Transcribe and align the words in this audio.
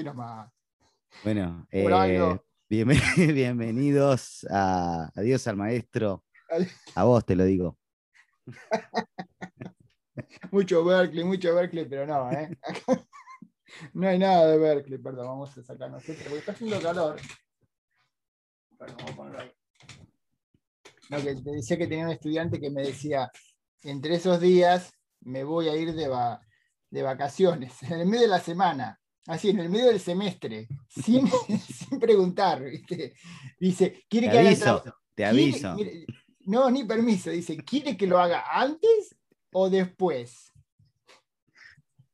Sí, 0.00 0.06
así 0.08 0.16
nomás. 0.16 0.50
Bueno, 1.24 1.66
eh, 1.70 1.84
bienven- 2.70 3.00
bienvenidos 3.34 4.46
a 4.50 5.10
Adiós 5.14 5.46
al 5.46 5.56
Maestro. 5.56 6.24
A 6.94 7.04
vos 7.04 7.24
te 7.26 7.36
lo 7.36 7.44
digo. 7.44 7.78
Mucho 10.50 10.84
Berkeley, 10.84 11.24
mucho 11.24 11.54
Berkeley, 11.54 11.84
pero 11.86 12.06
no, 12.06 12.30
¿eh? 12.32 12.58
no 13.94 14.08
hay 14.08 14.18
nada 14.18 14.46
de 14.48 14.58
Berkeley, 14.58 14.98
perdón, 14.98 15.26
vamos 15.28 15.56
a 15.56 15.62
sacarnos 15.62 16.06
esto, 16.08 16.24
porque 16.24 16.38
está 16.38 16.52
haciendo 16.52 16.80
calor. 16.80 17.16
Perdón, 18.78 18.96
vamos 18.98 19.12
a 19.12 19.16
ponerlo 19.16 19.38
ahí. 19.40 19.52
No, 21.10 21.16
que 21.18 21.34
te 21.36 21.50
decía 21.52 21.76
que 21.78 21.86
tenía 21.86 22.06
un 22.06 22.10
estudiante 22.12 22.60
que 22.60 22.70
me 22.70 22.82
decía, 22.82 23.30
entre 23.82 24.14
esos 24.16 24.40
días 24.40 24.92
me 25.20 25.44
voy 25.44 25.68
a 25.68 25.76
ir 25.76 25.94
de, 25.94 26.08
va- 26.08 26.40
de 26.90 27.02
vacaciones, 27.02 27.80
en 27.84 27.92
el 28.00 28.06
medio 28.06 28.22
de 28.22 28.28
la 28.28 28.40
semana, 28.40 28.99
así, 29.30 29.50
en 29.50 29.60
el 29.60 29.68
medio 29.70 29.86
del 29.86 30.00
semestre, 30.00 30.68
sin, 30.88 31.26
sin 31.88 31.98
preguntar, 32.00 32.62
¿viste? 32.62 33.14
Dice, 33.58 34.04
¿quiere 34.08 34.26
Te 34.28 34.32
que 34.32 34.38
aviso, 34.38 34.82
te 35.14 35.22
¿Quiere- 35.22 35.28
aviso. 35.30 35.74
quiere- 35.76 36.06
no, 36.46 36.70
ni 36.70 36.84
permiso. 36.84 37.30
Dice, 37.30 37.56
¿quiere 37.58 37.96
que 37.96 38.06
lo 38.06 38.18
haga 38.18 38.44
antes 38.52 39.14
o 39.52 39.68
después? 39.70 40.52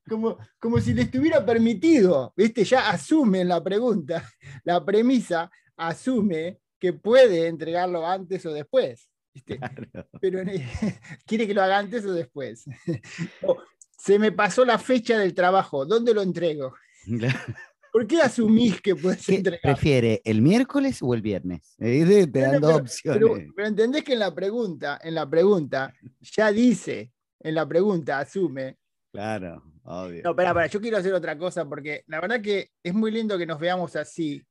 Como, 0.09 0.39
como 0.61 0.79
si 0.81 0.95
le 0.95 1.03
estuviera 1.03 1.45
permitido, 1.45 2.33
¿viste? 2.37 2.65
Ya 2.65 2.91
asume 2.91 3.45
la 3.45 3.63
pregunta, 3.63 4.23
la 4.65 4.85
premisa 4.85 5.51
asume 5.77 6.61
que 6.79 6.93
puede 6.93 7.49
entregarlo 7.49 8.07
antes 8.07 8.45
o 8.47 8.53
después. 8.53 9.11
¿viste? 9.35 9.59
Claro. 9.59 10.09
Pero 10.21 10.41
quiere 11.27 11.47
que 11.47 11.55
lo 11.55 11.63
haga 11.63 11.79
antes 11.79 12.05
o 12.05 12.13
después. 12.13 12.65
Se 13.99 14.19
me 14.19 14.31
pasó 14.31 14.65
la 14.65 14.79
fecha 14.79 15.19
del 15.19 15.35
trabajo, 15.35 15.85
¿dónde 15.87 16.15
lo 16.15 16.23
entrego? 16.23 16.75
¿Por 17.93 18.07
qué 18.07 18.21
asumís 18.21 18.81
que 18.83 18.95
puedes 18.95 19.25
¿Qué 19.25 19.37
entregar? 19.37 19.61
prefiere, 19.63 20.21
el 20.25 20.43
miércoles 20.43 20.99
o 21.01 21.15
el 21.15 21.23
viernes? 21.23 21.75
Eh, 21.79 22.27
Te 22.33 22.41
dan 22.41 22.61
dos 22.61 22.73
pero- 22.73 22.83
opciones. 22.83 23.21
Pero, 23.23 23.53
pero 23.57 23.69
entendés 23.69 24.05
que 24.05 24.13
en 24.13 24.19
la 24.19 24.35
pregunta, 24.35 25.01
en 25.03 25.15
la 25.15 25.29
pregunta, 25.29 25.95
ya 26.21 26.53
dice, 26.53 27.13
en 27.41 27.55
la 27.55 27.67
pregunta 27.67 28.19
asume. 28.19 28.77
Claro, 29.13 29.63
obvio. 29.85 30.23
No, 30.25 30.31
espera, 30.31 30.51
espera, 30.51 30.67
yo 30.67 30.81
quiero 30.81 30.99
hacer 30.99 31.15
otra 31.15 31.39
cosa 31.39 31.67
porque 31.67 32.05
la 32.09 32.21
verdad 32.21 32.43
que 32.43 32.71
es 32.83 32.93
muy 32.93 33.11
lindo 33.11 33.39
que 33.39 33.47
nos 33.47 33.59
veamos 33.59 33.97
así, 33.97 34.45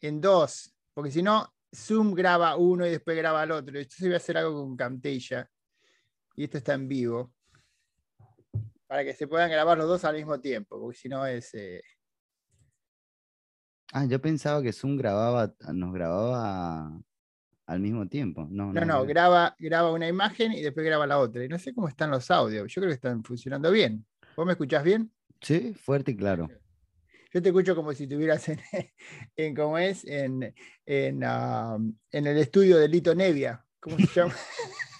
en 0.00 0.20
dos, 0.20 0.74
porque 0.94 1.10
si 1.12 1.22
no, 1.22 1.52
Zoom 1.74 2.14
graba 2.14 2.56
uno 2.56 2.86
y 2.86 2.90
después 2.90 3.16
graba 3.16 3.44
el 3.44 3.52
otro. 3.52 3.80
Yo 3.80 3.86
voy 4.00 4.14
a 4.14 4.16
hacer 4.16 4.38
algo 4.38 4.54
con 4.64 4.76
Camtasia 4.76 5.48
y 6.34 6.44
esto 6.44 6.58
está 6.58 6.74
en 6.74 6.88
vivo 6.88 7.32
para 8.88 9.04
que 9.04 9.12
se 9.14 9.28
puedan 9.28 9.50
grabar 9.50 9.78
los 9.78 9.86
dos 9.86 10.04
al 10.04 10.16
mismo 10.16 10.40
tiempo, 10.40 10.80
porque 10.80 10.98
si 10.98 11.08
no 11.08 11.24
es... 11.24 11.54
eh, 11.54 11.82
Ah, 13.92 14.04
yo 14.04 14.20
pensaba 14.20 14.62
que 14.62 14.72
Zoom 14.72 14.96
grababa, 14.96 15.54
nos 15.72 15.94
grababa 15.94 17.00
al 17.66 17.80
mismo 17.80 18.06
tiempo. 18.06 18.46
No, 18.50 18.72
No, 18.72 18.84
no, 18.84 19.04
graba, 19.06 19.56
graba 19.58 19.92
una 19.92 20.08
imagen 20.08 20.52
y 20.52 20.60
después 20.60 20.84
graba 20.84 21.06
la 21.06 21.18
otra. 21.18 21.42
Y 21.44 21.48
no 21.48 21.58
sé 21.58 21.72
cómo 21.72 21.88
están 21.88 22.10
los 22.10 22.30
audios. 22.30 22.70
Yo 22.72 22.82
creo 22.82 22.90
que 22.90 22.96
están 22.96 23.24
funcionando 23.24 23.70
bien. 23.70 24.04
¿Vos 24.36 24.44
me 24.44 24.52
escuchás 24.52 24.84
bien? 24.84 25.10
Sí, 25.40 25.72
fuerte 25.72 26.10
y 26.10 26.16
claro. 26.16 26.48
Yo 27.32 27.42
te 27.42 27.48
escucho 27.48 27.74
como 27.74 27.92
si 27.94 28.04
estuvieras 28.04 28.46
en, 28.48 28.60
en 29.36 29.54
¿cómo 29.54 29.78
es? 29.78 30.04
En, 30.04 30.54
en, 30.84 31.24
ah, 31.24 31.78
en 32.10 32.26
el 32.26 32.36
estudio 32.38 32.76
de 32.78 32.88
Lito 32.88 33.14
Nevia. 33.14 33.64
¿Cómo 33.80 33.96
se 33.98 34.06
llama? 34.06 34.34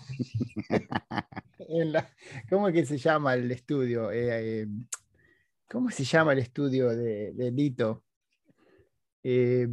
En 1.68 1.92
la- 1.92 2.10
¿Cómo 2.48 2.68
es 2.68 2.74
que 2.74 2.86
se 2.86 2.98
llama 2.98 3.34
el 3.34 3.50
estudio? 3.50 4.10
Eh, 4.10 4.62
eh, 4.62 4.66
¿Cómo 5.68 5.90
se 5.90 6.04
llama 6.04 6.32
el 6.32 6.38
estudio 6.40 6.88
de, 6.88 7.32
de 7.34 7.50
Lito? 7.50 8.04
Eh, 9.22 9.68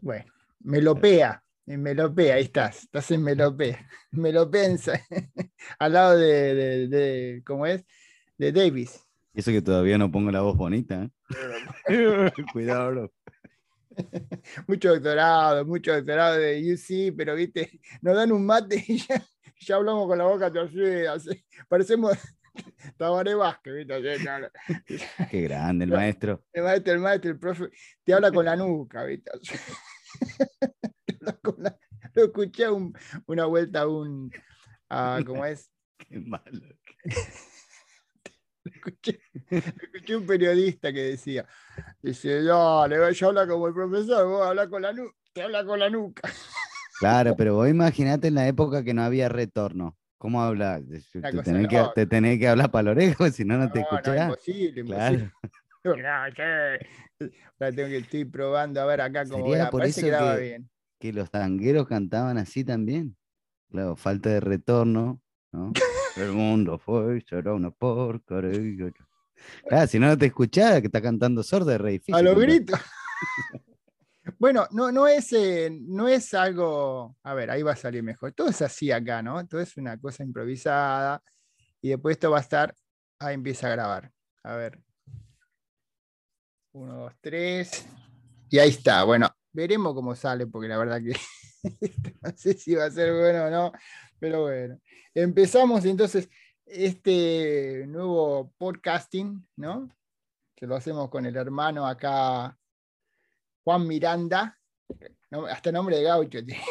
bueno, 0.00 0.32
Melopea. 0.60 1.42
En 1.66 1.82
Melopea, 1.82 2.36
ahí 2.36 2.44
estás. 2.44 2.84
Estás 2.84 3.10
en 3.10 3.22
Melopea. 3.22 3.86
Melopea 4.12 4.68
al 5.78 5.92
lado 5.92 6.16
de, 6.16 6.54
de- 6.54 6.88
de- 6.88 7.42
¿cómo 7.44 7.66
es? 7.66 7.84
De 8.38 8.52
Davis. 8.52 9.06
Eso 9.34 9.50
que 9.52 9.62
todavía 9.62 9.98
no 9.98 10.10
pongo 10.10 10.30
la 10.32 10.40
voz 10.40 10.56
bonita. 10.56 11.04
¿eh? 11.04 12.32
Cuidado, 12.52 12.90
bro. 12.90 13.12
mucho 14.66 14.88
doctorado, 14.94 15.64
mucho 15.66 15.94
doctorado 15.94 16.38
de 16.38 16.72
UC, 16.72 17.14
pero 17.16 17.34
viste, 17.34 17.80
nos 18.00 18.16
dan 18.16 18.32
un 18.32 18.46
mate 18.46 18.82
y 18.88 18.98
ya, 18.98 19.22
ya 19.60 19.76
hablamos 19.76 20.06
con 20.06 20.18
la 20.18 20.24
boca 20.24 20.50
torcida, 20.52 21.12
así, 21.14 21.44
parecemos 21.68 22.16
Tabaré 22.96 23.34
Vázquez, 23.34 23.74
¿viste? 23.74 24.50
Qué 25.30 25.42
grande 25.42 25.84
el 25.84 25.90
maestro. 25.92 26.44
El 26.52 26.64
maestro, 26.64 26.92
el 26.94 27.00
maestro, 27.00 27.30
el 27.30 27.38
profe, 27.38 27.70
te 28.04 28.12
habla 28.12 28.32
con 28.32 28.44
la 28.44 28.56
nuca, 28.56 29.04
¿viste? 29.04 29.30
Lo 32.14 32.24
escuché 32.24 32.68
un- 32.68 32.92
una 33.26 33.44
vuelta 33.46 33.82
a 33.82 33.86
un, 33.88 34.30
a, 34.88 35.20
¿cómo 35.24 35.44
es? 35.44 35.70
Qué 35.96 36.18
malo. 36.18 36.66
Escuché, 38.64 39.20
escuché 39.48 40.16
un 40.16 40.26
periodista 40.26 40.92
que 40.92 41.02
decía, 41.02 41.46
dice, 42.02 42.42
dale, 42.42 43.14
ya 43.14 43.26
habla 43.26 43.46
como 43.46 43.68
el 43.68 43.74
profesor, 43.74 44.26
vos 44.26 44.46
habla 44.46 44.68
con 44.68 44.82
la 44.82 44.92
nuca, 44.92 45.16
te 45.32 45.42
habla 45.42 45.64
con 45.64 45.78
la 45.78 45.88
nuca. 45.88 46.28
Claro, 47.00 47.34
pero 47.34 47.54
vos 47.54 47.66
imaginate 47.66 48.28
en 48.28 48.34
la 48.34 48.46
época 48.46 48.84
que 48.84 48.92
no 48.92 49.02
había 49.02 49.30
retorno. 49.30 49.96
¿Cómo 50.18 50.42
hablas? 50.42 50.82
Te 50.86 51.20
tenés, 51.42 51.66
que, 51.66 51.78
loca. 51.78 51.92
te 51.94 52.06
tenés 52.06 52.38
que 52.38 52.46
hablar 52.46 52.70
para 52.70 52.82
la 52.82 52.90
oreja, 52.90 53.30
si 53.30 53.42
no, 53.42 53.56
no 53.56 53.72
te 53.72 53.80
No, 53.80 53.86
no, 53.90 53.96
escuchás. 53.96 54.22
imposible, 54.28 54.84
Claro. 54.84 55.14
imposible. 55.84 56.08
Ahora 57.58 57.72
tengo 57.74 57.88
que 57.88 57.96
estoy 57.96 58.24
probando 58.26 58.82
a 58.82 58.84
ver 58.84 59.00
acá 59.00 59.24
cómo 59.24 59.46
Sería 59.46 59.70
por 59.70 59.82
eso 59.82 60.02
que 60.02 60.40
bien. 60.40 60.70
Que 60.98 61.14
los 61.14 61.30
tangueros 61.30 61.88
cantaban 61.88 62.36
así 62.36 62.64
también. 62.64 63.16
Claro, 63.70 63.96
falta 63.96 64.28
de 64.28 64.40
retorno, 64.40 65.22
¿no? 65.52 65.72
El 66.16 66.32
mundo 66.32 66.78
fue, 66.78 67.22
será 67.26 67.54
una 67.54 67.70
porquería. 67.70 68.92
Claro, 69.66 69.86
si 69.86 69.98
no, 69.98 70.08
no 70.08 70.18
te 70.18 70.26
escuchás, 70.26 70.82
que 70.82 70.88
está 70.88 71.00
cantando 71.00 71.42
sordo, 71.42 71.72
es 71.72 71.80
re 71.80 71.92
difícil. 71.92 72.14
A 72.14 72.20
los 72.20 72.38
gritos. 72.38 72.78
Bueno, 74.40 74.66
no, 74.70 74.90
no, 74.90 75.06
es, 75.06 75.34
eh, 75.34 75.68
no 75.70 76.08
es 76.08 76.32
algo. 76.32 77.14
A 77.24 77.34
ver, 77.34 77.50
ahí 77.50 77.62
va 77.62 77.72
a 77.72 77.76
salir 77.76 78.02
mejor. 78.02 78.32
Todo 78.32 78.48
es 78.48 78.62
así 78.62 78.90
acá, 78.90 79.22
¿no? 79.22 79.46
Todo 79.46 79.60
es 79.60 79.76
una 79.76 79.98
cosa 80.00 80.24
improvisada. 80.24 81.22
Y 81.82 81.90
después 81.90 82.14
esto 82.14 82.30
va 82.30 82.38
a 82.38 82.40
estar. 82.40 82.74
Ahí 83.18 83.34
empieza 83.34 83.66
a 83.66 83.72
grabar. 83.72 84.10
A 84.42 84.56
ver. 84.56 84.82
Uno, 86.72 86.94
dos, 86.94 87.12
tres. 87.20 87.86
Y 88.48 88.58
ahí 88.58 88.70
está. 88.70 89.04
Bueno, 89.04 89.28
veremos 89.52 89.92
cómo 89.92 90.14
sale, 90.14 90.46
porque 90.46 90.68
la 90.68 90.78
verdad 90.78 91.02
que 91.02 91.14
no 92.22 92.34
sé 92.34 92.54
si 92.54 92.74
va 92.74 92.86
a 92.86 92.90
ser 92.90 93.12
bueno 93.12 93.44
o 93.44 93.50
no. 93.50 93.72
Pero 94.18 94.40
bueno. 94.40 94.80
Empezamos 95.12 95.84
entonces 95.84 96.30
este 96.64 97.84
nuevo 97.86 98.54
podcasting, 98.56 99.46
¿no? 99.56 99.90
Que 100.56 100.66
lo 100.66 100.76
hacemos 100.76 101.10
con 101.10 101.26
el 101.26 101.36
hermano 101.36 101.86
acá, 101.86 102.56
Juan 103.64 103.86
Miranda. 103.86 104.56
Hasta 105.50 105.70
nombre 105.72 105.96
de 105.96 106.02
gaucho 106.04 106.44
tiene. 106.44 106.62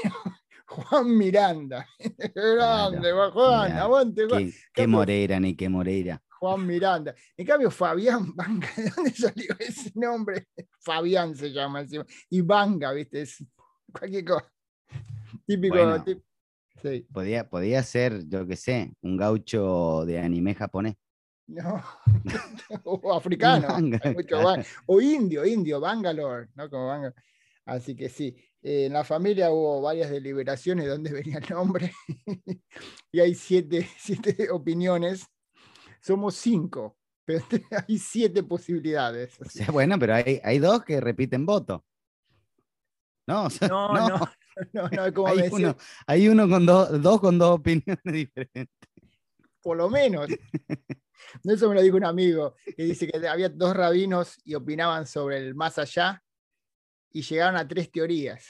Juan 0.67 1.17
Miranda. 1.17 1.87
Grande, 2.35 3.11
Juan. 3.11 3.71
Mirá, 3.71 3.83
Aguante, 3.83 4.25
Juan. 4.27 4.45
Qué, 4.45 4.53
qué 4.73 4.87
Moreira, 4.87 5.39
ni 5.39 5.55
qué 5.55 5.69
Moreira. 5.69 6.21
Juan 6.39 6.65
Miranda. 6.65 7.13
En 7.35 7.45
cambio, 7.45 7.69
Fabián 7.71 8.33
Vanga, 8.35 8.67
¿de 8.77 8.89
dónde 8.95 9.11
salió 9.11 9.55
ese 9.59 9.91
nombre? 9.95 10.47
Fabián 10.79 11.35
se 11.35 11.51
llama 11.51 11.81
encima. 11.81 12.05
Y 12.29 12.41
Vanga, 12.41 12.91
¿viste? 12.93 13.21
Es 13.23 13.43
cualquier 13.91 14.25
cosa. 14.25 14.51
Típico. 15.45 15.75
Bueno. 15.75 16.03
tip- 16.03 16.23
Sí. 16.81 17.05
Podía, 17.11 17.49
podía 17.49 17.83
ser, 17.83 18.25
yo 18.29 18.47
qué 18.47 18.55
sé, 18.55 18.93
un 19.01 19.17
gaucho 19.17 20.05
de 20.05 20.17
anime 20.19 20.55
japonés. 20.55 20.95
No. 21.49 21.83
o 22.83 23.13
africano. 23.13 23.67
Mucho 24.13 24.37
O 24.85 25.01
indio, 25.01 25.45
indio, 25.45 25.79
Bangalore, 25.79 26.49
¿no? 26.55 26.69
Como 26.69 26.87
Bangalore. 26.87 27.15
Así 27.65 27.95
que 27.95 28.09
sí. 28.09 28.35
eh, 28.61 28.85
en 28.85 28.93
la 28.93 29.03
familia 29.03 29.51
hubo 29.51 29.81
varias 29.81 30.09
deliberaciones 30.09 30.85
de 30.85 30.91
dónde 30.91 31.11
venía 31.11 31.39
el 31.39 31.49
nombre. 31.49 31.91
y 33.11 33.19
hay 33.19 33.35
siete, 33.35 33.87
siete 33.97 34.49
opiniones. 34.51 35.25
Somos 36.01 36.35
cinco, 36.35 36.97
pero 37.25 37.43
hay 37.87 37.97
siete 37.97 38.43
posibilidades. 38.43 39.39
O 39.41 39.45
sea, 39.45 39.67
bueno, 39.71 39.97
pero 39.99 40.15
hay, 40.15 40.39
hay 40.43 40.59
dos 40.59 40.83
que 40.83 41.01
repiten 41.01 41.45
voto. 41.45 41.83
No, 43.27 43.45
o 43.45 43.49
sea, 43.49 43.67
No, 43.67 43.93
no, 43.93 44.07
no, 44.73 44.89
no, 44.89 45.05
es 45.05 45.11
como 45.13 45.27
hay, 45.27 45.49
uno, 45.51 45.77
hay 46.07 46.27
uno 46.27 46.49
con 46.49 46.65
dos, 46.65 47.01
dos 47.01 47.19
con 47.19 47.37
dos 47.37 47.59
opiniones 47.59 47.99
diferentes. 48.03 48.89
por 49.61 49.77
lo 49.77 49.89
menos. 49.89 50.27
Eso 51.43 51.69
me 51.69 51.75
lo 51.75 51.81
dijo 51.81 51.97
un 51.97 52.05
amigo, 52.05 52.55
que 52.75 52.83
dice 52.83 53.07
que 53.07 53.27
había 53.27 53.49
dos 53.49 53.75
rabinos 53.75 54.37
y 54.43 54.55
opinaban 54.55 55.05
sobre 55.05 55.37
el 55.37 55.55
más 55.55 55.77
allá 55.77 56.23
y 57.11 57.21
llegaron 57.21 57.57
a 57.57 57.67
tres 57.67 57.91
teorías. 57.91 58.47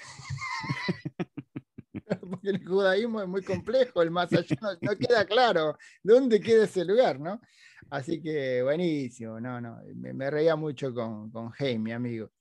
porque 2.30 2.50
el 2.50 2.66
judaísmo 2.66 3.22
es 3.22 3.28
muy 3.28 3.44
complejo, 3.44 4.02
el 4.02 4.12
más 4.12 4.32
allá 4.34 4.56
no, 4.62 4.70
no 4.82 4.96
queda 4.96 5.26
claro 5.26 5.78
dónde 6.04 6.40
queda 6.40 6.66
ese 6.66 6.86
lugar, 6.86 7.20
¿no? 7.20 7.42
Así 7.90 8.22
que 8.22 8.62
buenísimo, 8.62 9.40
no, 9.40 9.60
no, 9.60 9.80
me, 9.96 10.14
me 10.14 10.30
reía 10.30 10.56
mucho 10.56 10.94
con, 10.94 11.32
con 11.32 11.52
Hey, 11.58 11.80
mi 11.80 11.92
amigo. 11.92 12.32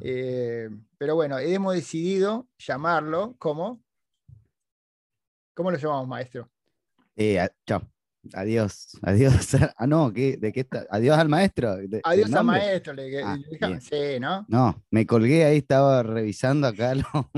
Eh, 0.00 0.68
pero 0.96 1.14
bueno, 1.14 1.38
hemos 1.38 1.74
decidido 1.74 2.48
llamarlo 2.58 3.34
como. 3.38 3.82
¿Cómo 5.54 5.70
lo 5.70 5.76
llamamos, 5.76 6.06
maestro? 6.06 6.50
Eh, 7.16 7.48
chao. 7.66 7.82
Adiós. 8.34 8.88
Adiós. 9.02 9.32
Ah, 9.76 9.86
no, 9.86 10.12
¿qué, 10.12 10.36
¿de 10.36 10.52
qué 10.52 10.60
está? 10.60 10.86
Adiós 10.90 11.16
al 11.18 11.28
maestro. 11.28 11.76
¿De- 11.76 12.00
Adiós 12.04 12.32
al 12.32 12.44
maestro. 12.44 12.92
Le, 12.94 13.22
Ah, 13.22 13.38
sí, 13.80 14.20
¿no? 14.20 14.44
No, 14.48 14.84
me 14.90 15.06
colgué 15.06 15.44
ahí, 15.44 15.58
estaba 15.58 16.02
revisando 16.02 16.66
acá 16.66 16.94
lo- 16.94 17.30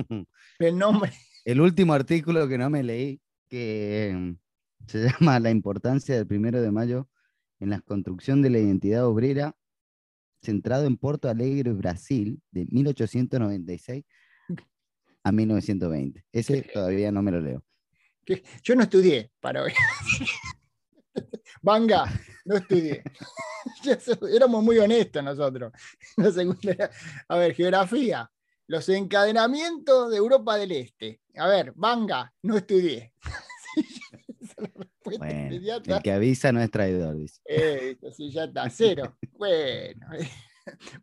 El 0.58 0.78
nombre. 0.78 1.12
el 1.44 1.60
último 1.60 1.92
artículo 1.92 2.46
que 2.48 2.58
no 2.58 2.70
me 2.70 2.82
leí, 2.82 3.20
que 3.48 4.12
mm, 4.16 4.32
se 4.88 4.98
llama 5.20 5.38
La 5.40 5.50
importancia 5.50 6.14
del 6.16 6.26
primero 6.26 6.60
de 6.62 6.70
mayo 6.70 7.08
en 7.60 7.70
la 7.70 7.80
construcción 7.80 8.40
de 8.42 8.50
la 8.50 8.58
identidad 8.58 9.06
obrera, 9.06 9.54
centrado 10.42 10.86
en 10.86 10.96
Porto 10.96 11.28
Alegre, 11.28 11.72
Brasil, 11.72 12.40
de 12.50 12.66
1896 12.70 14.04
a 15.22 15.32
1920. 15.32 16.24
Ese 16.32 16.62
todavía 16.62 17.12
no 17.12 17.20
me 17.22 17.30
lo 17.32 17.40
leo. 17.40 17.62
yo 18.62 18.74
no 18.76 18.82
estudié 18.84 19.30
para 19.40 19.62
hoy. 19.62 19.72
Vanga, 21.62 22.04
no 22.44 22.56
estudié. 22.56 23.02
Éramos 24.34 24.62
muy 24.62 24.78
honestos 24.78 25.22
nosotros. 25.22 25.72
La 26.16 26.30
segunda 26.32 26.70
era- 26.72 26.90
a 27.28 27.36
ver, 27.36 27.54
geografía. 27.54 28.30
Los 28.66 28.88
encadenamientos 28.88 30.10
de 30.10 30.16
Europa 30.16 30.56
del 30.56 30.72
Este. 30.72 31.20
A 31.36 31.48
ver, 31.48 31.72
Vanga, 31.74 32.32
no 32.42 32.56
estudié. 32.56 33.12
Esa 34.40 34.52
es 34.56 34.56
la 34.58 34.68
respuesta 34.76 35.24
Bueno, 35.26 35.40
inmediata. 35.46 35.96
el 35.96 36.02
que 36.02 36.12
avisa 36.12 36.52
no 36.52 36.60
es 36.60 36.70
traidor, 36.70 37.16
dice. 37.16 37.40
Eh, 37.44 37.96
sí, 38.16 38.30
ya 38.30 38.44
está, 38.44 38.68
cero. 38.70 39.16
Bueno, 39.32 40.06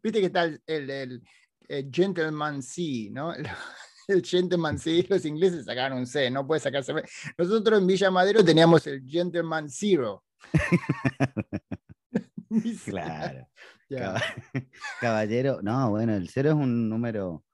viste 0.02 0.20
que 0.22 0.26
está 0.28 0.44
el, 0.46 0.62
el, 0.66 0.90
el- 0.90 1.24
el 1.70 1.90
Gentleman 1.92 2.62
C, 2.64 3.10
¿no? 3.12 3.34
El 4.08 4.24
Gentleman 4.26 4.80
C, 4.80 5.06
los 5.10 5.26
ingleses 5.26 5.66
sacaron 5.66 5.98
un 5.98 6.08
C, 6.08 6.32
no 6.32 6.48
puede 6.48 6.62
sacarse. 6.62 6.94
Nosotros 7.38 7.80
en 7.82 7.88
Villa 7.88 8.10
Madero 8.10 8.42
teníamos 8.46 8.88
el 8.88 9.04
Gentleman 9.06 9.70
Zero. 9.70 10.24
Claro. 12.86 13.48
Caballero, 15.02 15.62
no, 15.62 15.90
bueno, 15.90 16.16
el 16.16 16.30
cero 16.30 16.50
es 16.50 16.56
un 16.56 16.90
número 16.90 17.46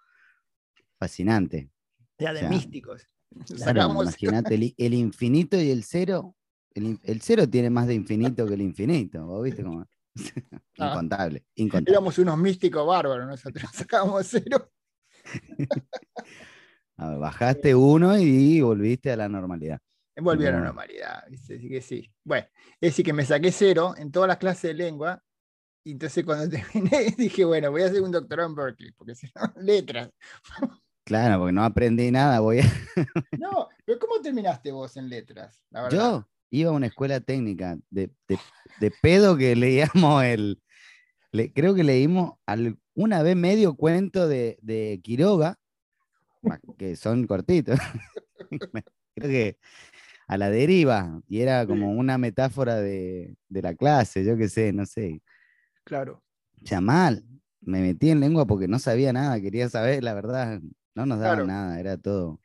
fascinante. 0.98 1.70
Ya 2.18 2.32
de 2.32 2.38
o 2.38 2.42
sea, 2.42 2.50
místicos. 2.50 3.08
Claro, 3.56 4.02
imagínate, 4.02 4.56
el, 4.56 4.74
el 4.78 4.94
infinito 4.94 5.60
y 5.60 5.72
el 5.72 5.84
cero. 5.84 6.36
El, 6.74 7.22
cero 7.22 7.48
tiene 7.48 7.70
más 7.70 7.88
de 7.88 7.94
infinito 7.94 8.48
que 8.48 8.56
el 8.56 8.62
infinito. 8.62 9.26
¿Vos 9.26 9.44
viste 9.44 9.64
cómo? 9.64 9.86
Ah. 10.78 10.92
incontable, 10.92 11.44
incontable. 11.56 11.92
éramos 11.92 12.20
unos 12.20 12.38
místicos 12.38 12.86
bárbaros 12.86 13.28
nosotros. 13.28 13.70
Sacábamos 13.74 14.28
cero. 14.28 14.72
A 16.98 17.10
ver, 17.10 17.20
bajaste 17.20 17.74
uno 17.74 18.18
y 18.18 18.62
volviste 18.62 19.12
a 19.12 19.18
la 19.18 19.30
normalidad. 19.30 19.80
Volví 20.16 20.46
a 20.46 20.52
la 20.52 20.60
No. 20.60 20.66
normalidad, 20.66 21.24
¿viste? 21.30 21.56
Así 21.56 21.70
que 21.70 21.82
sí. 21.82 22.12
Bueno, 22.24 22.46
es 22.80 22.92
decir, 22.92 23.04
que 23.06 23.14
me 23.14 23.26
saqué 23.26 23.52
cero 23.52 23.94
en 23.98 24.12
todas 24.12 24.28
las 24.28 24.38
clases 24.38 24.64
de 24.64 24.74
lengua. 24.76 25.22
Y 25.86 25.92
entonces 25.94 26.24
cuando 26.24 26.48
terminé 26.96 27.14
dije, 27.18 27.44
bueno, 27.46 27.72
voy 27.72 27.82
a 27.82 27.88
hacer 27.88 28.02
un 28.02 28.12
doctorado 28.12 28.50
en 28.50 28.56
Berkeley, 28.56 28.92
porque 28.92 29.16
si 29.16 29.28
no, 29.36 29.42
letras. 29.62 30.10
Claro, 31.06 31.40
porque 31.40 31.52
no 31.54 31.64
aprendí 31.64 32.12
nada. 32.12 32.40
Voy 32.40 32.60
a... 32.60 32.64
No, 33.40 33.68
pero 33.86 34.00
¿cómo 34.00 34.22
terminaste 34.22 34.72
vos 34.72 34.96
en 34.98 35.10
letras? 35.10 35.62
La 35.72 35.82
verdad. 35.84 35.98
Yo 35.98 36.30
iba 36.52 36.70
a 36.70 36.74
una 36.74 36.88
escuela 36.88 37.20
técnica 37.20 37.78
de, 37.90 38.12
de- 38.28 38.40
de 38.80 38.92
pedo 39.02 39.36
que 39.36 39.56
leíamos 39.56 40.24
el. 40.24 40.62
le- 41.32 41.52
creo 41.52 41.74
que 41.76 41.84
leímos 41.84 42.36
al- 42.46 42.78
una 42.94 43.24
vez 43.24 43.36
medio 43.36 43.76
cuento 43.76 44.28
de, 44.28 44.58
de 44.62 45.02
Quiroga, 45.04 45.60
que 46.78 46.96
son 46.96 47.26
cortitos. 47.28 47.80
creo 49.16 49.30
que 49.30 49.58
a 50.28 50.38
la 50.38 50.50
deriva, 50.50 51.22
y 51.28 51.42
era 51.42 51.66
como 51.68 51.92
una 51.92 52.18
metáfora 52.18 52.76
de, 52.76 53.36
de 53.50 53.62
la 53.62 53.74
clase, 53.76 54.24
yo 54.24 54.38
qué 54.38 54.50
sé, 54.50 54.72
no 54.74 54.86
sé. 54.86 55.22
Claro. 55.84 56.24
Ya 56.62 56.80
mal, 56.82 57.24
me 57.62 57.82
metí 57.82 58.10
en 58.10 58.20
lengua 58.20 58.46
porque 58.46 58.68
no 58.68 58.80
sabía 58.80 59.12
nada, 59.14 59.40
quería 59.42 59.68
saber, 59.70 60.04
la 60.04 60.14
verdad, 60.14 60.62
no 60.96 61.06
nos 61.06 61.20
Claro. 61.20 61.46
nada, 61.46 61.80
era 61.80 61.98
todo 61.98 62.40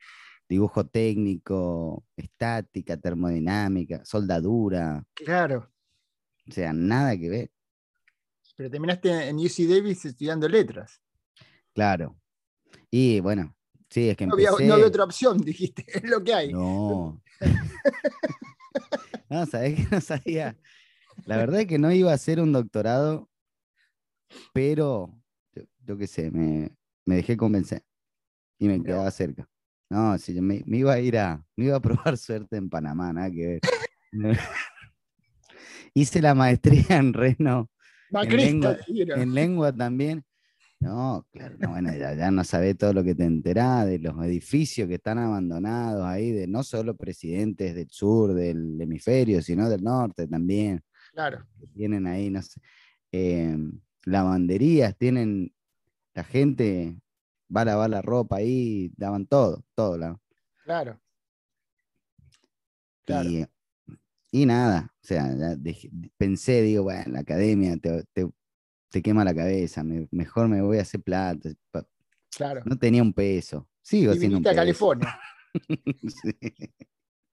dibujo 0.49 0.85
técnico, 0.87 2.03
estática, 2.17 2.97
termodinámica, 2.97 4.03
soldadura, 4.03 5.03
Claro. 5.13 5.71
o 6.49 6.51
sea, 6.51 6.73
nada 6.73 7.15
que 7.17 7.29
ver, 7.29 7.51
Pero 8.57 8.69
terminaste 8.71 9.29
en 9.29 9.37
UC 9.37 9.67
Davis 9.69 10.03
estudiando 10.05 10.49
letras. 10.49 11.01
claro. 11.73 12.15
Y 12.91 13.19
bueno, 13.19 13.55
sí, 13.89 14.09
es 14.09 14.17
que 14.17 14.25
No 14.25 14.33
había, 14.33 14.49
empecé... 14.49 14.67
no 14.67 14.73
había 14.73 14.87
otra 14.87 15.03
opción, 15.03 15.37
dijiste. 15.45 15.85
Es 15.87 16.03
lo 16.09 16.23
que 16.23 16.33
hay. 16.33 16.51
No. 16.51 17.21
no, 19.29 19.45
sabés 19.45 19.75
que 19.75 19.87
no 19.95 20.01
sabía. 20.01 20.57
La 21.25 21.37
verdad 21.37 21.61
es 21.61 21.67
que 21.67 21.79
no 21.79 21.91
iba 21.91 22.11
a 22.11 22.15
hacer 22.15 22.39
un 22.39 22.51
doctorado, 22.51 23.29
pero 24.53 25.13
yo, 25.53 25.63
yo 25.85 25.97
qué 25.97 26.07
sé, 26.07 26.31
me, 26.31 26.71
me 27.05 27.15
dejé 27.15 27.37
convencer 27.37 27.83
y 28.57 28.67
me 28.67 28.81
quedaba 28.83 29.09
cerca. 29.11 29.47
No, 29.89 30.17
sí, 30.17 30.33
yo 30.35 30.41
me, 30.41 30.63
me 30.65 30.77
iba 30.77 30.93
a 30.93 30.99
ir 30.99 31.17
a, 31.17 31.43
me 31.55 31.65
iba 31.65 31.75
a 31.77 31.81
probar 31.81 32.17
suerte 32.17 32.57
en 32.57 32.69
Panamá, 32.69 33.11
nada 33.13 33.29
que 33.31 33.47
ver. 33.47 33.59
Hice 35.93 36.21
la 36.21 36.35
maestría 36.35 36.97
en 36.97 37.13
Reno, 37.13 37.69
lengua- 38.43 38.77
en 39.21 39.33
lengua 39.33 39.73
también. 39.75 40.23
No, 40.81 41.27
claro, 41.31 41.55
no, 41.59 41.71
bueno, 41.71 41.93
ya, 41.93 42.13
ya 42.13 42.31
no 42.31 42.41
sabés 42.45 42.77
todo 42.77 42.93
lo 42.93 43.03
que 43.03 43.13
te 43.13 43.25
enterás 43.25 43.85
de 43.85 43.99
los 43.99 44.15
edificios 44.23 44.87
que 44.87 44.95
están 44.95 45.17
abandonados 45.17 46.05
ahí, 46.05 46.31
de 46.31 46.47
no 46.47 46.63
solo 46.63 46.95
presidentes 46.95 47.75
del 47.75 47.89
sur, 47.89 48.33
del 48.33 48.79
hemisferio, 48.79 49.41
sino 49.41 49.69
del 49.69 49.83
norte 49.83 50.25
también, 50.27 50.81
Claro. 51.11 51.45
que 51.59 51.67
tienen 51.67 52.07
ahí, 52.07 52.29
no 52.29 52.41
sé, 52.41 52.61
eh, 53.11 53.57
lavanderías, 54.05 54.95
tienen, 54.97 55.53
la 56.13 56.23
gente 56.23 56.95
va 57.53 57.61
a 57.61 57.65
lavar 57.65 57.89
la 57.89 58.01
ropa 58.01 58.37
ahí, 58.37 58.93
daban 58.95 59.25
todo, 59.25 59.65
todo. 59.75 59.97
la- 59.97 60.17
Claro. 60.63 60.97
Claro. 63.03 63.29
Y, 63.29 63.45
y 64.31 64.45
nada, 64.45 64.93
o 64.95 65.05
sea, 65.05 65.25
dejé- 65.57 65.89
pensé, 66.15 66.61
digo, 66.61 66.83
bueno, 66.83 67.03
la 67.11 67.19
academia 67.19 67.75
te, 67.77 68.03
te- 68.13 68.29
te 68.89 69.01
quema 69.01 69.23
la 69.23 69.33
cabeza, 69.35 69.83
me- 69.83 70.07
mejor 70.11 70.47
me 70.47 70.61
voy 70.61 70.77
a 70.77 70.81
hacer 70.81 71.01
plata. 71.01 71.49
Claro. 72.35 72.61
No 72.65 72.77
tenía 72.77 73.01
un 73.01 73.13
peso. 73.13 73.67
Sigo 73.81 74.13
Y 74.13 74.19
siendo 74.19 74.37
un 74.37 74.43
a 74.45 74.49
peso. 74.49 74.55
California. 74.55 75.19
Sí, 76.21 76.31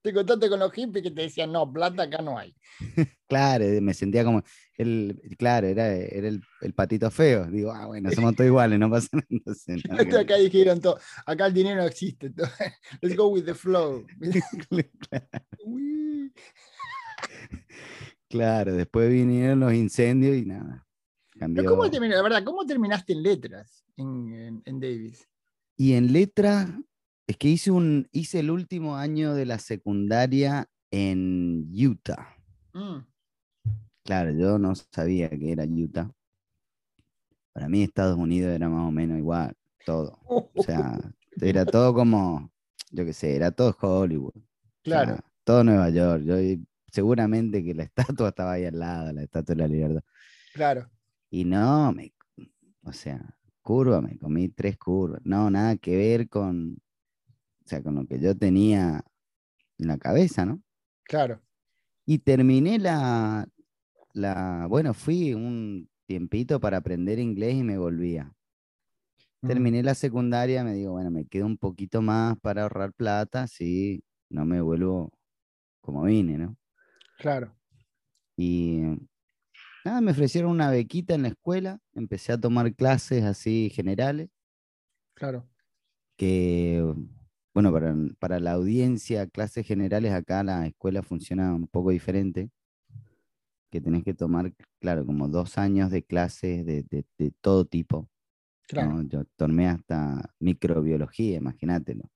Te 0.01 0.13
contaste 0.13 0.49
con 0.49 0.59
los 0.59 0.71
hippies 0.71 1.03
que 1.03 1.11
te 1.11 1.21
decían, 1.23 1.51
no, 1.51 1.71
plata 1.71 2.03
acá 2.03 2.21
no 2.21 2.37
hay. 2.37 2.55
Claro, 3.27 3.65
me 3.81 3.93
sentía 3.93 4.23
como, 4.23 4.41
el, 4.75 5.21
claro, 5.37 5.67
era, 5.67 5.93
era 5.93 6.29
el, 6.29 6.41
el 6.61 6.73
patito 6.73 7.11
feo. 7.11 7.45
Digo, 7.51 7.71
ah, 7.73 7.87
bueno, 7.87 8.09
somos 8.11 8.33
todos 8.35 8.47
iguales, 8.47 8.79
no 8.79 8.89
pasa 8.89 9.09
nada. 9.89 10.19
Acá 10.21 10.35
dijeron 10.37 10.79
todo, 10.79 10.97
acá 11.25 11.47
el 11.47 11.53
dinero 11.53 11.81
no 11.81 11.87
existe. 11.87 12.29
todo. 12.29 12.47
Let's 13.01 13.15
go 13.17 13.27
with 13.27 13.43
the 13.43 13.53
flow. 13.53 14.05
Claro, 18.29 18.73
después 18.75 19.09
vinieron 19.11 19.59
los 19.59 19.73
incendios 19.73 20.37
y 20.37 20.45
nada. 20.45 20.86
Cambió. 21.37 21.63
Pero 21.63 21.75
¿cómo 21.75 21.89
terminaste, 21.89 22.15
la 22.17 22.23
verdad, 22.23 22.43
cómo 22.43 22.65
terminaste 22.65 23.13
en 23.13 23.23
letras 23.23 23.83
en, 23.95 24.33
en- 24.33 24.61
en 24.65 24.79
Davis? 24.79 25.27
Y 25.75 25.93
en 25.93 26.11
letra, 26.11 26.79
es 27.27 27.37
que 27.37 27.49
hice, 27.49 27.71
un, 27.71 28.07
hice 28.11 28.39
el 28.39 28.49
último 28.49 28.95
año 28.95 29.33
de 29.33 29.45
la 29.45 29.59
secundaria 29.59 30.67
en 30.91 31.69
Utah. 31.73 32.35
Mm, 32.73 32.99
Claro, 34.03 34.31
yo 34.31 34.57
no 34.57 34.73
sabía 34.73 35.29
que 35.29 35.51
era 35.51 35.65
Utah. 35.65 36.09
Para 37.53 37.67
mí 37.69 37.83
Estados 37.83 38.17
Unidos 38.17 38.53
era 38.55 38.69
más 38.69 38.87
o 38.87 38.91
menos 38.91 39.17
igual, 39.17 39.53
todo. 39.85 40.17
O 40.25 40.63
sea, 40.63 40.97
era 41.41 41.65
todo 41.65 41.93
como, 41.93 42.51
yo 42.91 43.03
qué 43.05 43.13
sé, 43.13 43.35
era 43.35 43.51
todo 43.51 43.75
Hollywood. 43.79 44.35
o 44.35 44.43
claro, 44.83 45.15
sea, 45.15 45.25
todo 45.43 45.63
Nueva 45.63 45.89
York. 45.89 46.23
Yo, 46.23 46.35
seguramente 46.91 47.63
que 47.63 47.73
la 47.73 47.83
estatua 48.23 48.29
estaba 48.29 48.53
ahí 48.53 48.65
al 48.65 48.79
lado, 48.79 49.11
la 49.11 49.23
estatua 49.23 49.55
de 49.55 49.61
la 49.61 49.67
libertad. 49.67 50.03
claro. 50.53 50.89
Y 51.29 51.45
no, 51.45 51.91
me, 51.93 52.13
o 52.83 52.93
sea, 52.93 53.37
curva, 53.61 54.01
me 54.01 54.17
comí 54.17 54.49
tres 54.49 54.77
curvas. 54.77 55.21
No, 55.23 55.49
nada 55.49 55.77
que 55.77 55.95
ver 55.97 56.29
con, 56.29 56.77
o 57.65 57.67
sea, 57.67 57.83
con 57.83 57.95
lo 57.95 58.05
que 58.05 58.19
yo 58.19 58.35
tenía 58.37 59.03
en 59.77 59.87
la 59.87 59.97
cabeza, 59.97 60.45
¿no? 60.45 60.61
Claro. 61.03 61.41
Y 62.05 62.19
terminé 62.19 62.79
la, 62.79 63.47
la, 64.13 64.67
bueno, 64.69 64.93
fui 64.93 65.33
un 65.33 65.89
tiempito 66.05 66.59
para 66.59 66.77
aprender 66.77 67.19
inglés 67.19 67.55
y 67.55 67.63
me 67.63 67.77
volvía. 67.77 68.33
Terminé 69.41 69.83
la 69.83 69.93
secundaria, 69.95 70.63
me 70.63 70.73
digo, 70.73 70.93
bueno, 70.93 71.11
me 71.11 71.25
quedo 71.25 71.45
un 71.45 71.57
poquito 71.57 72.01
más 72.01 72.37
para 72.39 72.63
ahorrar 72.63 72.93
plata, 72.93 73.47
si 73.47 74.03
no 74.29 74.45
me 74.45 74.61
vuelvo 74.61 75.11
como 75.81 76.03
vine, 76.03 76.37
¿no? 76.37 76.57
Claro, 77.17 77.55
Y 78.35 78.81
nada, 79.85 80.01
me 80.01 80.11
ofrecieron 80.11 80.51
una 80.51 80.69
bequita 80.69 81.15
en 81.15 81.23
la 81.23 81.27
escuela, 81.29 81.79
empecé 81.93 82.33
a 82.33 82.39
tomar 82.39 82.73
clases 82.75 83.23
así 83.23 83.69
generales, 83.73 84.29
claro. 85.13 85.47
que, 86.17 86.83
bueno, 87.53 87.71
para, 87.71 87.95
para 88.19 88.39
la 88.39 88.51
audiencia, 88.53 89.27
clases 89.27 89.65
generales 89.65 90.11
acá 90.13 90.43
la 90.43 90.67
escuela 90.67 91.01
funciona 91.03 91.53
un 91.53 91.67
poco 91.67 91.91
diferente, 91.91 92.49
que 93.69 93.81
tenés 93.81 94.03
que 94.03 94.13
tomar, 94.13 94.53
claro, 94.79 95.05
como 95.05 95.27
dos 95.27 95.57
años 95.57 95.91
de 95.91 96.03
clases 96.03 96.65
de, 96.65 96.83
de- 96.83 97.05
de 97.17 97.31
todo 97.41 97.65
tipo. 97.65 98.09
Claro. 98.67 98.93
¿no? 98.93 99.03
Yo 99.03 99.23
tomé 99.35 99.67
hasta 99.67 100.33
microbiología, 100.39 101.37
imagínatelo. 101.37 102.09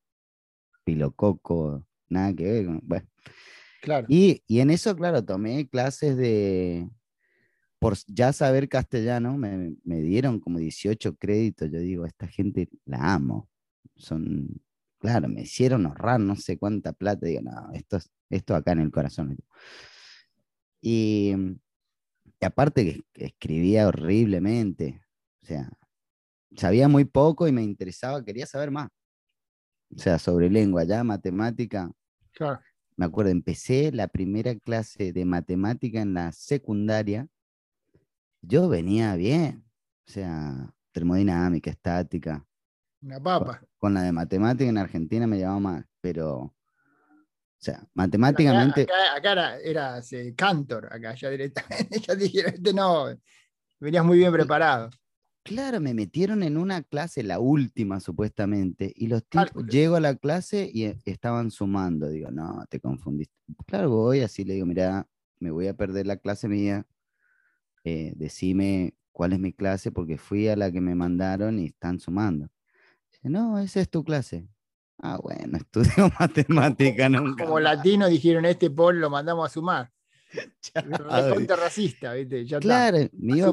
Pilococo, 0.83 1.85
nada 2.09 2.33
que 2.33 2.43
ver. 2.43 2.67
Bueno. 2.83 3.07
Claro. 3.81 4.05
Y, 4.09 4.43
y 4.47 4.59
en 4.59 4.69
eso, 4.69 4.95
claro, 4.95 5.23
tomé 5.23 5.67
clases 5.67 6.15
de, 6.17 6.89
por 7.81 7.97
ya 8.05 8.31
saber 8.31 8.69
castellano, 8.69 9.35
me, 9.37 9.75
me 9.83 10.01
dieron 10.03 10.39
como 10.39 10.59
18 10.59 11.15
créditos. 11.15 11.71
Yo 11.71 11.79
digo, 11.79 12.05
esta 12.05 12.27
gente 12.27 12.69
la 12.85 13.15
amo. 13.15 13.49
Son, 13.95 14.61
claro, 14.99 15.27
me 15.27 15.41
hicieron 15.41 15.87
ahorrar 15.87 16.19
no 16.19 16.35
sé 16.35 16.59
cuánta 16.59 16.93
plata. 16.93 17.25
Digo, 17.25 17.41
no, 17.41 17.71
esto, 17.73 17.97
es- 17.97 18.11
esto 18.29 18.53
acá 18.53 18.73
en 18.73 18.81
el 18.81 18.91
corazón. 18.91 19.35
Y, 20.79 21.33
y 22.39 22.45
aparte 22.45 22.85
que, 22.85 23.01
que 23.13 23.25
escribía 23.25 23.87
horriblemente. 23.87 25.01
O 25.41 25.45
sea, 25.47 25.71
sabía 26.55 26.87
muy 26.87 27.05
poco 27.05 27.47
y 27.47 27.51
me 27.51 27.63
interesaba, 27.63 28.23
quería 28.23 28.45
saber 28.45 28.69
más. 28.69 28.89
O 29.95 29.97
sea, 29.97 30.19
sobre 30.19 30.51
lengua, 30.51 30.83
ya 30.83 31.03
matemática. 31.03 31.91
Claro. 32.33 32.59
Me 32.95 33.05
acuerdo, 33.07 33.31
empecé 33.31 33.91
la 33.91 34.07
primera 34.07 34.53
clase 34.55 35.11
de 35.13 35.25
matemática 35.25 35.99
en 35.99 36.13
la 36.13 36.31
secundaria. 36.31 37.27
Yo 38.41 38.67
venía 38.69 39.15
bien. 39.15 39.63
O 40.07 40.11
sea, 40.11 40.73
termodinámica, 40.91 41.69
estática. 41.71 42.45
Una 43.01 43.19
papa. 43.19 43.61
con 43.77 43.93
la 43.95 44.03
de 44.03 44.11
matemática 44.11 44.69
en 44.69 44.77
Argentina 44.77 45.25
me 45.25 45.37
llevaba 45.37 45.59
más, 45.59 45.85
pero, 46.01 46.37
o 46.37 46.53
sea, 47.57 47.83
matemáticamente, 47.95 48.83
acá, 48.83 49.15
acá 49.15 49.31
era, 49.31 49.59
eras, 49.59 50.13
eh, 50.13 50.35
Cantor, 50.35 50.85
acá 50.93 51.15
ya 51.15 51.29
directamente. 51.29 51.99
Ya 52.07 52.15
dijeron, 52.15 52.53
este 52.53 52.73
no, 52.73 53.05
venías 53.79 54.05
muy 54.05 54.19
bien 54.19 54.31
preparado. 54.31 54.91
claro, 55.43 55.79
me 55.79 55.95
metieron 55.95 56.43
en 56.43 56.57
una 56.57 56.83
clase, 56.83 57.23
la 57.23 57.39
última 57.39 57.99
supuestamente, 57.99 58.93
y 58.95 59.07
los 59.07 59.23
tipos, 59.23 59.45
Cálculo. 59.45 59.67
llego 59.67 59.95
a 59.95 59.99
la 59.99 60.15
clase 60.15 60.69
y 60.71 60.83
eh, 60.83 60.99
estaban 61.05 61.49
sumando. 61.49 62.07
Digo, 62.07 62.29
no, 62.29 62.63
te 62.69 62.79
confundiste. 62.79 63.33
Claro, 63.65 63.89
voy 63.89 64.19
así, 64.21 64.43
le 64.43 64.53
digo, 64.55 64.67
mira, 64.67 65.07
me 65.39 65.49
voy 65.49 65.67
a 65.67 65.73
perder 65.73 66.05
la 66.05 66.17
clase 66.17 66.47
mía. 66.47 66.85
Eh, 67.83 68.13
decime 68.15 68.93
cuál 69.11 69.33
es 69.33 69.39
mi 69.39 69.53
clase, 69.53 69.91
porque 69.91 70.17
fui 70.17 70.47
a 70.47 70.55
la 70.55 70.71
que 70.71 70.81
me 70.81 70.95
mandaron 70.95 71.59
y 71.59 71.67
están 71.67 71.99
sumando. 71.99 72.49
Dice, 73.11 73.29
no, 73.29 73.59
esa 73.59 73.81
es 73.81 73.89
tu 73.89 74.03
clase. 74.03 74.47
Ah, 74.99 75.19
bueno, 75.21 75.57
estudio 75.57 76.11
matemática 76.19 77.09
nunca. 77.09 77.43
Como 77.43 77.55
más". 77.55 77.63
latino 77.63 78.07
dijeron, 78.07 78.45
este 78.45 78.69
Paul 78.69 78.99
lo 78.99 79.09
mandamos 79.09 79.49
a 79.49 79.53
sumar. 79.53 79.91
Contra 81.33 81.55
racista, 81.55 82.13
¿viste? 82.13 82.45
Ya. 82.45 82.59
Claro, 82.59 82.97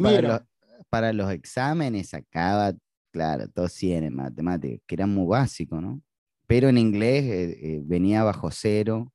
para 0.01 0.23
los, 0.23 0.41
para 0.89 1.13
los 1.13 1.33
exámenes, 1.33 2.11
sacaba, 2.11 2.73
claro, 3.11 3.49
todos 3.49 3.73
100 3.73 4.05
en 4.05 4.15
matemáticas, 4.15 4.81
que 4.87 4.95
era 4.95 5.07
muy 5.07 5.27
básico, 5.27 5.81
¿no? 5.81 6.01
Pero 6.47 6.69
en 6.69 6.79
inglés 6.79 7.25
eh, 7.25 7.59
eh, 7.63 7.81
venía 7.85 8.23
bajo 8.23 8.51
cero, 8.51 9.13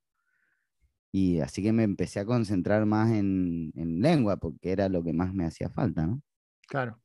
y 1.13 1.39
así 1.41 1.63
que 1.63 1.73
me 1.73 1.83
empecé 1.83 2.19
a 2.21 2.25
concentrar 2.25 2.85
más 2.87 3.11
en, 3.13 3.71
en 3.75 4.01
lengua, 4.01 4.37
porque 4.37 4.71
era 4.73 4.89
lo 4.89 5.03
que 5.03 5.13
más 5.13 5.33
me 5.33 5.45
hacía 5.45 5.69
falta, 5.69 6.07
¿no? 6.07 6.21
Claro. 6.67 6.99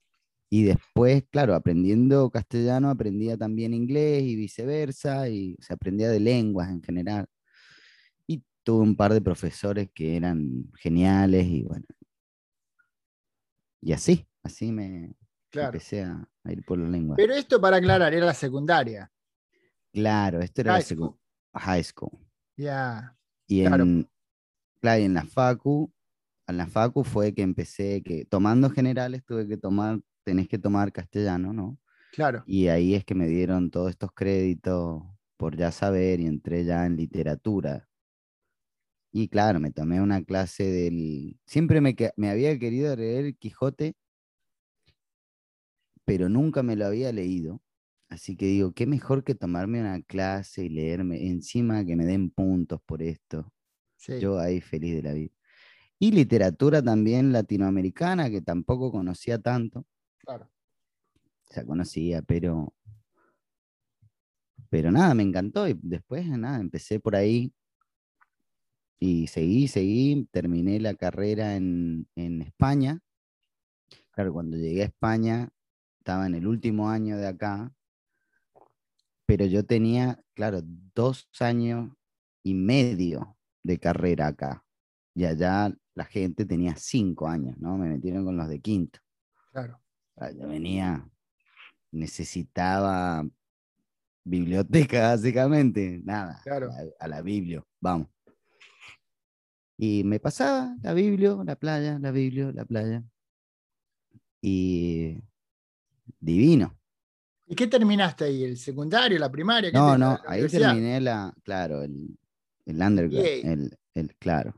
Y 0.50 0.64
después, 0.64 1.24
claro, 1.30 1.54
aprendiendo 1.54 2.30
castellano, 2.30 2.88
aprendía 2.90 3.36
también 3.36 3.74
inglés 3.74 4.22
y 4.22 4.36
viceversa, 4.36 5.28
y 5.28 5.56
se 5.60 5.74
aprendía 5.74 6.08
de 6.10 6.20
lenguas 6.20 6.70
en 6.70 6.82
general. 6.82 7.26
Y 8.26 8.42
tuve 8.62 8.82
un 8.82 8.96
par 8.96 9.12
de 9.12 9.20
profesores 9.20 9.90
que 9.94 10.16
eran 10.16 10.70
geniales 10.78 11.46
y 11.46 11.64
bueno. 11.64 11.86
Y 13.80 13.92
así, 13.92 14.26
así 14.42 14.72
me 14.72 15.14
Claro. 15.50 15.68
empecé 15.74 16.02
a, 16.02 16.28
a 16.44 16.52
ir 16.52 16.64
por 16.64 16.78
la 16.78 16.88
lengua. 16.88 17.16
Pero 17.16 17.34
esto 17.34 17.60
para 17.60 17.76
aclarar, 17.78 18.12
era 18.14 18.26
la 18.26 18.34
secundaria. 18.34 19.10
claro, 19.92 20.40
esto 20.40 20.60
era 20.62 20.72
la 20.72 20.78
High 20.78 20.84
secu- 20.84 20.96
school. 20.96 21.18
high 21.54 21.84
school. 21.84 22.10
Ya. 22.56 23.17
Y 23.48 23.62
Claro. 23.64 23.84
en, 23.84 24.08
claro, 24.80 25.00
y 25.02 25.04
en 25.04 25.14
la 25.14 25.24
facu, 25.24 25.92
en 26.48 26.56
la 26.58 26.66
facu 26.66 27.04
fue 27.04 27.34
que 27.34 27.42
empecé, 27.42 28.02
que 28.02 28.24
tomando 28.26 28.70
generales 28.70 29.24
tuve 29.24 29.48
que 29.48 29.56
tomar, 29.56 30.00
tenés 30.24 30.48
que 30.48 30.58
tomar 30.58 30.92
castellano, 30.92 31.52
¿no? 31.52 31.78
Claro. 32.12 32.44
Y 32.46 32.68
ahí 32.68 32.94
es 32.94 33.04
que 33.04 33.14
me 33.14 33.28
dieron 33.28 33.70
todos 33.70 33.90
estos 33.90 34.12
créditos 34.12 35.02
por 35.36 35.56
ya 35.56 35.72
saber 35.72 36.20
y 36.20 36.26
entré 36.26 36.64
ya 36.64 36.86
en 36.86 36.96
literatura. 36.96 37.88
Y 39.12 39.28
claro, 39.28 39.58
me 39.60 39.70
tomé 39.70 40.00
una 40.00 40.22
clase 40.22 40.64
del... 40.64 41.38
Siempre 41.46 41.80
me, 41.80 41.96
me 42.16 42.30
había 42.30 42.58
querido 42.58 42.94
leer 42.94 43.36
Quijote, 43.36 43.96
pero 46.04 46.28
nunca 46.28 46.62
me 46.62 46.74
lo 46.76 46.86
había 46.86 47.12
leído. 47.12 47.62
Así 48.08 48.36
que 48.36 48.46
digo, 48.46 48.72
qué 48.72 48.86
mejor 48.86 49.22
que 49.22 49.34
tomarme 49.34 49.80
una 49.80 50.00
clase 50.02 50.64
y 50.64 50.68
leerme, 50.70 51.26
encima 51.26 51.84
que 51.84 51.94
me 51.94 52.06
den 52.06 52.30
puntos 52.30 52.80
por 52.82 53.02
esto. 53.02 53.52
Sí. 53.96 54.18
Yo 54.18 54.38
ahí 54.38 54.60
feliz 54.60 54.94
de 54.94 55.02
la 55.02 55.12
vida. 55.12 55.32
Y 55.98 56.12
literatura 56.12 56.82
también 56.82 57.32
latinoamericana, 57.32 58.30
que 58.30 58.40
tampoco 58.40 58.92
conocía 58.92 59.38
tanto 59.38 59.86
Claro. 60.18 60.50
ya 61.54 61.64
conocía, 61.64 62.22
pero, 62.22 62.74
pero 64.70 64.90
nada, 64.92 65.14
me 65.14 65.22
encantó 65.22 65.68
y 65.68 65.78
después 65.82 66.26
nada, 66.28 66.60
empecé 66.60 67.00
por 67.00 67.16
ahí 67.16 67.52
y 69.00 69.26
seguí, 69.28 69.68
seguí, 69.68 70.28
terminé 70.30 70.80
la 70.80 70.94
carrera 70.94 71.56
en, 71.56 72.08
en 72.16 72.42
España. 72.42 73.00
Claro, 74.10 74.32
cuando 74.32 74.56
llegué 74.56 74.82
a 74.82 74.86
España 74.86 75.50
estaba 75.98 76.26
en 76.26 76.34
el 76.34 76.46
último 76.46 76.88
año 76.88 77.16
de 77.16 77.26
acá, 77.26 77.72
pero 79.28 79.44
yo 79.44 79.62
tenía, 79.62 80.18
claro, 80.32 80.62
dos 80.64 81.28
años 81.38 81.92
y 82.42 82.54
medio 82.54 83.36
de 83.62 83.78
carrera 83.78 84.28
acá. 84.28 84.64
Y 85.14 85.26
allá 85.26 85.70
la 85.94 86.06
gente 86.06 86.46
tenía 86.46 86.74
cinco 86.76 87.28
años, 87.28 87.58
¿no? 87.58 87.76
Me 87.76 87.90
metieron 87.90 88.24
con 88.24 88.38
los 88.38 88.48
de 88.48 88.58
quinto. 88.60 89.00
Claro. 89.52 89.82
Yo 90.34 90.48
venía, 90.48 91.06
necesitaba 91.92 93.28
biblioteca, 94.24 95.08
básicamente. 95.10 96.00
Nada, 96.02 96.40
Claro. 96.42 96.70
a, 96.72 97.04
a 97.04 97.08
la 97.08 97.20
Biblia, 97.20 97.62
vamos. 97.82 98.08
Y 99.76 100.04
me 100.04 100.20
pasaba 100.20 100.74
la 100.82 100.94
Biblia, 100.94 101.36
la 101.44 101.54
playa, 101.54 101.98
la 101.98 102.12
Biblia, 102.12 102.50
la 102.50 102.64
playa. 102.64 103.04
Y 104.40 105.22
divino. 106.18 106.77
¿Y 107.48 107.54
qué 107.54 107.66
terminaste 107.66 108.24
ahí? 108.24 108.44
¿El 108.44 108.56
secundario, 108.58 109.18
la 109.18 109.30
primaria? 109.30 109.70
¿Qué 109.70 109.76
No, 109.78 109.92
te- 109.92 109.98
no, 109.98 110.18
ahí 110.26 110.46
terminé 110.48 111.00
la, 111.00 111.32
claro, 111.42 111.82
el, 111.82 112.18
el 112.66 112.80
undergrad, 112.82 113.24
el, 113.24 113.76
el, 113.94 114.14
claro, 114.16 114.54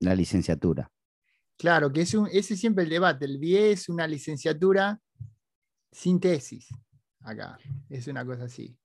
la 0.00 0.14
licenciatura. 0.14 0.90
Claro, 1.56 1.92
que 1.92 2.02
es 2.02 2.14
un, 2.14 2.28
ese 2.32 2.54
es 2.54 2.60
siempre 2.60 2.84
el 2.84 2.90
debate. 2.90 3.24
El 3.24 3.38
BA 3.38 3.66
es 3.72 3.88
una 3.88 4.06
licenciatura 4.06 5.00
sin 5.90 6.20
tesis. 6.20 6.68
Acá. 7.20 7.58
Es 7.88 8.06
una 8.06 8.24
cosa 8.24 8.44
así. 8.44 8.76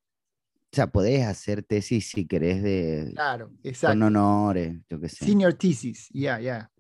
O 0.72 0.76
sea, 0.76 0.88
podés 0.88 1.26
hacer 1.26 1.64
tesis 1.64 2.10
si 2.10 2.26
querés 2.28 2.62
de, 2.62 3.12
Claro, 3.16 3.48
con 3.50 3.60
exacto. 3.64 4.06
honores, 4.06 4.78
yo 4.88 5.00
qué 5.00 5.10
sé. 5.10 5.26
Senior 5.26 5.54
thesis, 5.56 6.08
ya, 6.14 6.40
ya. 6.40 6.72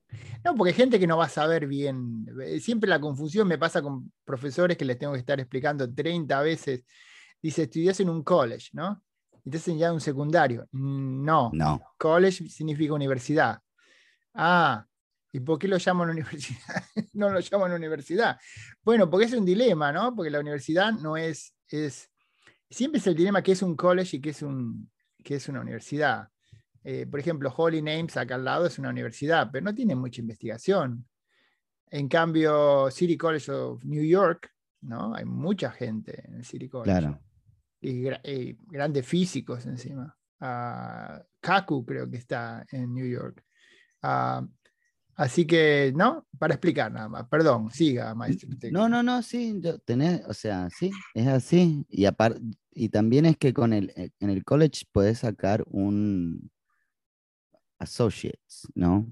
No, 0.43 0.55
porque 0.55 0.69
hay 0.71 0.75
gente 0.77 0.99
que 0.99 1.07
no 1.07 1.17
va 1.17 1.25
a 1.25 1.29
saber 1.29 1.67
bien. 1.67 2.25
eh, 2.41 2.59
Siempre 2.59 2.89
la 2.89 2.99
confusión 2.99 3.47
me 3.47 3.57
pasa 3.57 3.81
con 3.81 4.11
profesores 4.25 4.77
que 4.77 4.85
les 4.85 4.97
tengo 4.97 5.13
que 5.13 5.19
estar 5.19 5.39
explicando 5.39 5.91
30 5.93 6.41
veces. 6.41 6.83
Dice, 7.41 7.63
estudias 7.63 7.99
en 7.99 8.09
un 8.09 8.23
college, 8.23 8.69
¿no? 8.73 9.01
Y 9.43 9.49
te 9.49 9.57
hacen 9.57 9.77
ya 9.77 9.93
un 9.93 10.01
secundario. 10.01 10.67
Mm, 10.71 11.23
No, 11.23 11.51
No, 11.53 11.81
college 11.97 12.49
significa 12.49 12.93
universidad. 12.93 13.59
Ah, 14.33 14.85
¿y 15.31 15.39
por 15.39 15.57
qué 15.59 15.67
lo 15.67 15.77
llaman 15.77 16.09
universidad? 16.11 16.83
no 17.13 17.29
lo 17.29 17.39
llaman 17.39 17.71
universidad. 17.73 18.37
Bueno, 18.83 19.09
porque 19.09 19.25
es 19.27 19.33
un 19.33 19.45
dilema, 19.45 19.91
¿no? 19.91 20.15
Porque 20.15 20.29
la 20.31 20.39
universidad 20.39 20.91
no 20.93 21.17
es, 21.17 21.53
es, 21.67 22.09
siempre 22.69 22.99
es 22.99 23.07
el 23.07 23.15
dilema 23.15 23.41
que 23.41 23.51
es 23.53 23.61
un 23.61 23.75
college 23.75 24.17
y 24.17 24.21
que 24.21 24.31
es, 24.31 24.41
un, 24.41 24.89
que 25.23 25.35
es 25.35 25.47
una 25.49 25.61
universidad. 25.61 26.29
Eh, 26.83 27.05
por 27.09 27.19
ejemplo, 27.19 27.53
Holy 27.55 27.81
Names 27.81 28.15
acá 28.17 28.36
al 28.36 28.45
lado 28.45 28.65
es 28.65 28.79
una 28.79 28.89
universidad, 28.89 29.50
pero 29.51 29.65
no 29.65 29.75
tiene 29.75 29.95
mucha 29.95 30.21
investigación. 30.21 31.05
En 31.91 32.07
cambio, 32.07 32.89
City 32.91 33.17
College 33.17 33.51
of 33.51 33.83
New 33.83 34.03
York 34.03 34.51
¿no? 34.81 35.13
Hay 35.15 35.25
mucha 35.25 35.71
gente 35.71 36.24
en 36.25 36.36
el 36.36 36.45
City 36.45 36.67
College. 36.69 37.00
Claro. 37.00 37.19
Y, 37.81 38.07
y 38.09 38.57
grandes 38.67 39.05
físicos 39.05 39.65
encima. 39.65 40.15
Ah, 40.39 41.21
Kaku 41.39 41.86
creo 41.86 42.09
que 42.09 42.17
está 42.17 42.65
en 42.71 42.93
New 42.93 43.07
York. 43.07 43.43
Ah, 44.01 44.45
así 45.15 45.45
que, 45.45 45.91
¿no? 45.95 46.27
Para 46.38 46.55
explicar 46.55 46.91
nada 46.91 47.09
más. 47.09 47.27
Perdón, 47.27 47.69
siga, 47.71 48.13
maestro. 48.15 48.50
No, 48.71 48.88
no, 48.88 49.03
no, 49.03 49.21
sí, 49.21 49.55
yo 49.59 49.79
tenés, 49.79 50.21
o 50.27 50.33
sea, 50.33 50.69
sí, 50.69 50.91
es 51.13 51.27
así. 51.27 51.86
Y 51.89 52.05
aparte, 52.05 52.39
y 52.71 52.89
también 52.89 53.25
es 53.25 53.38
que 53.38 53.53
con 53.53 53.74
el, 53.74 53.91
eh, 53.95 54.12
en 54.19 54.29
el 54.29 54.43
college 54.43 54.86
puedes 54.91 55.19
sacar 55.19 55.63
un 55.67 56.50
associates, 57.79 58.67
¿no? 58.75 59.07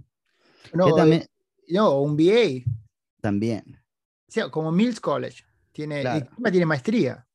No, 0.74 0.94
también, 0.94 1.26
no, 1.70 2.02
un 2.02 2.16
BA. 2.16 2.70
también. 3.22 3.82
O 4.28 4.32
sea, 4.32 4.50
como 4.50 4.72
Mills 4.72 5.00
College. 5.00 5.44
Tiene, 5.72 6.02
Claro. 6.02 6.28
tiene 6.52 6.66
maestría. 6.66 7.26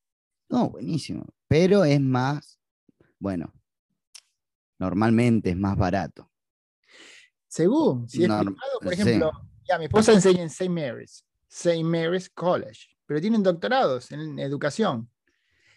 No, 0.49 0.69
buenísimo. 0.69 1.25
Pero 1.47 1.83
es 1.85 1.99
más, 2.01 2.59
bueno, 3.17 3.53
normalmente 4.77 5.49
es 5.51 5.57
más 5.57 5.77
barato. 5.77 6.29
Según, 7.47 8.07
si 8.09 8.23
es 8.23 8.29
privado, 8.29 8.55
por 8.81 8.93
sí. 8.95 9.01
ejemplo, 9.01 9.31
ya, 9.67 9.77
mi 9.77 9.85
esposa 9.85 10.11
enseña 10.13 10.41
en 10.41 10.47
St. 10.47 10.69
Mary's, 10.69 11.25
St. 11.47 11.83
Mary's 11.83 12.29
College, 12.29 12.87
pero 13.05 13.21
tienen 13.21 13.43
doctorados 13.43 14.11
en 14.11 14.37
educación. 14.39 15.09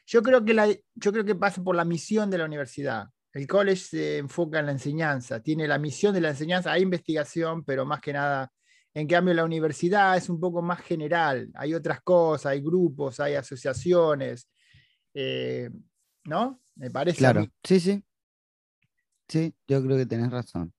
Yo 0.07 0.23
creo 0.23 0.45
que 0.45 0.55
la, 0.55 0.69
yo 0.69 1.13
creo 1.13 1.25
que 1.25 1.35
pasa 1.35 1.63
por 1.63 1.77
la 1.77 1.85
misión 1.85 2.31
de 2.31 2.39
la 2.39 2.45
universidad. 2.47 3.09
El 3.37 3.47
college 3.47 3.83
se 3.83 4.17
enfoca 4.17 4.61
en 4.61 4.67
la 4.67 4.73
enseñanza, 4.73 5.43
tiene 5.43 5.69
la 5.69 5.79
misión 5.79 6.15
de 6.15 6.23
la 6.23 6.31
enseñanza, 6.31 6.73
hay 6.73 6.81
investigación, 6.81 7.65
pero 7.65 7.85
más 7.85 8.01
que 8.01 8.15
nada, 8.15 8.51
en 8.95 9.07
cambio 9.07 9.35
la 9.35 9.45
universidad 9.45 10.17
es 10.17 10.31
un 10.31 10.41
poco 10.41 10.63
más 10.63 10.81
general, 10.81 11.51
hay 11.55 11.75
otras 11.75 12.01
cosas, 12.01 12.47
hay 12.53 12.63
grupos, 12.63 13.21
hay 13.21 13.35
asociaciones, 13.35 14.49
eh, 15.13 15.69
¿no? 16.25 16.63
Me 16.77 16.91
parece 16.91 17.19
Claro, 17.19 17.47
sí, 17.63 17.79
sí. 17.79 18.03
Sí, 19.29 19.55
yo 19.69 19.83
creo 19.83 19.99
que 19.99 20.07
tenés 20.07 20.31
razón. 20.31 20.73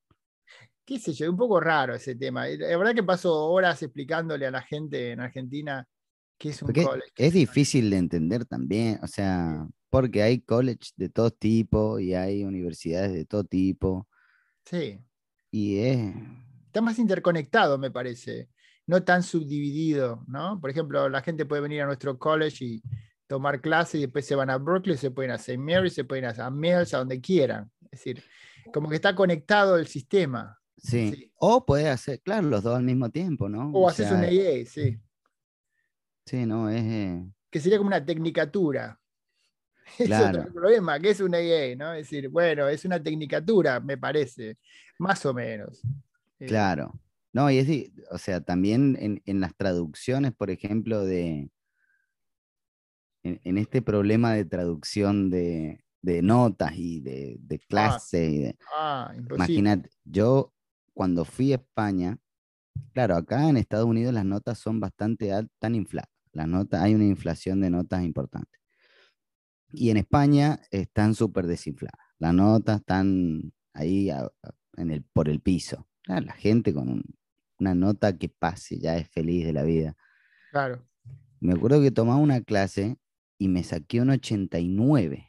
qué 0.83 0.97
sé 0.97 1.13
yo, 1.13 1.25
es 1.25 1.29
un 1.29 1.37
poco 1.37 1.59
raro 1.59 1.93
ese 1.93 2.15
tema. 2.15 2.49
Y 2.49 2.57
La 2.57 2.75
verdad 2.75 2.95
que 2.95 3.03
paso 3.03 3.35
horas 3.35 3.83
explicándole 3.83 4.47
a 4.47 4.51
la 4.51 4.63
gente 4.63 5.11
en 5.11 5.19
Argentina 5.19 5.87
qué 6.39 6.49
es 6.49 6.61
un 6.63 6.73
college. 6.73 7.11
es 7.15 7.33
difícil 7.33 7.91
de 7.91 7.97
entender 7.97 8.45
también, 8.45 8.99
o 9.03 9.07
sea, 9.07 9.67
porque 9.89 10.21
hay 10.23 10.39
college 10.39 10.91
de 10.95 11.09
todo 11.09 11.31
tipo 11.31 11.99
y 11.99 12.13
hay 12.13 12.43
universidades 12.43 13.13
de 13.13 13.25
todo 13.25 13.43
tipo 13.43 14.07
Sí, 14.69 14.99
y 15.49 15.79
es, 15.79 16.13
está 16.65 16.81
más 16.81 16.99
interconectado, 16.99 17.77
me 17.77 17.89
parece, 17.89 18.49
no 18.85 19.01
tan 19.03 19.23
subdividido, 19.23 20.25
¿no? 20.27 20.59
Por 20.59 20.69
ejemplo, 20.69 21.07
la 21.07 21.21
gente 21.21 21.45
puede 21.45 21.61
venir 21.61 21.81
a 21.81 21.85
nuestro 21.85 22.19
college 22.19 22.65
y 22.65 22.83
tomar 23.27 23.61
clases 23.61 23.95
y 23.95 24.01
después 24.01 24.25
se 24.25 24.35
van 24.35 24.49
a 24.49 24.57
Berkeley, 24.57 24.97
se 24.97 25.11
pueden 25.11 25.31
a 25.31 25.35
St. 25.35 25.57
Mary, 25.57 25.89
se 25.89 26.03
pueden 26.03 26.25
a 26.25 26.49
Mills, 26.49 26.93
a 26.93 26.97
donde 26.99 27.21
quieran. 27.21 27.71
Es 27.83 27.91
decir, 27.99 28.23
como 28.73 28.89
que 28.89 28.95
está 28.95 29.15
conectado 29.15 29.77
el 29.77 29.87
sistema. 29.87 30.59
sí. 30.75 31.13
Sí. 31.15 31.31
O 31.39 31.65
puedes 31.65 31.87
hacer, 31.87 32.19
claro, 32.21 32.47
los 32.47 32.63
dos 32.63 32.75
al 32.75 32.83
mismo 32.83 33.09
tiempo, 33.09 33.47
¿no? 33.47 33.69
O 33.71 33.85
O 33.85 33.89
haces 33.89 34.07
sea, 34.07 34.17
un 34.17 34.23
AA, 34.25 34.65
sí, 34.65 34.99
Sí, 36.25 36.45
no, 36.45 36.69
es, 36.69 36.83
eh, 36.83 37.25
que 37.49 37.59
sería 37.61 37.77
como 37.77 37.87
una 37.87 38.03
tecnicatura. 38.03 38.99
Es 39.99 40.11
otro 40.11 40.51
problema, 40.53 40.99
que 40.99 41.11
es 41.11 41.19
un 41.19 41.33
AA, 41.33 41.75
¿no? 41.77 41.93
Es 41.93 42.09
decir, 42.09 42.29
bueno, 42.29 42.67
es 42.67 42.85
una 42.85 43.01
tecnicatura, 43.01 43.79
me 43.79 43.97
parece, 43.97 44.57
más 44.99 45.25
o 45.25 45.33
menos. 45.33 45.81
Eh, 46.39 46.45
claro. 46.45 46.99
No, 47.33 47.51
y 47.51 47.57
es, 47.57 47.91
o 48.11 48.17
sea, 48.17 48.41
también 48.41 48.97
en, 48.99 49.21
en 49.25 49.39
las 49.39 49.55
traducciones, 49.55 50.33
por 50.33 50.49
ejemplo, 50.49 51.05
de, 51.05 51.51
en, 53.23 53.41
en 53.43 53.57
este 53.57 53.81
problema 53.81 54.33
de 54.33 54.45
traducción 54.45 55.29
de, 55.29 55.83
de 56.01 56.21
notas 56.21 56.73
y 56.75 57.01
de, 57.01 57.37
de 57.39 57.59
clase 57.59 58.25
y 58.29 58.37
de, 58.39 58.57
Ah. 58.75 59.13
Imagínate, 59.15 59.89
yo 60.03 60.53
cuando 60.93 61.25
fui 61.25 61.51
a 61.51 61.55
España, 61.57 62.17
claro, 62.93 63.15
acá 63.15 63.49
en 63.49 63.57
Estados 63.57 63.85
Unidos 63.85 64.13
las 64.13 64.25
notas 64.25 64.57
son 64.57 64.79
bastante 64.79 65.31
tan 65.59 65.75
infladas. 65.75 66.09
Las 66.31 66.47
notas, 66.47 66.81
hay 66.81 66.95
una 66.95 67.05
inflación 67.05 67.61
de 67.61 67.69
notas 67.69 68.03
importante. 68.03 68.56
Y 69.71 69.89
en 69.89 69.97
España 69.97 70.59
están 70.71 71.13
súper 71.15 71.45
desinfladas. 71.47 71.99
Las 72.19 72.33
notas 72.33 72.79
están 72.79 73.53
ahí 73.73 74.09
a- 74.09 74.21
a- 74.25 74.31
en 74.77 74.91
el, 74.91 75.03
por 75.03 75.29
el 75.29 75.39
piso. 75.41 75.87
Claro, 76.03 76.25
la 76.25 76.33
gente 76.33 76.73
con 76.73 76.89
un- 76.89 77.03
una 77.59 77.73
nota 77.75 78.17
que 78.17 78.29
pase 78.29 78.79
ya 78.79 78.97
es 78.97 79.09
feliz 79.09 79.45
de 79.45 79.53
la 79.53 79.63
vida. 79.63 79.95
Claro. 80.51 80.87
Me 81.39 81.53
acuerdo 81.53 81.81
que 81.81 81.91
tomaba 81.91 82.17
una 82.19 82.41
clase 82.41 82.97
y 83.37 83.47
me 83.47 83.63
saqué 83.63 84.01
un 84.01 84.09
89. 84.11 85.27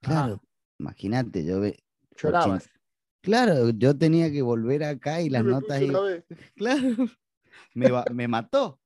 Claro, 0.00 0.42
imagínate, 0.78 1.44
yo 1.44 1.60
ve, 1.60 1.82
Llorabas. 2.16 2.70
Claro, 3.22 3.70
yo 3.70 3.96
tenía 3.96 4.30
que 4.30 4.42
volver 4.42 4.84
acá 4.84 5.20
y 5.22 5.30
las 5.30 5.44
Me 5.44 5.50
notas 5.52 5.78
ahí. 5.78 5.88
Claro, 6.56 7.06
me 8.12 8.28
mató. 8.28 8.80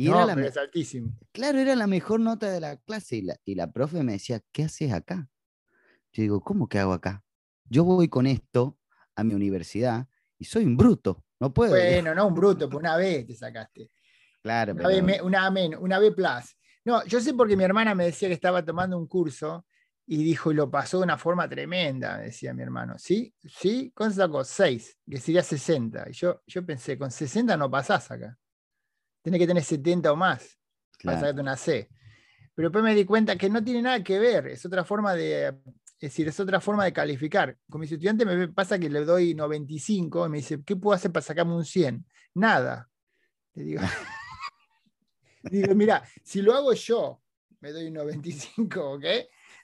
Y 0.00 0.04
No, 0.08 0.14
era 0.14 0.26
la, 0.26 0.34
pero 0.36 0.44
me- 0.44 0.48
es 0.50 0.56
altísimo. 0.56 1.12
claro, 1.32 1.58
era 1.58 1.74
la 1.74 1.88
mejor 1.88 2.20
nota 2.20 2.48
de 2.50 2.60
la 2.60 2.76
clase. 2.76 3.16
Y 3.16 3.22
la, 3.22 3.36
y 3.44 3.56
la 3.56 3.72
profe 3.72 4.04
me 4.04 4.12
decía, 4.12 4.40
¿qué 4.52 4.62
haces 4.64 4.92
acá? 4.92 5.28
Yo 6.12 6.22
digo, 6.22 6.40
¿cómo 6.40 6.68
que 6.68 6.78
hago 6.78 6.92
acá? 6.92 7.24
Yo 7.64 7.82
voy 7.82 8.08
con 8.08 8.26
esto 8.28 8.78
a 9.16 9.24
mi 9.24 9.34
universidad 9.34 10.06
y 10.38 10.44
soy 10.44 10.64
un 10.64 10.76
bruto. 10.76 11.24
No 11.40 11.52
puedo. 11.52 11.70
Bueno, 11.72 12.14
no 12.14 12.28
un 12.28 12.34
bruto, 12.34 12.68
pues 12.68 12.78
una 12.80 12.96
vez 12.96 13.26
te 13.26 13.34
sacaste. 13.34 13.90
claro, 14.42 14.72
Una, 14.74 14.86
B, 14.86 14.94
pero- 14.94 15.06
me- 15.06 15.20
una, 15.22 15.46
A 15.46 15.50
men- 15.50 15.76
una 15.76 15.98
B 15.98 16.12
plus. 16.12 16.56
No, 16.84 17.04
yo 17.04 17.20
sé 17.20 17.34
porque 17.34 17.56
mi 17.56 17.64
hermana 17.64 17.92
me 17.96 18.04
decía 18.04 18.28
que 18.28 18.34
estaba 18.34 18.64
tomando 18.64 18.96
un 18.96 19.08
curso 19.08 19.66
y 20.06 20.22
dijo, 20.22 20.52
y 20.52 20.54
lo 20.54 20.70
pasó 20.70 20.98
de 20.98 21.04
una 21.04 21.18
forma 21.18 21.48
tremenda, 21.48 22.18
decía 22.18 22.54
mi 22.54 22.62
hermano. 22.62 22.94
¿Sí? 22.98 23.34
¿Sí? 23.44 23.92
¿Cuánto 23.94 24.14
sacó? 24.14 24.44
6, 24.44 24.96
que 25.10 25.18
sería 25.18 25.42
60. 25.42 26.06
Y 26.08 26.12
yo, 26.12 26.40
yo 26.46 26.64
pensé, 26.64 26.96
con 26.96 27.10
60 27.10 27.56
no 27.56 27.68
pasás 27.68 28.08
acá. 28.12 28.38
Tenés 29.28 29.40
que 29.40 29.46
tener 29.46 29.62
70 29.62 30.10
o 30.10 30.16
más 30.16 30.58
para 31.02 31.16
claro, 31.16 31.20
sacarte 31.20 31.40
una 31.42 31.56
C. 31.56 31.90
Pero 32.54 32.70
después 32.70 32.82
me 32.82 32.94
di 32.94 33.04
cuenta 33.04 33.36
que 33.36 33.50
no 33.50 33.62
tiene 33.62 33.82
nada 33.82 34.02
que 34.02 34.18
ver, 34.18 34.46
es 34.46 34.64
otra 34.64 34.84
forma 34.84 35.14
de, 35.14 35.48
es 35.48 35.54
decir, 36.00 36.26
es 36.28 36.40
otra 36.40 36.60
forma 36.60 36.84
de 36.84 36.94
calificar. 36.94 37.56
Con 37.68 37.82
mis 37.82 37.92
estudiantes 37.92 38.26
me 38.26 38.48
pasa 38.48 38.78
que 38.78 38.88
le 38.88 39.04
doy 39.04 39.34
95 39.34 40.26
y 40.26 40.28
me 40.30 40.38
dice, 40.38 40.62
¿qué 40.64 40.74
puedo 40.74 40.96
hacer 40.96 41.12
para 41.12 41.24
sacarme 41.24 41.54
un 41.54 41.64
100? 41.64 42.06
Nada. 42.34 42.88
Le 43.54 43.64
digo, 43.64 43.82
digo, 45.42 45.74
mira, 45.74 46.02
si 46.24 46.40
lo 46.40 46.54
hago 46.54 46.72
yo, 46.72 47.20
me 47.60 47.70
doy 47.70 47.88
un 47.88 47.94
95, 47.94 48.92
¿ok? 48.92 49.04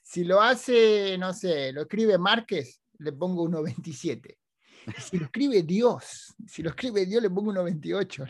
Si 0.02 0.24
lo 0.24 0.42
hace, 0.42 1.16
no 1.16 1.32
sé, 1.32 1.72
lo 1.72 1.82
escribe 1.82 2.18
Márquez, 2.18 2.82
le 2.98 3.12
pongo 3.12 3.44
un 3.44 3.52
97. 3.52 4.38
Y 4.86 5.00
Si 5.00 5.18
lo 5.18 5.24
escribe 5.24 5.62
Dios, 5.62 6.34
si 6.46 6.62
lo 6.62 6.70
escribe 6.70 7.06
Dios, 7.06 7.22
le 7.22 7.30
pongo 7.30 7.48
un 7.48 7.56
98. 7.56 8.24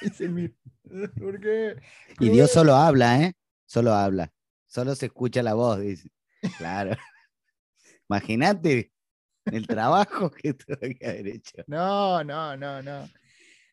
Dice 0.00 0.24
el 0.24 0.32
mío. 0.32 0.50
¿Por 1.18 1.40
qué? 1.40 1.76
Y 2.20 2.28
Dios 2.28 2.50
solo 2.50 2.74
habla, 2.74 3.22
¿eh? 3.22 3.32
Solo 3.64 3.92
habla. 3.92 4.32
Solo 4.66 4.94
se 4.94 5.06
escucha 5.06 5.42
la 5.42 5.54
voz, 5.54 5.80
dice. 5.80 6.10
Claro. 6.58 6.96
Imagínate 8.08 8.92
el 9.46 9.66
trabajo 9.66 10.30
que 10.42 10.54
tuve 10.54 10.94
que 10.96 11.06
haber 11.06 11.28
hecho. 11.28 11.64
No, 11.66 12.22
no, 12.22 12.56
no, 12.56 12.82
no. 12.82 13.08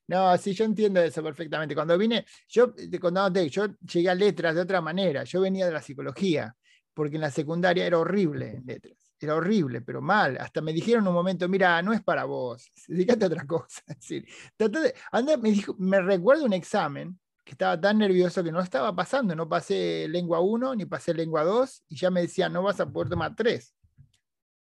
No, 0.08 0.38
sí, 0.38 0.54
yo 0.54 0.66
entiendo 0.66 1.02
eso 1.02 1.24
perfectamente. 1.24 1.76
Cuando 1.76 1.98
vine, 1.98 2.26
yo 2.48 2.74
te 2.74 3.00
contándote, 3.00 3.50
yo 3.50 3.68
llegué 3.80 4.10
a 4.10 4.16
letras 4.16 4.56
de 4.56 4.62
otra 4.62 4.82
manera. 4.82 5.24
Yo 5.24 5.42
venía 5.42 5.66
de 5.66 5.72
la 5.72 5.82
psicología, 5.82 6.56
porque 6.94 7.16
en 7.16 7.22
la 7.22 7.32
secundaria 7.32 7.86
era 7.86 7.98
horrible 7.98 8.58
en 8.58 8.66
letras. 8.66 9.03
Era 9.24 9.36
horrible, 9.36 9.80
pero 9.82 10.02
mal. 10.02 10.38
Hasta 10.38 10.60
me 10.60 10.74
dijeron 10.74 11.08
un 11.08 11.14
momento, 11.14 11.48
mira, 11.48 11.82
no 11.82 11.94
es 11.94 12.04
para 12.04 12.26
vos, 12.26 12.70
dedícate 12.88 13.24
a 13.24 13.28
otra 13.28 13.48
cosa. 13.48 13.82
Es 13.88 13.96
decir, 13.98 14.28
de- 14.58 14.94
anda, 15.12 15.38
me, 15.38 15.52
dijo, 15.52 15.76
me 15.80 16.02
recuerdo 16.02 16.44
un 16.44 16.52
examen 16.52 17.18
que 17.46 17.54
estaba 17.54 17.80
tan 17.80 18.00
nervioso 18.00 18.44
que 18.44 18.52
no 18.52 18.60
estaba 18.60 18.94
pasando. 18.94 19.34
No 19.34 19.48
pasé 19.48 20.08
lengua 20.10 20.42
1 20.42 20.76
ni 20.76 20.86
pasé 20.86 21.14
lengua 21.14 21.44
2 21.44 21.84
y 21.88 21.96
ya 21.96 22.12
me 22.12 22.22
decían, 22.22 22.52
no 22.52 22.64
vas 22.64 22.82
a 22.82 22.86
poder 22.92 23.10
tomar 23.10 23.34
3. 23.34 23.74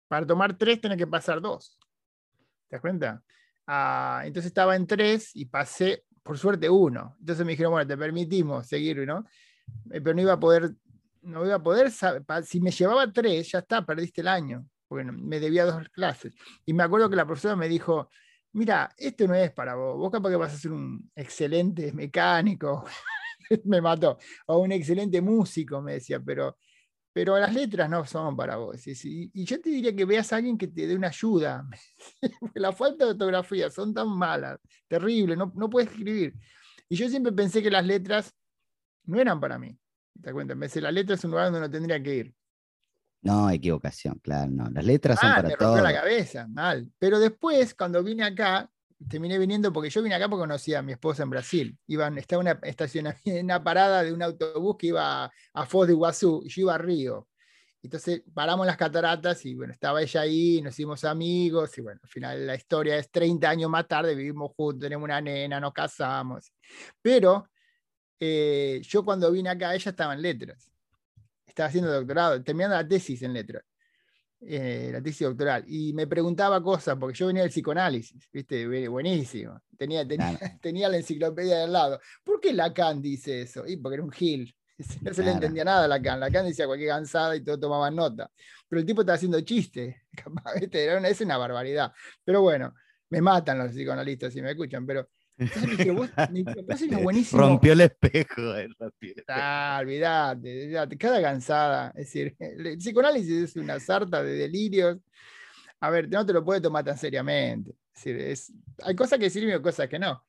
Para 0.08 0.26
tomar 0.26 0.58
3 0.58 0.80
tenés 0.80 0.98
que 0.98 1.08
pasar 1.08 1.42
2. 1.42 1.78
¿Te 2.70 2.76
das 2.78 2.82
cuenta? 2.82 3.22
Ah, 3.66 4.22
entonces 4.24 4.48
estaba 4.48 4.78
en 4.78 4.88
3 4.88 5.32
y 5.36 5.46
pasé, 5.46 6.06
por 6.24 6.38
suerte, 6.38 6.70
1. 6.70 7.18
Entonces 7.20 7.46
me 7.46 7.52
dijeron, 7.52 7.74
bueno, 7.74 7.86
te 7.88 7.98
permitimos 7.98 8.66
seguir, 8.66 9.06
¿no? 9.06 9.26
Eh, 9.92 10.00
Pero 10.00 10.14
no 10.14 10.22
iba 10.22 10.34
a 10.34 10.40
poder, 10.40 10.74
no 11.28 11.46
iba 11.46 11.56
a 11.56 11.63
poder, 11.63 11.88
sab- 11.90 12.26
pa- 12.26 12.44
si 12.44 12.60
me 12.62 12.72
llevaba 12.72 13.12
3, 13.12 13.52
ya 13.52 13.60
está, 13.60 13.86
perdiste 13.86 14.22
el 14.22 14.28
año. 14.28 14.66
Bueno, 14.90 15.13
me 15.13 15.40
debía 15.40 15.66
dos 15.66 15.88
clases. 15.90 16.34
Y 16.66 16.74
me 16.74 16.84
acuerdo 16.84 17.10
que 17.10 17.16
la 17.16 17.26
profesora 17.26 17.56
me 17.56 17.68
dijo, 17.70 18.10
mira, 18.54 18.90
esto 18.98 19.28
no 19.28 19.36
es 19.36 19.52
para 19.52 19.76
vos, 19.76 19.98
vos 19.98 20.12
capaz 20.12 20.30
que 20.30 20.36
vas 20.38 20.54
a 20.54 20.58
ser 20.58 20.72
un 20.72 21.12
excelente 21.16 21.92
mecánico, 21.94 22.86
me 23.66 23.82
mató, 23.82 24.18
o 24.48 24.60
un 24.60 24.72
excelente 24.72 25.22
músico, 25.22 25.82
me 25.82 25.94
decía, 25.94 26.20
pero, 26.20 26.58
pero 27.13 27.38
las 27.40 27.54
letras 27.54 27.90
no 27.90 28.06
son 28.06 28.36
para 28.38 28.58
vos. 28.58 28.86
Y, 28.88 29.32
y 29.34 29.46
yo 29.46 29.62
te 29.62 29.70
diría 29.72 29.96
que 29.96 30.06
veas 30.06 30.32
a 30.34 30.38
alguien 30.38 30.58
que 30.58 30.68
te 30.68 30.88
dé 30.88 30.96
una 30.96 31.10
ayuda. 31.10 31.68
Porque 32.40 32.60
la 32.62 32.72
falta 32.74 33.06
de 33.06 33.12
ortografía 33.12 33.70
son 33.70 33.94
tan 33.94 34.10
malas, 34.10 34.60
terrible, 34.88 35.36
no, 35.36 35.52
no 35.56 35.70
puedes 35.70 35.90
escribir. 35.92 36.34
Y 36.90 36.96
yo 36.96 37.10
siempre 37.10 37.32
pensé 37.34 37.62
que 37.63 37.72
las 37.72 37.86
letras 37.86 38.34
no 39.06 39.20
eran 39.20 39.40
para 39.40 39.60
mí. 39.60 39.78
¿Te 40.22 40.32
cuenta? 40.34 40.56
Me 40.56 40.68
dice, 40.68 40.82
la 40.82 40.92
letra 40.92 41.16
es 41.16 41.24
un 41.24 41.32
lugar 41.32 41.46
donde 41.46 41.60
no 41.62 41.70
tendría 41.70 42.02
que 42.02 42.16
ir. 42.16 42.34
No, 43.22 43.50
equivocación, 43.50 44.20
claro, 44.20 44.52
no. 44.52 44.70
Las 44.70 44.86
letras 44.86 45.20
son 45.20 45.30
Ah, 45.32 45.36
para 45.36 45.50
me 45.50 45.56
rompió 45.56 45.68
todos. 45.68 45.82
la 45.82 45.94
cabeza, 45.94 46.48
mal. 46.48 46.90
Pero 47.00 47.20
después, 47.20 47.74
cuando 47.76 48.04
vine 48.04 48.24
acá, 48.24 48.70
terminé 49.10 49.38
viniendo 49.38 49.74
porque 49.74 49.90
yo 49.90 50.02
vine 50.02 50.16
acá 50.16 50.30
porque 50.30 50.42
conocí 50.44 50.74
a 50.74 50.82
mi 50.82 50.94
esposa 50.94 51.24
en 51.24 51.30
Brasil. 51.30 51.78
Iban, 51.88 52.18
estaba 52.18 52.42
una 52.42 52.60
estación, 52.64 53.08
una 53.26 53.64
parada 53.64 54.04
de 54.04 54.14
un 54.14 54.22
autobús 54.22 54.78
que 54.78 54.88
iba 54.88 55.26
a, 55.26 55.32
a 55.54 55.66
Foz 55.66 55.88
de 55.88 55.94
Iguazú 55.94 56.42
y 56.46 56.50
yo 56.50 56.62
iba 56.62 56.76
a 56.76 56.78
Río. 56.78 57.28
Entonces 57.84 58.22
paramos 58.34 58.66
en 58.66 58.68
las 58.68 58.78
cataratas 58.78 59.46
y 59.46 59.56
bueno, 59.56 59.72
estaba 59.72 60.02
ella 60.02 60.22
ahí, 60.22 60.62
nos 60.62 60.74
hicimos 60.74 61.04
amigos 61.06 61.78
y 61.78 61.82
bueno, 61.82 62.00
al 62.04 62.10
final 62.10 62.48
la 62.48 62.56
historia 62.56 62.98
es 62.98 63.10
30 63.12 63.50
años 63.50 63.70
más 63.70 63.88
tarde, 63.88 64.14
vivimos 64.16 64.52
juntos, 64.56 64.82
tenemos 64.82 65.06
una 65.06 65.22
nena, 65.22 65.60
nos 65.60 65.74
casamos. 65.74 66.52
Pero 67.02 67.50
eh, 68.20 68.82
yo 68.84 69.04
cuando 69.06 69.32
vine 69.32 69.50
acá, 69.50 69.74
ella 69.76 69.92
estaba 69.92 70.14
en 70.14 70.22
letras. 70.22 70.70
Estaba 71.46 71.70
haciendo 71.70 71.92
doctorado, 71.92 72.44
terminando 72.44 72.76
la 72.76 72.88
tesis 72.88 73.22
en 73.24 73.34
letras 73.34 73.64
eh, 74.40 74.90
la 74.94 75.02
tesis 75.02 75.26
doctoral, 75.28 75.64
y 75.68 75.94
me 75.94 76.06
preguntaba 76.06 76.62
cosas, 76.62 76.96
porque 77.00 77.18
yo 77.18 77.26
venía 77.26 77.42
del 77.42 77.50
psicoanálisis, 77.52 78.30
¿viste? 78.32 78.68
Bu- 78.68 78.90
Buenísimo. 78.92 79.60
Tenía, 79.76 80.08
tenía, 80.08 80.38
Claro. 80.38 80.54
tenía 80.62 80.90
la 80.90 80.98
enciclopedia 80.98 81.58
del 81.60 81.72
lado. 81.72 82.00
¿Por 82.24 82.40
qué 82.40 82.54
Lacan 82.54 83.02
dice 83.02 83.42
eso? 83.42 83.66
Y 83.66 83.78
porque 83.78 83.96
era 83.96 84.04
un 84.04 84.12
gil. 84.12 84.54
No 85.02 85.12
se 85.12 85.22
le 85.22 85.24
Claro. 85.24 85.32
entendía 85.38 85.64
nada 85.64 85.86
a 85.86 85.88
Lacan. 85.88 86.20
Lacan 86.20 86.46
decía 86.46 86.68
cualquier 86.68 86.90
cansada 86.92 87.36
y 87.36 87.44
todo 87.44 87.60
tomaban 87.60 87.96
nota. 87.96 88.30
Pero 88.70 88.80
el 88.80 88.86
tipo 88.86 89.02
estaba 89.02 89.16
haciendo 89.16 89.42
chiste. 89.42 90.04
capaz, 90.16 90.54
¿viste? 90.60 90.84
Era 90.84 91.00
una, 91.00 91.08
es 91.08 91.20
una 91.22 91.38
barbaridad. 91.38 91.92
Pero 92.24 92.42
bueno, 92.44 92.76
me 93.10 93.22
matan 93.22 93.58
los 93.58 93.72
psicoanalistas 93.72 94.32
si 94.34 94.42
me 94.44 94.52
escuchan. 94.52 94.86
Pero 94.86 95.10
entonces 95.38 95.78
dije, 95.78 95.91
vos, 95.91 96.10
mi 96.32 96.41
es 96.41 97.04
buenísimo. 97.04 97.41
Rompió 97.41 97.73
el 97.73 97.82
espejo. 97.82 98.56
eh, 98.56 98.67
rompió 98.80 99.12
el 99.13 99.19
espejo. 99.19 99.39
Ah, 99.41 99.78
olvidate, 99.82 100.63
olvidate, 100.63 100.97
cada 100.97 101.21
cansada. 101.21 101.89
Es 101.89 102.06
decir, 102.08 102.36
el 102.39 102.78
psicoanálisis 102.78 103.32
es 103.52 103.56
una 103.56 103.80
sarta 103.80 104.23
de 104.23 104.34
delirios. 104.34 104.97
A 105.80 105.89
ver, 105.91 106.10
no 106.10 106.26
te 106.26 106.34
lo 106.34 106.43
puedes 106.43 106.62
tomar 106.63 106.84
tan 106.84 106.97
seriamente. 106.97 107.71
Es 107.93 108.04
decir, 108.04 108.17
es- 108.19 108.54
hay 108.84 108.95
cosas 108.95 109.19
que 109.19 109.30
sirven 109.30 109.58
y 109.58 109.62
cosas 109.62 109.88
que 109.88 110.00
no. 110.00 110.23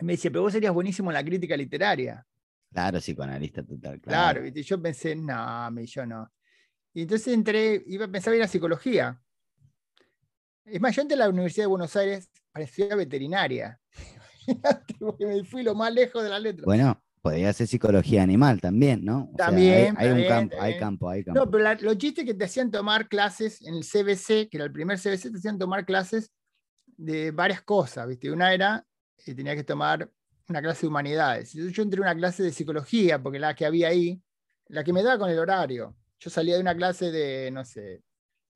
Me 0.00 0.12
dice, 0.12 0.30
pero 0.30 0.42
vos 0.42 0.52
serías 0.52 0.72
buenísimo 0.72 1.10
en 1.10 1.14
la 1.14 1.24
crítica 1.24 1.56
literaria. 1.56 2.24
Claro, 2.70 2.98
psicoanalista 3.00 3.62
total. 3.64 4.00
Claro, 4.00 4.40
Claro. 4.42 4.54
yo 4.60 4.82
pensé, 4.82 5.16
no, 5.16 5.80
yo 5.80 6.06
no. 6.06 6.30
Y 6.92 7.02
entonces 7.02 7.28
entré, 7.34 7.82
iba 7.86 8.04
a 8.04 8.08
pensar 8.08 8.34
ir 8.34 8.42
a 8.42 8.46
psicología. 8.48 9.18
Es 10.64 10.80
más, 10.80 10.94
yo 10.94 11.02
entré 11.02 11.14
a 11.14 11.20
la 11.20 11.28
Universidad 11.30 11.64
de 11.64 11.68
Buenos 11.68 11.96
Aires 11.96 12.28
estudiar 12.64 12.96
veterinaria. 12.96 13.78
Me 15.18 15.44
fui 15.44 15.62
lo 15.62 15.74
más 15.74 15.92
lejos 15.92 16.22
de 16.22 16.30
la 16.30 16.38
letra. 16.38 16.64
Bueno, 16.64 17.02
podría 17.20 17.52
ser 17.52 17.66
psicología 17.66 18.22
animal 18.22 18.60
también, 18.60 19.04
¿no? 19.04 19.30
O 19.32 19.36
sea, 19.36 19.46
hay- 19.48 19.52
También, 19.52 19.94
hay, 19.98 20.10
un 20.10 20.28
campo, 20.28 20.56
hay 20.60 20.78
campo, 20.78 21.10
hay 21.10 21.24
campo. 21.24 21.40
No, 21.40 21.50
pero 21.50 21.64
la- 21.64 21.74
los 21.74 21.98
chistes 21.98 22.24
que 22.24 22.34
te 22.34 22.44
hacían 22.44 22.70
tomar 22.70 23.08
clases 23.08 23.60
en 23.62 23.74
el 23.74 23.84
CBC, 23.84 24.48
que 24.48 24.56
era 24.56 24.64
el 24.64 24.72
primer 24.72 24.98
CBC, 24.98 25.30
te 25.30 25.38
hacían 25.38 25.58
tomar 25.58 25.84
clases 25.84 26.30
de 26.86 27.30
varias 27.30 27.62
cosas, 27.62 28.08
¿viste? 28.08 28.30
Una 28.30 28.52
era, 28.52 28.84
que 29.24 29.34
tenía 29.34 29.54
que 29.54 29.64
tomar 29.64 30.10
una 30.48 30.62
clase 30.62 30.82
de 30.82 30.88
humanidades. 30.88 31.52
Yo 31.52 31.82
entré 31.82 31.98
a 32.00 32.02
una 32.02 32.14
clase 32.16 32.42
de 32.42 32.52
psicología, 32.52 33.22
porque 33.22 33.38
la 33.38 33.54
que 33.54 33.66
había 33.66 33.88
ahí, 33.88 34.20
la 34.68 34.82
que 34.82 34.92
me 34.92 35.02
daba 35.02 35.18
con 35.18 35.30
el 35.30 35.38
horario. 35.38 35.94
Yo 36.18 36.30
salía 36.30 36.54
de 36.54 36.60
una 36.62 36.74
clase 36.74 37.10
de, 37.12 37.50
no 37.50 37.64
sé, 37.64 38.02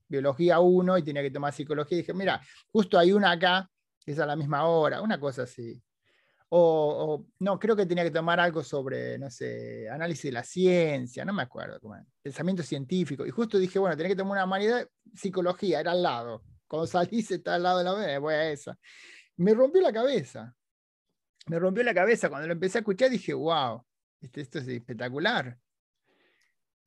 biología 0.08 0.58
1 0.60 0.98
y 0.98 1.02
tenía 1.02 1.22
que 1.22 1.30
tomar 1.30 1.52
psicología. 1.52 1.98
Y 1.98 2.00
dije, 2.00 2.14
mira, 2.14 2.40
justo 2.72 2.98
hay 2.98 3.12
una 3.12 3.32
acá, 3.32 3.70
es 4.06 4.18
a 4.18 4.26
la 4.26 4.36
misma 4.36 4.66
hora, 4.66 5.00
una 5.00 5.18
cosa 5.20 5.42
así. 5.42 5.82
O, 6.48 6.58
o- 7.14 7.26
no, 7.38 7.58
creo 7.58 7.74
que 7.74 7.86
tenía 7.86 8.04
que 8.04 8.10
tomar 8.10 8.38
algo 8.40 8.62
sobre, 8.62 9.18
no 9.18 9.30
sé, 9.30 9.88
análisis 9.88 10.24
de 10.24 10.32
la 10.32 10.44
ciencia, 10.44 11.24
no 11.24 11.32
me 11.32 11.42
acuerdo, 11.42 11.80
pensamiento 12.20 12.62
científico. 12.62 13.24
Y 13.24 13.30
justo 13.30 13.58
dije, 13.58 13.78
bueno, 13.78 13.96
tenía 13.96 14.10
que 14.10 14.16
tomar 14.16 14.32
una 14.32 14.44
humanidad, 14.44 14.86
psicología, 15.14 15.80
era 15.80 15.92
al 15.92 16.02
lado. 16.02 16.42
Cuando 16.66 16.86
salí, 16.86 17.22
se 17.22 17.36
está 17.36 17.54
al 17.54 17.62
lado 17.62 17.78
de 17.78 17.84
la 17.84 17.94
vez, 17.94 18.20
voy 18.20 18.34
a 18.34 18.50
esa. 18.50 18.78
Me 19.36 19.54
rompió 19.54 19.80
la 19.80 19.92
cabeza. 19.92 20.54
Me 21.46 21.58
rompió 21.58 21.82
la 21.82 21.94
cabeza. 21.94 22.28
Cuando 22.28 22.46
lo 22.46 22.52
empecé 22.52 22.78
a 22.78 22.80
escuchar, 22.80 23.10
dije, 23.10 23.32
wow, 23.34 23.84
este, 24.20 24.40
esto 24.42 24.58
es 24.58 24.68
espectacular. 24.68 25.58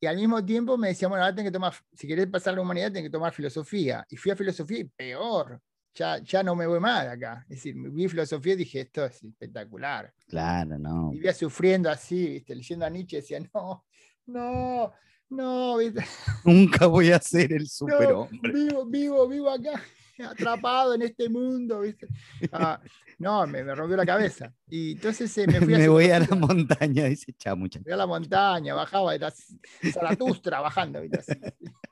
Y 0.00 0.06
al 0.06 0.16
mismo 0.16 0.44
tiempo 0.44 0.76
me 0.76 0.88
decía, 0.88 1.08
bueno, 1.08 1.24
ahora 1.24 1.34
tengo 1.34 1.48
que 1.48 1.52
tomar, 1.52 1.72
si 1.92 2.06
querés 2.06 2.26
pasar 2.28 2.52
a 2.52 2.56
la 2.56 2.62
humanidad, 2.62 2.92
tengo 2.92 3.06
que 3.06 3.10
tomar 3.10 3.32
filosofía. 3.32 4.04
Y 4.08 4.16
fui 4.16 4.30
a 4.30 4.36
filosofía 4.36 4.78
y 4.80 4.84
peor. 4.84 5.60
Ya, 5.98 6.18
ya 6.18 6.42
no 6.42 6.54
me 6.54 6.66
voy 6.66 6.78
mal 6.78 7.08
acá. 7.08 7.40
Es 7.48 7.56
decir, 7.56 7.74
vi 7.76 8.06
filosofía 8.06 8.52
y 8.52 8.56
dije, 8.56 8.80
esto 8.82 9.06
es 9.06 9.24
espectacular 9.24 10.12
Claro, 10.28 10.78
no. 10.78 11.08
vivía 11.10 11.32
sufriendo 11.32 11.88
así, 11.90 12.32
¿viste? 12.32 12.54
leyendo 12.54 12.84
a 12.84 12.90
Nietzsche, 12.90 13.16
decía, 13.16 13.40
no, 13.54 13.84
no, 14.26 14.92
no, 15.30 15.76
¿viste? 15.78 16.04
Nunca 16.44 16.86
voy 16.86 17.12
a 17.12 17.18
ser 17.20 17.50
el 17.54 17.62
No, 17.62 17.68
superhombre. 17.68 18.52
vivo, 18.52 18.84
vivo, 18.84 19.26
vivo 19.26 19.48
acá, 19.50 19.82
atrapado 20.30 20.94
en 20.94 21.02
este 21.02 21.28
mundo, 21.28 21.80
¿viste? 21.80 22.08
Ah, 22.52 22.80
no, 23.18 23.46
me, 23.46 23.64
me 23.64 23.74
rompió 23.74 23.96
la 23.96 24.06
cabeza. 24.06 24.52
Y 24.68 24.92
entonces 24.92 25.36
eh, 25.38 25.46
me 25.46 25.60
fui 25.60 25.74
a 25.74 25.78
Me 25.78 25.88
voy 25.88 26.10
a 26.10 26.20
la 26.20 26.34
montaña, 26.34 27.04
dice 27.04 27.34
muchachos. 27.56 27.84
fui 27.84 27.92
a 27.92 27.96
la 27.96 28.06
montaña, 28.06 28.74
bajaba, 28.74 29.14
era 29.14 29.32
Zaratustra 29.92 30.60
bajando, 30.60 31.00
¿viste? 31.00 31.18
Así, 31.18 31.34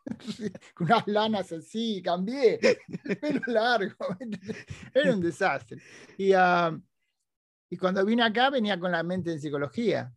con 0.75 0.87
unas 0.87 1.07
lanas 1.07 1.53
así, 1.53 2.01
cambié, 2.03 2.59
el 2.61 3.17
pelo 3.19 3.41
largo, 3.47 4.17
era 4.93 5.15
un 5.15 5.21
desastre. 5.21 5.79
Y, 6.19 6.33
ah, 6.33 6.79
y 7.71 7.77
cuando 7.77 8.05
vine 8.05 8.23
acá 8.23 8.51
venía 8.51 8.79
con 8.79 8.93
la 8.93 9.03
mente 9.03 9.33
en 9.33 9.41
psicología. 9.41 10.13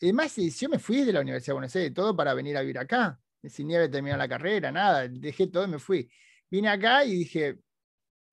Y 0.00 0.06
además, 0.06 0.34
yo 0.34 0.68
me 0.68 0.78
fui 0.78 1.04
de 1.04 1.12
la 1.12 1.20
Universidad 1.20 1.52
de 1.52 1.54
Buenos 1.54 1.76
Aires, 1.76 1.94
todo 1.94 2.16
para 2.16 2.34
venir 2.34 2.56
a 2.56 2.60
vivir 2.60 2.78
acá. 2.78 3.18
Sin 3.44 3.68
nieve 3.68 3.88
terminó 3.88 4.16
la 4.16 4.28
carrera, 4.28 4.72
nada, 4.72 5.06
dejé 5.08 5.48
todo 5.48 5.64
y 5.64 5.68
me 5.68 5.78
fui. 5.78 6.08
Vine 6.52 6.68
acá 6.68 7.02
y 7.02 7.16
dije, 7.16 7.60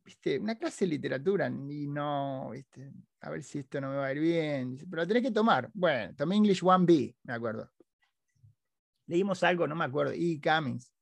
viste, 0.04 0.38
una 0.40 0.56
clase 0.56 0.84
de 0.84 0.90
literatura, 0.90 1.48
y 1.48 1.88
no, 1.88 2.50
viste, 2.50 2.92
a 3.22 3.30
ver 3.30 3.42
si 3.44 3.60
esto 3.60 3.80
no 3.80 3.92
me 3.92 3.96
va 3.96 4.08
a 4.08 4.12
ir 4.12 4.20
bien. 4.20 4.76
Pero 4.90 5.04
la 5.04 5.08
tenés 5.08 5.24
que 5.24 5.32
tomar. 5.32 5.72
Bueno, 5.74 6.14
tomé 6.18 6.36
English 6.36 6.62
1B, 6.62 7.16
me 7.24 7.34
acuerdo. 7.34 7.72
Leímos 9.08 9.42
algo, 9.44 9.66
no 9.68 9.76
me 9.78 9.86
acuerdo, 9.86 10.12
E. 10.12 10.38
Cummings. 10.44 10.94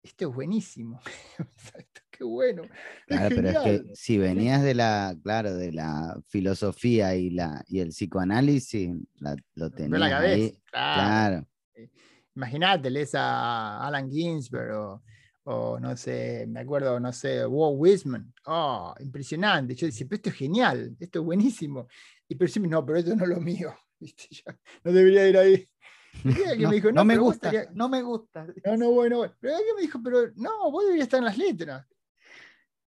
Esto 0.00 0.28
es 0.28 0.32
buenísimo. 0.34 1.00
Esto, 1.76 2.02
Qué 2.08 2.22
bueno. 2.22 2.62
es 2.62 2.70
Claro, 3.08 3.28
pero 3.34 3.48
es 3.48 3.58
que 3.58 3.84
si 3.96 4.16
venías 4.16 4.62
de 4.62 4.74
la, 4.76 5.16
claro, 5.24 5.54
de 5.56 5.72
la 5.72 6.20
filosofía 6.28 7.16
y 7.16 7.30
la 7.30 7.64
y 7.66 7.80
el 7.80 7.88
psicoanálisis, 7.88 8.94
la- 9.16 9.34
lo 9.56 9.70
tenías 9.72 9.98
la 9.98 10.08
cabeza. 10.08 10.34
ahí. 10.34 10.62
claro. 10.70 11.48
Claro, 11.74 11.90
Imagínate, 12.36 12.90
lees 12.90 13.12
a 13.16 13.84
Alan 13.84 14.08
Ginsberg 14.08 14.72
o, 14.76 15.02
o 15.44 15.78
no 15.80 15.96
sé, 15.96 16.46
me 16.48 16.60
acuerdo, 16.60 17.00
no 17.00 17.12
sé, 17.12 17.44
Walt 17.46 17.76
Whitman. 17.78 18.32
Oh, 18.46 18.94
impresionante. 19.00 19.74
Yo 19.74 19.86
decía, 19.86 20.06
pero 20.08 20.16
esto 20.16 20.30
es 20.30 20.36
genial, 20.36 20.96
esto 21.00 21.20
es 21.20 21.24
buenísimo. 21.24 21.88
Y 22.28 22.34
pero 22.34 22.50
no, 22.68 22.86
pero 22.86 22.98
esto 22.98 23.16
no 23.16 23.24
es 23.24 23.30
lo 23.30 23.40
mío. 23.40 23.74
¿viste? 24.00 24.28
Yo 24.30 24.52
no 24.84 24.92
debería 24.92 25.28
ir 25.28 25.36
ahí. 25.36 25.68
No, 26.24 26.68
me 26.68 26.74
dijo, 26.74 26.92
no 26.92 27.20
gusta, 27.20 27.50
no 27.72 27.88
me 27.88 28.02
gusta. 28.02 28.46
No, 28.66 28.76
no, 28.76 28.90
bueno, 28.92 29.16
bueno. 29.18 29.34
Pero 29.40 29.56
alguien 29.56 29.76
me 29.76 29.82
dijo, 29.82 29.98
pero 30.02 30.30
no, 30.36 30.70
vos 30.70 30.84
deberías 30.84 31.06
estar 31.06 31.18
en 31.18 31.24
las 31.24 31.38
letras. 31.38 31.86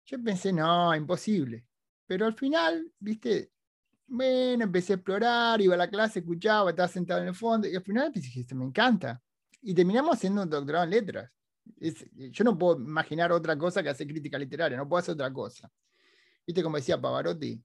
Yo 0.06 0.22
pensé, 0.22 0.52
no, 0.52 0.94
imposible. 0.96 1.64
Pero 2.08 2.26
al 2.26 2.34
final, 2.34 2.92
viste, 3.00 3.52
bueno, 4.08 4.64
empecé 4.64 4.94
a 4.94 4.96
explorar, 4.96 5.62
iba 5.62 5.76
a 5.76 5.78
la 5.78 5.90
clase, 5.90 6.20
escuchaba, 6.20 6.72
estaba 6.72 6.90
sentado 6.90 7.22
en 7.22 7.30
el 7.30 7.36
fondo, 7.36 7.68
y 7.68 7.76
al 7.76 7.84
final 7.84 8.12
dije, 8.12 8.42
esto 8.42 8.56
me 8.56 8.66
encanta. 8.66 9.22
Y 9.62 9.74
terminamos 9.74 10.16
haciendo 10.16 10.42
un 10.42 10.50
doctorado 10.50 10.84
en 10.84 10.90
letras. 10.90 11.32
Es- 11.80 12.06
yo 12.16 12.44
no 12.44 12.58
puedo 12.58 12.80
imaginar 12.80 13.32
otra 13.32 13.58
cosa 13.58 13.82
que 13.84 13.90
hacer 13.90 14.08
crítica 14.08 14.38
literaria, 14.38 14.78
no 14.78 14.88
puedo 14.88 15.00
hacer 15.00 15.14
otra 15.14 15.32
cosa. 15.32 15.72
Viste 16.46 16.64
como 16.64 16.78
decía 16.78 17.00
Pavarotti, 17.00 17.62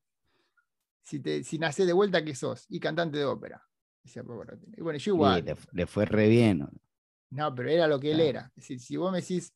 si, 1.02 1.20
te, 1.20 1.44
si 1.44 1.58
nacés 1.58 1.86
de 1.86 1.92
vuelta, 1.92 2.24
¿qué 2.24 2.34
sos? 2.34 2.66
Y 2.68 2.80
cantante 2.80 3.18
de 3.18 3.24
ópera, 3.24 3.62
decía 4.02 4.22
Pavarotti. 4.24 4.66
Y 4.76 4.80
bueno, 4.82 4.98
yo 4.98 5.14
igual. 5.14 5.44
le, 5.44 5.56
le 5.72 5.86
fue 5.86 6.04
re 6.04 6.28
bien. 6.28 6.58
¿no? 6.58 6.70
No, 7.30 7.54
pero 7.54 7.68
era 7.70 7.86
lo 7.86 7.98
que 8.00 8.12
él 8.12 8.20
era. 8.20 8.46
Es 8.56 8.62
decir, 8.62 8.80
si 8.80 8.96
vos 8.96 9.10
me 9.12 9.20
decís, 9.20 9.52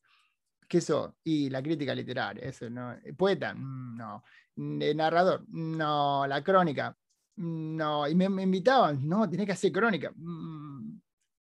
¿qué 0.67 0.79
sos? 0.81 1.13
Y 1.23 1.49
la 1.49 1.61
crítica 1.61 1.93
literaria, 1.95 2.43
eso, 2.43 2.69
¿no? 2.69 2.95
Poeta, 3.17 3.53
Mm, 3.53 3.97
no. 3.97 4.23
Mm, 4.55 4.81
eh, 4.81 4.93
Narrador, 4.95 5.45
no. 5.49 6.25
La 6.27 6.43
crónica, 6.43 6.95
Mm, 7.37 7.75
no. 7.77 8.07
Y 8.07 8.15
me, 8.15 8.27
me 8.29 8.43
invitaban, 8.43 9.07
no, 9.07 9.29
tenés 9.29 9.45
que 9.45 9.53
hacer 9.53 9.71
crónica. 9.71 10.11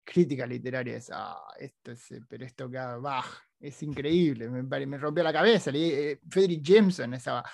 Mm, 0.03 0.13
Crítica 0.13 0.47
literaria 0.47 0.97
es, 0.97 1.11
ah, 1.13 1.37
esto 1.59 1.93
es, 1.93 2.11
eh, 2.13 2.21
pero 2.29 2.45
esto 2.45 2.69
que 2.69 2.77
bah, 2.77 3.25
es 3.61 3.83
increíble, 3.83 4.49
me, 4.49 4.63
me 4.87 4.99
rompió 4.99 5.23
la 5.23 5.33
cabeza. 5.33 5.71
Leí, 5.71 5.91
eh, 5.93 6.21
Jameson 6.61 7.15
estaba, 7.15 7.45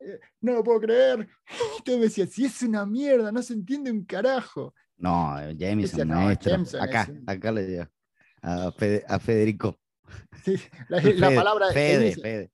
eh, 0.00 0.18
no 0.40 0.54
lo 0.54 0.64
puedo 0.64 0.80
creer. 0.80 1.28
Y 1.78 1.82
todo 1.82 1.98
me 1.98 2.04
decía, 2.04 2.26
si 2.26 2.44
es 2.44 2.62
una 2.62 2.84
mierda, 2.86 3.30
no 3.30 3.42
se 3.42 3.52
entiende 3.52 3.90
un 3.90 4.04
carajo. 4.04 4.74
No, 4.96 5.38
eh, 5.38 5.48
Decía, 5.54 5.68
Jameson, 5.68 6.08
no, 6.08 6.14
maestro. 6.16 6.50
Jameson 6.52 6.80
acá, 6.82 7.06
un- 7.10 7.24
acá 7.26 7.52
le 7.52 7.66
digo. 7.66 7.86
A, 8.42 8.72
Fede- 8.72 9.04
a 9.08 9.18
Federico. 9.18 9.78
Sí, 10.44 10.56
la, 10.88 11.00
palabra 11.34 11.70
Fede, 11.72 11.98
Denise, 11.98 12.20
Fede. 12.20 12.50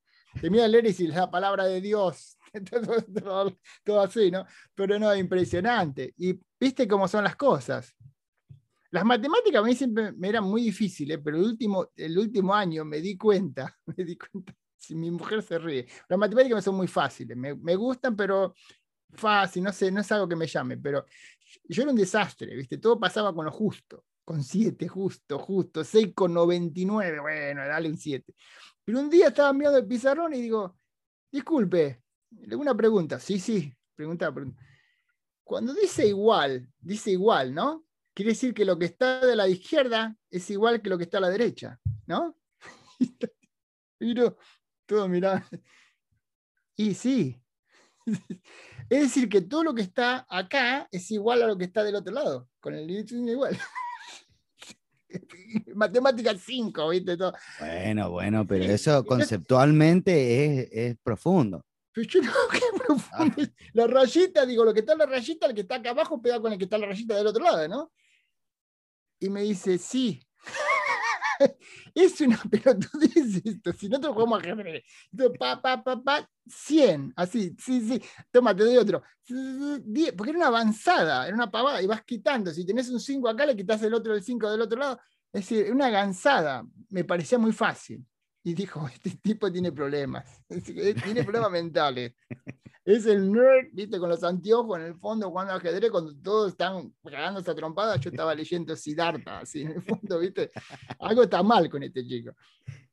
Leer 0.68 0.84
y 0.84 0.88
dice, 0.88 1.08
la 1.08 1.30
palabra 1.30 1.64
de 1.66 1.80
Dios. 1.80 2.36
todo, 3.22 3.58
todo 3.84 4.00
así, 4.00 4.30
¿no? 4.30 4.46
Pero 4.74 4.98
no, 4.98 5.14
impresionante. 5.14 6.12
Y 6.18 6.38
viste 6.58 6.86
cómo 6.88 7.06
son 7.08 7.24
las 7.24 7.36
cosas. 7.36 7.94
Las 8.94 9.04
matemáticas 9.04 9.60
a 9.60 9.66
mí 9.66 9.74
siempre 9.74 10.12
me 10.12 10.28
eran 10.28 10.44
muy 10.44 10.62
difíciles, 10.62 11.18
pero 11.22 11.36
el 11.36 11.42
último, 11.42 11.90
el 11.96 12.16
último 12.16 12.54
año 12.54 12.84
me 12.84 13.00
di 13.00 13.16
cuenta, 13.16 13.76
me 13.86 14.04
di 14.04 14.16
cuenta, 14.16 14.54
si 14.76 14.94
mi 14.94 15.10
mujer 15.10 15.42
se 15.42 15.58
ríe. 15.58 15.88
Las 16.08 16.16
matemáticas 16.16 16.58
me 16.58 16.62
son 16.62 16.76
muy 16.76 16.86
fáciles, 16.86 17.36
me, 17.36 17.56
me 17.56 17.74
gustan, 17.74 18.14
pero 18.14 18.54
fácil, 19.10 19.64
no 19.64 19.72
sé, 19.72 19.90
no 19.90 20.00
es 20.00 20.12
algo 20.12 20.28
que 20.28 20.36
me 20.36 20.46
llame, 20.46 20.76
pero 20.76 21.04
yo 21.64 21.82
era 21.82 21.90
un 21.90 21.96
desastre, 21.96 22.54
¿viste? 22.54 22.78
Todo 22.78 23.00
pasaba 23.00 23.34
con 23.34 23.44
lo 23.44 23.50
justo, 23.50 24.04
con 24.24 24.44
7, 24.44 24.86
justo, 24.86 25.40
justo, 25.40 25.82
6 25.82 26.12
con 26.14 26.32
99, 26.32 27.18
bueno, 27.18 27.66
dale 27.66 27.88
un 27.88 27.98
7. 27.98 28.32
Pero 28.84 29.00
un 29.00 29.10
día 29.10 29.26
estaba 29.26 29.52
mirando 29.52 29.78
el 29.78 29.88
pizarrón 29.88 30.34
y 30.34 30.40
digo, 30.40 30.78
disculpe, 31.32 32.00
una 32.56 32.76
pregunta, 32.76 33.18
sí, 33.18 33.40
sí, 33.40 33.72
pregunta, 33.96 34.32
pregunta. 34.32 34.62
Cuando 35.42 35.74
dice 35.74 36.06
igual, 36.06 36.68
dice 36.78 37.10
igual, 37.10 37.52
¿no? 37.52 37.83
Quiere 38.14 38.30
decir 38.30 38.54
que 38.54 38.64
lo 38.64 38.78
que 38.78 38.86
está 38.86 39.26
de 39.26 39.36
la 39.36 39.48
izquierda 39.48 40.16
es 40.30 40.48
igual 40.50 40.80
que 40.80 40.88
lo 40.88 40.96
que 40.96 41.04
está 41.04 41.18
a 41.18 41.22
la 41.22 41.30
derecha, 41.30 41.78
¿no? 42.06 42.36
Todo 44.86 45.08
mirá. 45.08 45.46
Y 46.76 46.94
sí. 46.94 47.40
Es 48.90 49.00
decir, 49.00 49.30
que 49.30 49.40
todo 49.40 49.64
lo 49.64 49.74
que 49.74 49.80
está 49.80 50.26
acá 50.28 50.86
es 50.92 51.10
igual 51.10 51.42
a 51.42 51.46
lo 51.46 51.56
que 51.56 51.64
está 51.64 51.82
del 51.82 51.94
otro 51.94 52.12
lado, 52.12 52.50
con 52.60 52.74
el 52.74 52.90
igual. 52.90 53.58
Matemática 55.74 56.36
5, 56.36 56.90
¿viste? 56.90 57.16
Todo. 57.16 57.32
Bueno, 57.58 58.10
bueno, 58.10 58.46
pero 58.46 58.64
eso 58.64 59.02
conceptualmente 59.06 60.44
es, 60.44 60.68
es 60.70 60.96
profundo. 61.02 61.64
Pero 61.92 62.06
yo 62.08 62.20
no, 62.22 62.32
qué 62.52 62.60
profundo. 62.76 63.34
Ah. 63.38 63.46
La 63.72 63.86
rayita, 63.86 64.44
digo, 64.44 64.66
lo 64.66 64.74
que 64.74 64.80
está 64.80 64.92
en 64.92 64.98
la 64.98 65.06
rayita, 65.06 65.46
el 65.46 65.54
que 65.54 65.62
está 65.62 65.76
acá 65.76 65.90
abajo 65.90 66.20
pega 66.20 66.38
con 66.40 66.52
el 66.52 66.58
que 66.58 66.64
está 66.64 66.76
en 66.76 66.82
la 66.82 66.88
rayita 66.88 67.16
del 67.16 67.28
otro 67.28 67.42
lado, 67.42 67.66
¿no? 67.68 67.90
Y 69.20 69.30
me 69.30 69.42
dice, 69.42 69.78
sí. 69.78 70.20
es 71.94 72.20
una 72.20 72.40
pelotudez 72.50 73.42
esto, 73.44 73.72
si 73.72 73.88
no 73.88 74.00
te 74.00 74.08
jugamos 74.08 74.40
ajedrez. 74.40 74.84
Entonces, 75.12 75.38
pa, 75.38 75.60
pa, 75.60 75.82
pa, 75.82 76.02
pa, 76.02 76.30
100, 76.46 77.12
así, 77.16 77.56
sí, 77.58 77.80
sí, 77.80 78.02
toma, 78.30 78.54
te 78.54 78.64
doy 78.64 78.76
otro. 78.76 79.02
Porque 80.16 80.30
era 80.30 80.38
una 80.38 80.48
avanzada, 80.48 81.26
era 81.26 81.34
una 81.34 81.50
pavada, 81.50 81.80
y 81.82 81.86
vas 81.86 82.02
quitando. 82.04 82.52
Si 82.52 82.66
tenés 82.66 82.88
un 82.90 83.00
5 83.00 83.28
acá, 83.28 83.46
le 83.46 83.56
quitas 83.56 83.82
el 83.82 83.94
otro 83.94 84.12
del 84.12 84.22
5 84.22 84.50
del 84.50 84.60
otro 84.60 84.78
lado. 84.78 85.00
Es 85.32 85.48
decir, 85.48 85.72
una 85.72 85.90
gansada. 85.90 86.64
Me 86.90 87.04
parecía 87.04 87.38
muy 87.38 87.52
fácil. 87.52 88.04
Y 88.46 88.52
dijo, 88.52 88.86
este 88.86 89.10
tipo 89.10 89.50
tiene 89.50 89.72
problemas, 89.72 90.42
tiene 91.04 91.24
problemas 91.24 91.50
mentales 91.50 92.12
es 92.84 93.06
el 93.06 93.32
nerd, 93.32 93.68
viste, 93.72 93.98
con 93.98 94.10
los 94.10 94.22
anteojos 94.22 94.78
en 94.78 94.84
el 94.86 94.94
fondo 94.94 95.30
jugando 95.30 95.54
ajedrez, 95.54 95.90
cuando 95.90 96.14
todos 96.16 96.52
están 96.52 96.92
cagándose 97.02 97.50
a 97.50 97.54
trompada, 97.54 97.96
yo 97.96 98.10
estaba 98.10 98.34
leyendo 98.34 98.76
Siddhartha, 98.76 99.40
así 99.40 99.62
en 99.62 99.72
el 99.72 99.82
fondo, 99.82 100.18
viste, 100.18 100.50
algo 100.98 101.22
está 101.22 101.42
mal 101.42 101.68
con 101.70 101.82
este 101.82 102.06
chico. 102.06 102.32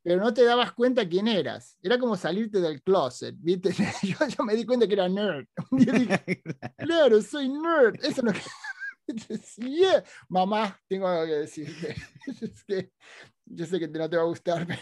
Pero 0.02 0.20
no 0.22 0.34
te 0.34 0.44
dabas 0.44 0.72
cuenta 0.72 1.08
quién 1.08 1.28
eras, 1.28 1.78
era 1.82 2.00
como 2.00 2.16
salirte 2.16 2.62
del 2.62 2.82
closet, 2.82 3.36
viste, 3.38 3.72
yo, 4.38 4.46
me 4.46 4.56
di 4.56 4.66
cuenta 4.66 4.88
que 4.88 4.94
era 4.94 5.10
nerd. 5.10 5.46
Un 5.72 5.80
día 5.80 5.94
dije, 5.94 6.42
claro, 6.78 7.22
soy 7.22 7.50
nerd, 7.50 7.96
eso 8.02 8.22
no... 8.22 8.32
Yeah. 9.58 10.06
Mamá, 10.30 10.80
tengo 10.88 11.06
algo 11.06 11.26
que 11.26 11.40
decirte. 11.40 11.96
Es 12.42 12.64
que 12.64 12.92
yo 13.46 13.66
sé 13.66 13.78
que 13.78 13.88
no 13.90 14.10
te 14.10 14.16
va 14.16 14.24
a 14.24 14.28
gustar, 14.28 14.66
pero 14.66 14.80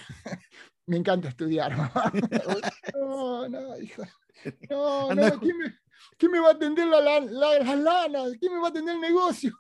me 0.86 0.98
encanta 0.98 1.30
estudiar, 1.30 1.76
mamá. 1.76 2.12
No, 2.94 3.48
no, 3.48 3.80
hijo. 3.80 4.04
No, 4.70 5.14
no, 5.14 5.40
¿quién 5.40 6.32
me, 6.32 6.40
va 6.40 6.50
a 6.50 6.52
atender 6.52 6.88
la, 6.88 7.20
las 7.20 7.80
lanas? 7.80 8.32
¿Quién 8.40 8.54
me 8.54 8.60
va 8.60 8.68
a 8.68 8.70
atender 8.70 8.96
el 8.96 9.02
negocio? 9.02 9.54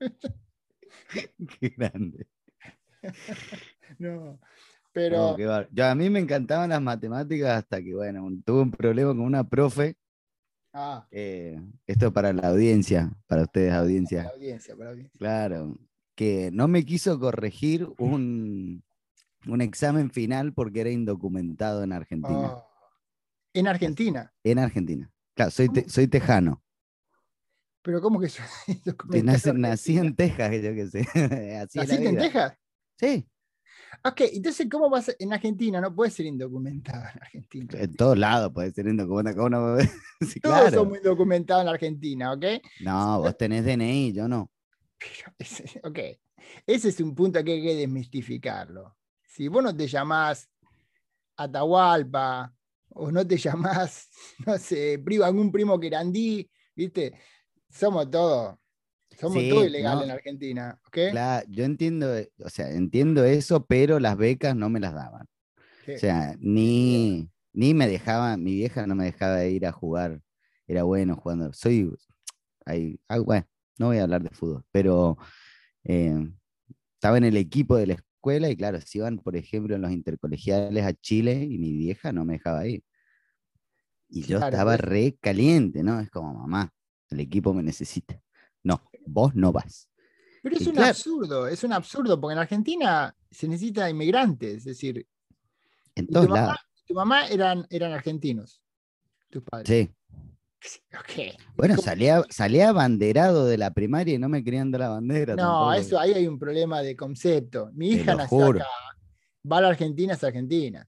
Qué 1.60 1.68
grande. 1.76 2.26
No, 3.98 4.40
pero. 4.92 5.36
Yo, 5.70 5.84
a 5.84 5.94
mí 5.94 6.08
me 6.08 6.18
encantaban 6.18 6.70
las 6.70 6.80
matemáticas 6.80 7.58
hasta 7.58 7.82
que, 7.82 7.94
bueno, 7.94 8.28
tuve 8.44 8.62
un 8.62 8.70
problema 8.70 9.10
con 9.10 9.20
una 9.20 9.44
profe. 9.44 9.96
Ah. 10.72 11.06
Eh, 11.10 11.60
esto 11.86 12.12
para 12.12 12.32
la 12.32 12.48
audiencia, 12.48 13.12
para 13.28 13.42
ustedes, 13.42 13.72
audiencia. 13.72 14.24
Para 14.24 14.30
la 14.30 14.34
audiencia, 14.34 14.74
para 14.74 14.84
la 14.86 14.90
audiencia. 14.92 15.18
Claro, 15.18 15.78
que 16.16 16.50
no 16.52 16.66
me 16.66 16.84
quiso 16.84 17.20
corregir 17.20 17.88
un, 17.98 18.82
un 19.46 19.60
examen 19.60 20.10
final 20.10 20.52
porque 20.52 20.80
era 20.80 20.90
indocumentado 20.90 21.84
en 21.84 21.92
Argentina. 21.92 22.54
Ah. 22.54 22.73
En 23.54 23.68
Argentina. 23.68 24.32
En 24.42 24.58
Argentina. 24.58 25.10
Claro, 25.34 25.50
soy, 25.50 25.70
soy 25.86 26.08
tejano. 26.08 26.62
Pero 27.82 28.00
¿cómo 28.00 28.18
que 28.18 28.28
soy 28.28 28.44
nací, 29.22 29.52
nací 29.52 29.98
en 29.98 30.16
Texas, 30.16 30.52
yo 30.52 30.74
qué 30.74 30.86
sé. 30.88 31.06
¿Naciste 31.74 32.08
en 32.08 32.16
Texas? 32.16 32.54
Sí. 32.98 33.28
Ok, 34.02 34.22
entonces, 34.32 34.66
¿cómo 34.70 34.90
vas 34.90 35.14
en 35.18 35.32
Argentina? 35.32 35.80
No 35.80 35.94
puede 35.94 36.10
ser 36.10 36.26
indocumentado 36.26 37.02
en 37.02 37.22
Argentina. 37.22 37.78
En 37.78 37.94
todos 37.94 38.18
lados 38.18 38.52
puede 38.52 38.72
ser 38.72 38.88
indocumentado. 38.88 39.48
No... 39.48 39.78
sí, 40.20 40.40
Todos 40.40 40.60
claro. 40.60 40.76
somos 40.76 40.96
indocumentados 40.96 41.62
en 41.62 41.68
Argentina, 41.68 42.32
¿ok? 42.32 42.44
No, 42.80 43.20
vos 43.20 43.36
tenés 43.36 43.64
DNI, 43.64 44.12
yo 44.12 44.28
no. 44.28 44.50
ok, 45.82 45.98
ese 46.66 46.88
es 46.88 47.00
un 47.00 47.14
punto 47.14 47.44
que 47.44 47.52
hay 47.52 47.62
que 47.62 47.74
desmistificarlo. 47.76 48.96
Si 49.22 49.48
vos 49.48 49.62
no 49.62 49.76
te 49.76 49.86
llamás 49.86 50.48
Atahualpa, 51.36 52.54
o 52.94 53.10
no 53.10 53.26
te 53.26 53.36
llamás, 53.38 54.08
no 54.46 54.58
sé, 54.58 54.98
primo, 55.04 55.24
algún 55.24 55.52
primo 55.52 55.78
querandí, 55.78 56.50
¿viste? 56.74 57.14
Somos 57.68 58.10
todos, 58.10 58.56
somos 59.18 59.48
todos 59.48 59.66
ilegales 59.66 60.04
en 60.04 60.10
Argentina, 60.10 60.80
¿ok? 60.86 60.98
Claro, 61.10 61.46
yo 61.48 61.64
entiendo, 61.64 62.08
o 62.38 62.48
sea, 62.48 62.70
entiendo 62.70 63.24
eso, 63.24 63.66
pero 63.66 63.98
las 63.98 64.16
becas 64.16 64.54
no 64.56 64.68
me 64.70 64.80
las 64.80 64.94
daban. 64.94 65.26
O 65.86 65.98
sea, 65.98 66.34
ni, 66.38 67.28
ni 67.52 67.74
me 67.74 67.86
dejaban, 67.86 68.42
mi 68.42 68.54
vieja 68.54 68.86
no 68.86 68.94
me 68.94 69.04
dejaba 69.04 69.44
ir 69.44 69.66
a 69.66 69.72
jugar, 69.72 70.22
era 70.66 70.82
bueno 70.84 71.16
jugando. 71.16 71.52
Soy, 71.52 71.90
ahí, 72.64 72.98
ah, 73.08 73.18
bueno, 73.18 73.46
no 73.78 73.86
voy 73.86 73.98
a 73.98 74.04
hablar 74.04 74.22
de 74.22 74.30
fútbol, 74.30 74.64
pero 74.72 75.18
eh, 75.84 76.26
estaba 76.94 77.18
en 77.18 77.24
el 77.24 77.36
equipo 77.36 77.76
de 77.76 77.88
la 77.88 77.96
escuela 78.24 78.48
y 78.48 78.56
claro, 78.56 78.80
si 78.80 78.98
iban, 78.98 79.18
por 79.18 79.36
ejemplo, 79.36 79.74
en 79.74 79.82
los 79.82 79.90
intercolegiales 79.90 80.84
a 80.84 80.94
Chile 80.94 81.34
y 81.44 81.58
mi 81.58 81.72
vieja 81.72 82.10
no 82.10 82.24
me 82.24 82.34
dejaba 82.34 82.66
ir. 82.66 82.82
Y 84.08 84.22
yo 84.22 84.38
estaba 84.38 84.78
re 84.78 85.18
caliente, 85.20 85.82
¿no? 85.82 86.00
Es 86.00 86.08
como, 86.10 86.32
mamá, 86.32 86.72
el 87.10 87.20
equipo 87.20 87.52
me 87.52 87.62
necesita. 87.62 88.18
No, 88.62 88.82
vos 89.06 89.34
no 89.34 89.52
vas. 89.52 89.90
Pero 90.42 90.56
es 90.56 90.66
un 90.66 90.78
absurdo, 90.78 91.46
es 91.46 91.64
un 91.64 91.72
absurdo, 91.74 92.18
porque 92.18 92.32
en 92.32 92.38
Argentina 92.38 93.14
se 93.30 93.46
necesita 93.46 93.90
inmigrantes, 93.90 94.58
es 94.58 94.64
decir. 94.64 95.06
En 95.94 96.06
todos 96.06 96.26
tu 96.26 96.32
lados. 96.32 96.56
tu 96.86 96.94
mamá 96.94 97.26
eran, 97.26 97.66
eran 97.68 97.92
argentinos, 97.92 98.62
tus 99.28 99.42
padres. 99.42 99.68
Sí. 99.68 99.94
Bueno, 101.56 101.76
salía, 101.76 102.22
salía 102.30 102.70
abanderado 102.70 103.46
de 103.46 103.58
la 103.58 103.70
primaria 103.72 104.14
y 104.14 104.18
no 104.18 104.28
me 104.28 104.42
querían 104.42 104.70
dar 104.70 104.82
la 104.82 104.88
bandera. 104.88 105.36
No, 105.36 105.72
eso 105.72 105.98
ahí 105.98 106.12
hay 106.12 106.26
un 106.26 106.38
problema 106.38 106.82
de 106.82 106.96
concepto. 106.96 107.70
Mi 107.74 107.90
hija 107.90 108.14
nació 108.14 108.46
acá, 108.46 108.66
va 109.50 109.58
a 109.58 109.60
la 109.60 109.68
Argentina, 109.68 110.14
es 110.14 110.24
Argentina. 110.24 110.86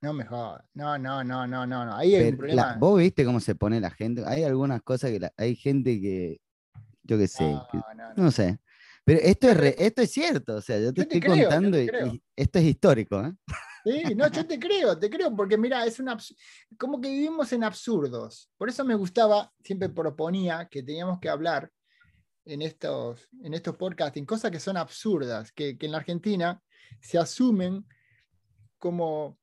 No 0.00 0.12
me 0.12 0.24
jodas. 0.24 0.64
No, 0.74 0.98
no, 0.98 1.22
no, 1.22 1.46
no, 1.46 1.66
no. 1.66 1.96
Ahí 1.96 2.14
hay 2.16 2.30
un 2.30 2.36
problema. 2.36 2.76
Vos 2.78 2.98
viste 2.98 3.24
cómo 3.24 3.40
se 3.40 3.54
pone 3.54 3.80
la 3.80 3.90
gente. 3.90 4.24
Hay 4.26 4.42
algunas 4.42 4.82
cosas 4.82 5.10
que 5.10 5.30
hay 5.36 5.54
gente 5.54 6.00
que. 6.00 6.40
Yo 7.04 7.18
qué 7.18 7.28
sé. 7.28 7.56
No, 8.16 8.30
sé. 8.30 8.58
Pero 9.04 9.20
esto 9.20 9.48
es, 9.48 9.74
esto 9.78 10.02
es 10.02 10.10
cierto. 10.10 10.56
O 10.56 10.60
sea, 10.60 10.78
yo 10.80 10.92
te, 10.92 11.02
estoy 11.02 11.20
contando 11.20 11.80
y, 11.80 11.88
esto 12.36 12.58
es 12.58 12.64
histórico. 12.64 13.20
¿eh? 13.24 13.32
Sí, 13.84 14.14
no, 14.14 14.30
yo 14.30 14.46
te 14.46 14.58
creo, 14.58 14.96
te 14.96 15.10
creo, 15.10 15.34
porque 15.34 15.58
mira, 15.58 15.84
es 15.84 15.98
una 15.98 16.16
como 16.78 17.00
que 17.00 17.08
vivimos 17.08 17.52
en 17.52 17.64
absurdos. 17.64 18.50
Por 18.56 18.68
eso 18.68 18.84
me 18.84 18.94
gustaba, 18.94 19.50
siempre 19.62 19.88
proponía 19.88 20.68
que 20.70 20.82
teníamos 20.82 21.18
que 21.18 21.28
hablar 21.28 21.70
en 22.44 22.62
estos, 22.62 23.28
en 23.42 23.54
estos 23.54 23.76
podcasting, 23.76 24.24
cosas 24.24 24.50
que 24.50 24.60
son 24.60 24.76
absurdas, 24.76 25.52
que, 25.52 25.76
en 25.80 25.90
la 25.90 25.98
Argentina 25.98 26.60
se 27.00 27.18
asumen 27.18 27.84
como, 28.78 29.38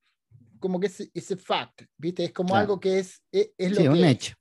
como 0.59 0.79
que 0.79 0.87
es, 0.87 1.09
es 1.13 1.43
fact, 1.43 1.83
¿viste? 1.97 2.25
Es 2.25 2.33
como 2.33 2.55
algo 2.55 2.79
que 2.79 2.99
es, 2.99 3.21
es, 3.31 3.51
lo 3.71 3.91
un 3.91 4.03
hecho. 4.03 4.35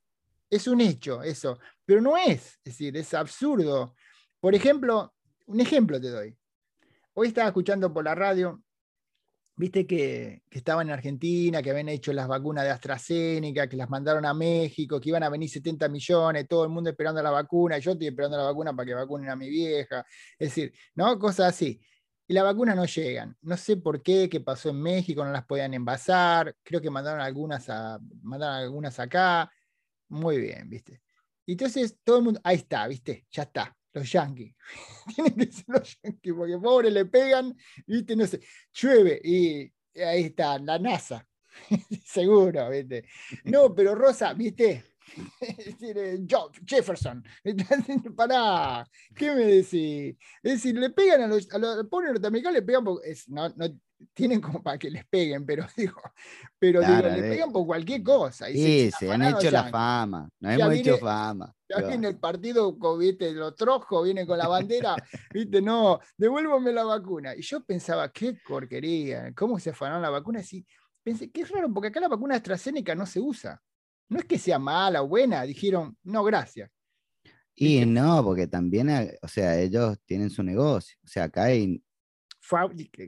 Es. 0.49 0.67
un 0.67 0.81
hecho, 0.81 1.23
eso. 1.23 1.59
Pero 1.85 2.01
no 2.01 2.15
es, 2.15 2.57
es 2.63 2.63
decir, 2.63 2.95
es 2.95 3.13
absurdo. 3.13 3.95
Por 4.39 4.55
ejemplo, 4.55 5.13
un 5.45 5.59
ejemplo 5.59 5.99
te 5.99 6.09
doy. 6.09 6.37
Hoy 7.13 7.27
estaba 7.29 7.47
escuchando 7.47 7.93
por 7.93 8.03
la 8.03 8.15
radio 8.15 8.61
viste 9.59 9.85
que, 9.85 10.43
estaban 10.49 10.87
en 10.87 10.93
Argentina, 10.93 11.61
que 11.61 11.71
habían 11.71 11.89
hecho 11.89 12.13
las 12.13 12.29
vacunas 12.29 12.63
de 12.63 12.71
AstraZeneca, 12.71 13.67
que 13.67 13.75
las 13.75 13.89
mandaron 13.89 14.25
a 14.25 14.33
México, 14.33 15.01
que 15.01 15.09
iban 15.09 15.21
a 15.23 15.29
venir 15.29 15.49
70 15.49 15.89
millones, 15.89 16.47
todo 16.47 16.63
el 16.63 16.69
mundo 16.69 16.89
esperando 16.89 17.21
la 17.21 17.29
vacuna, 17.29 17.77
yo 17.77 17.91
estoy 17.91 18.07
esperando 18.07 18.37
la 18.37 18.43
vacuna 18.43 18.73
para 18.73 18.85
que 18.85 18.93
vacunen 18.93 19.29
a 19.29 19.35
mi 19.35 19.49
vieja, 19.49 20.05
es 20.39 20.49
decir, 20.49 20.73
¿no? 20.95 21.19
Cosas 21.19 21.47
así. 21.49 21.81
y 22.27 22.33
las 22.33 22.43
vacunas 22.45 22.75
no 22.75 22.85
llegan. 22.85 23.35
No 23.41 23.57
sé 23.57 23.77
por 23.77 24.01
qué, 24.01 24.29
qué 24.29 24.39
pasó 24.39 24.69
en 24.69 24.81
México, 24.81 25.25
no 25.25 25.31
las 25.31 25.45
podían 25.45 25.73
envasar, 25.73 26.55
creo 26.63 26.79
que 26.81 26.89
mandaron 26.89 27.19
algunas, 27.21 27.69
a, 27.69 27.99
mandaron 28.21 28.55
algunas 28.55 28.97
acá, 28.99 29.51
muy 30.09 30.37
bien, 30.37 30.69
¿viste? 30.69 31.01
Entonces 31.45 31.97
todo 32.03 32.19
el 32.19 32.23
mundo, 32.23 32.39
ahí 32.43 32.57
está, 32.57 32.87
¿viste? 32.87 33.27
Ya 33.31 33.43
está, 33.43 33.75
los 33.93 34.11
yankees. 34.11 34.55
Tienen 35.15 35.35
que 35.35 35.51
ser 35.51 35.65
los 35.67 35.97
yankees, 36.01 36.33
porque 36.33 36.57
pobre 36.57 36.91
le 36.91 37.05
pegan, 37.05 37.55
¿viste? 37.85 38.15
No 38.15 38.27
sé, 38.27 38.39
llueve 38.73 39.21
y 39.23 39.71
ahí 40.01 40.25
está, 40.25 40.59
la 40.59 40.79
NASA. 40.79 41.25
Seguro, 42.05 42.69
¿viste? 42.69 43.05
No, 43.45 43.73
pero 43.75 43.95
Rosa, 43.95 44.33
¿viste? 44.33 44.83
Jefferson. 46.67 47.23
Pará, 48.15 48.87
¿qué 49.15 49.33
me 49.33 49.45
decís? 49.45 50.15
Es 50.43 50.53
decir, 50.53 50.77
le 50.77 50.91
pegan 50.91 51.21
a 51.23 51.27
los, 51.27 51.51
a 51.51 51.57
los 51.57 51.87
pobres 51.87 52.11
norteamericanos, 52.11 52.53
le 52.53 52.61
pegan 52.61 52.83
porque 52.83 53.15
no, 53.27 53.49
no, 53.49 53.79
tienen 54.13 54.41
como 54.41 54.63
para 54.63 54.77
que 54.77 54.89
les 54.89 55.05
peguen, 55.05 55.45
pero 55.45 55.65
digo, 55.77 56.01
pero 56.57 56.81
digo, 56.81 57.01
le 57.01 57.21
pegan 57.21 57.51
por 57.51 57.65
cualquier 57.65 58.03
cosa. 58.03 58.49
Y 58.49 58.53
sí, 58.53 58.91
se, 58.97 59.11
han 59.11 59.23
hecho 59.23 59.51
la 59.51 59.65
fama, 59.65 60.29
nos 60.39 60.53
hemos 60.53 60.73
hecho 60.73 60.97
fama. 60.97 61.53
Ya 61.67 61.85
viene 61.85 62.07
el 62.07 62.17
partido, 62.17 62.75
¿viste? 62.97 63.31
Los 63.31 63.55
trojos, 63.55 64.03
viene 64.03 64.25
con 64.25 64.37
la 64.37 64.47
bandera, 64.47 64.95
¿viste? 65.33 65.61
No, 65.61 65.99
devuélvame 66.17 66.71
la 66.71 66.83
vacuna. 66.83 67.35
Y 67.35 67.41
yo 67.41 67.63
pensaba, 67.63 68.11
qué 68.11 68.37
porquería, 68.47 69.33
¿cómo 69.35 69.59
se 69.59 69.69
afanaron 69.69 70.01
la 70.01 70.09
vacuna? 70.09 70.41
Y 70.49 70.65
pensé, 71.03 71.29
qué 71.29 71.45
raro, 71.45 71.71
porque 71.73 71.89
acá 71.89 71.99
la 71.99 72.07
vacuna 72.07 72.35
AstraZeneca 72.35 72.95
no 72.95 73.05
se 73.05 73.19
usa. 73.19 73.61
No 74.09 74.19
es 74.19 74.25
que 74.25 74.39
sea 74.39 74.57
mala 74.57 75.03
o 75.03 75.07
buena, 75.07 75.43
dijeron, 75.43 75.95
no, 76.03 76.23
gracias. 76.23 76.71
Y 77.53 77.85
no, 77.85 78.23
porque 78.23 78.47
también, 78.47 78.89
o 79.21 79.27
sea, 79.27 79.59
ellos 79.59 79.99
tienen 80.05 80.29
su 80.29 80.41
negocio. 80.41 80.97
O 81.03 81.07
sea, 81.07 81.25
acá 81.25 81.43
hay 81.43 81.83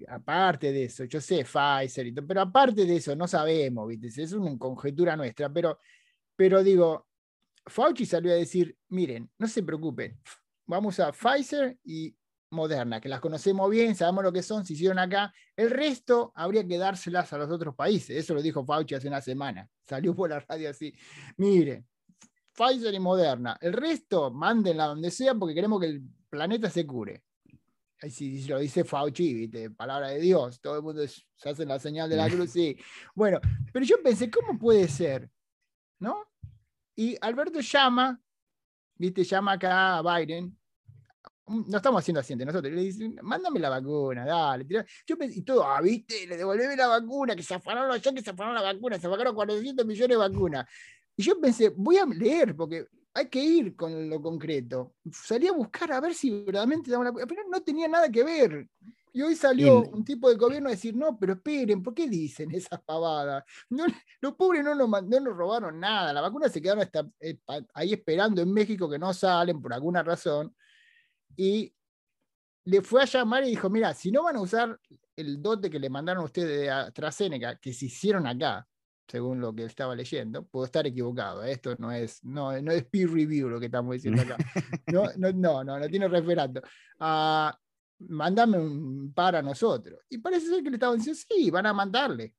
aparte 0.07 0.71
de 0.71 0.83
eso, 0.85 1.05
yo 1.05 1.19
sé 1.19 1.43
Pfizer, 1.43 2.05
y 2.07 2.13
todo, 2.13 2.27
pero 2.27 2.41
aparte 2.41 2.85
de 2.85 2.95
eso, 2.95 3.15
no 3.15 3.27
sabemos, 3.27 3.91
es 3.91 4.33
una 4.33 4.57
conjetura 4.57 5.15
nuestra, 5.15 5.51
pero, 5.51 5.79
pero 6.35 6.63
digo, 6.63 7.07
Fauci 7.65 8.05
salió 8.05 8.31
a 8.31 8.35
decir, 8.35 8.75
miren, 8.89 9.29
no 9.37 9.47
se 9.47 9.63
preocupen, 9.63 10.19
vamos 10.65 10.99
a 10.99 11.11
Pfizer 11.11 11.77
y 11.83 12.15
Moderna, 12.51 12.99
que 12.99 13.09
las 13.09 13.21
conocemos 13.21 13.69
bien, 13.69 13.95
sabemos 13.95 14.23
lo 14.23 14.33
que 14.33 14.43
son, 14.43 14.65
se 14.65 14.73
hicieron 14.73 14.99
acá, 14.99 15.33
el 15.55 15.71
resto 15.71 16.31
habría 16.35 16.67
que 16.67 16.77
dárselas 16.77 17.31
a 17.33 17.37
los 17.37 17.49
otros 17.49 17.75
países, 17.75 18.17
eso 18.17 18.33
lo 18.33 18.41
dijo 18.41 18.65
Fauci 18.65 18.95
hace 18.95 19.07
una 19.07 19.21
semana, 19.21 19.67
salió 19.87 20.15
por 20.15 20.29
la 20.29 20.39
radio 20.41 20.69
así, 20.69 20.93
miren, 21.37 21.87
Pfizer 22.53 22.93
y 22.93 22.99
Moderna, 22.99 23.57
el 23.61 23.73
resto 23.73 24.29
mándenla 24.29 24.85
donde 24.85 25.09
sea 25.09 25.33
porque 25.33 25.55
queremos 25.55 25.79
que 25.79 25.87
el 25.87 26.03
planeta 26.29 26.69
se 26.69 26.85
cure 26.85 27.23
si, 28.09 28.47
lo 28.47 28.59
dice 28.59 28.83
Fauci, 28.83 29.33
¿viste? 29.33 29.69
palabra 29.69 30.09
de 30.09 30.19
Dios, 30.19 30.59
todo 30.59 30.77
el 30.77 30.81
mundo 30.81 31.05
se 31.07 31.49
hace 31.49 31.65
la 31.65 31.79
señal 31.79 32.09
de 32.09 32.15
la 32.15 32.29
cruz, 32.29 32.51
sí. 32.51 32.75
Bueno, 33.13 33.39
pero 33.71 33.85
yo 33.85 34.01
pensé, 34.01 34.29
¿cómo 34.31 34.57
puede 34.57 34.87
ser? 34.87 35.29
¿No? 35.99 36.25
Y 36.95 37.15
Alberto 37.21 37.59
llama, 37.59 38.19
¿viste? 38.95 39.23
Llama 39.23 39.53
acá 39.53 39.97
a 39.97 40.01
Biden. 40.19 40.57
No 41.47 41.77
estamos 41.77 41.99
haciendo 41.99 42.21
asiente 42.21 42.45
nosotros. 42.45 42.73
Le 42.73 42.81
dicen, 42.81 43.19
mándame 43.21 43.59
la 43.59 43.69
vacuna, 43.69 44.25
dale. 44.25 44.65
Yo 45.05 45.17
pensé, 45.17 45.39
y 45.39 45.41
todo, 45.43 45.65
ah, 45.65 45.81
¿viste? 45.81 46.25
Le 46.25 46.37
devolveme 46.37 46.75
la 46.75 46.87
vacuna, 46.87 47.35
que 47.35 47.43
se 47.43 47.53
afanaron 47.53 47.89
los 47.89 48.01
que 48.01 48.21
se 48.21 48.29
afanaron 48.29 48.55
la 48.55 48.73
vacuna, 48.73 48.99
se 48.99 49.07
afanaron 49.07 49.35
400 49.35 49.85
millones 49.85 50.09
de 50.09 50.15
vacunas. 50.15 50.65
Y 51.15 51.23
yo 51.23 51.39
pensé, 51.39 51.69
voy 51.75 51.97
a 51.97 52.05
leer, 52.05 52.55
porque 52.55 52.87
hay 53.13 53.29
que 53.29 53.39
ir 53.39 53.75
con 53.75 54.09
lo 54.09 54.21
concreto. 54.21 54.95
Salí 55.11 55.47
a 55.47 55.51
buscar 55.51 55.91
a 55.91 55.99
ver 55.99 56.13
si 56.13 56.29
verdaderamente 56.29 56.91
la 56.91 57.11
pero 57.13 57.43
no 57.49 57.61
tenía 57.61 57.87
nada 57.87 58.09
que 58.09 58.23
ver. 58.23 58.67
Y 59.13 59.21
hoy 59.21 59.35
salió 59.35 59.81
un 59.81 60.05
tipo 60.05 60.29
de 60.29 60.37
gobierno 60.37 60.69
a 60.69 60.71
decir, 60.71 60.95
no, 60.95 61.19
pero 61.19 61.33
esperen, 61.33 61.83
¿por 61.83 61.93
qué 61.93 62.07
dicen 62.07 62.49
esas 62.55 62.81
pavadas? 62.81 63.43
No, 63.69 63.85
los 64.21 64.35
pobres 64.35 64.63
no 64.63 64.73
nos, 64.73 64.89
no 64.89 65.19
nos 65.19 65.35
robaron 65.35 65.79
nada, 65.79 66.13
la 66.13 66.21
vacuna 66.21 66.47
se 66.47 66.61
quedaron 66.61 66.87
eh, 67.19 67.37
ahí 67.73 67.93
esperando 67.93 68.41
en 68.41 68.53
México 68.53 68.89
que 68.89 68.99
no 68.99 69.13
salen 69.13 69.61
por 69.61 69.73
alguna 69.73 70.01
razón. 70.01 70.55
Y 71.35 71.73
le 72.65 72.81
fue 72.81 73.01
a 73.01 73.05
llamar 73.05 73.43
y 73.43 73.49
dijo, 73.49 73.69
mira, 73.69 73.93
si 73.93 74.11
no 74.11 74.23
van 74.23 74.37
a 74.37 74.41
usar 74.41 74.79
el 75.15 75.41
dote 75.41 75.69
que 75.69 75.79
le 75.79 75.89
mandaron 75.89 76.21
a 76.21 76.25
ustedes 76.25 76.61
de 76.61 76.69
AstraZeneca, 76.69 77.57
que 77.57 77.73
se 77.73 77.87
hicieron 77.87 78.27
acá, 78.27 78.65
según 79.11 79.41
lo 79.41 79.53
que 79.53 79.65
estaba 79.65 79.93
leyendo. 79.93 80.45
Puedo 80.45 80.65
estar 80.65 80.87
equivocado, 80.87 81.43
¿eh? 81.43 81.51
esto 81.51 81.75
no 81.77 81.91
es, 81.91 82.23
no, 82.23 82.59
no 82.61 82.71
es 82.71 82.85
peer 82.85 83.09
review 83.09 83.49
lo 83.49 83.59
que 83.59 83.65
estamos 83.65 83.93
diciendo 83.93 84.21
acá. 84.21 84.37
No, 84.87 85.03
no, 85.17 85.31
no, 85.33 85.63
no, 85.65 85.79
no 85.79 85.87
tiene 85.89 86.07
referato. 86.07 86.61
Uh, 86.99 87.51
mándame 88.07 88.57
un 88.57 89.13
par 89.13 89.35
a 89.35 89.41
nosotros. 89.41 89.99
Y 90.09 90.17
parece 90.19 90.47
ser 90.47 90.63
que 90.63 90.69
le 90.69 90.77
estaban 90.77 90.97
diciendo, 90.97 91.21
sí, 91.27 91.51
van 91.51 91.65
a 91.65 91.73
mandarle, 91.73 92.33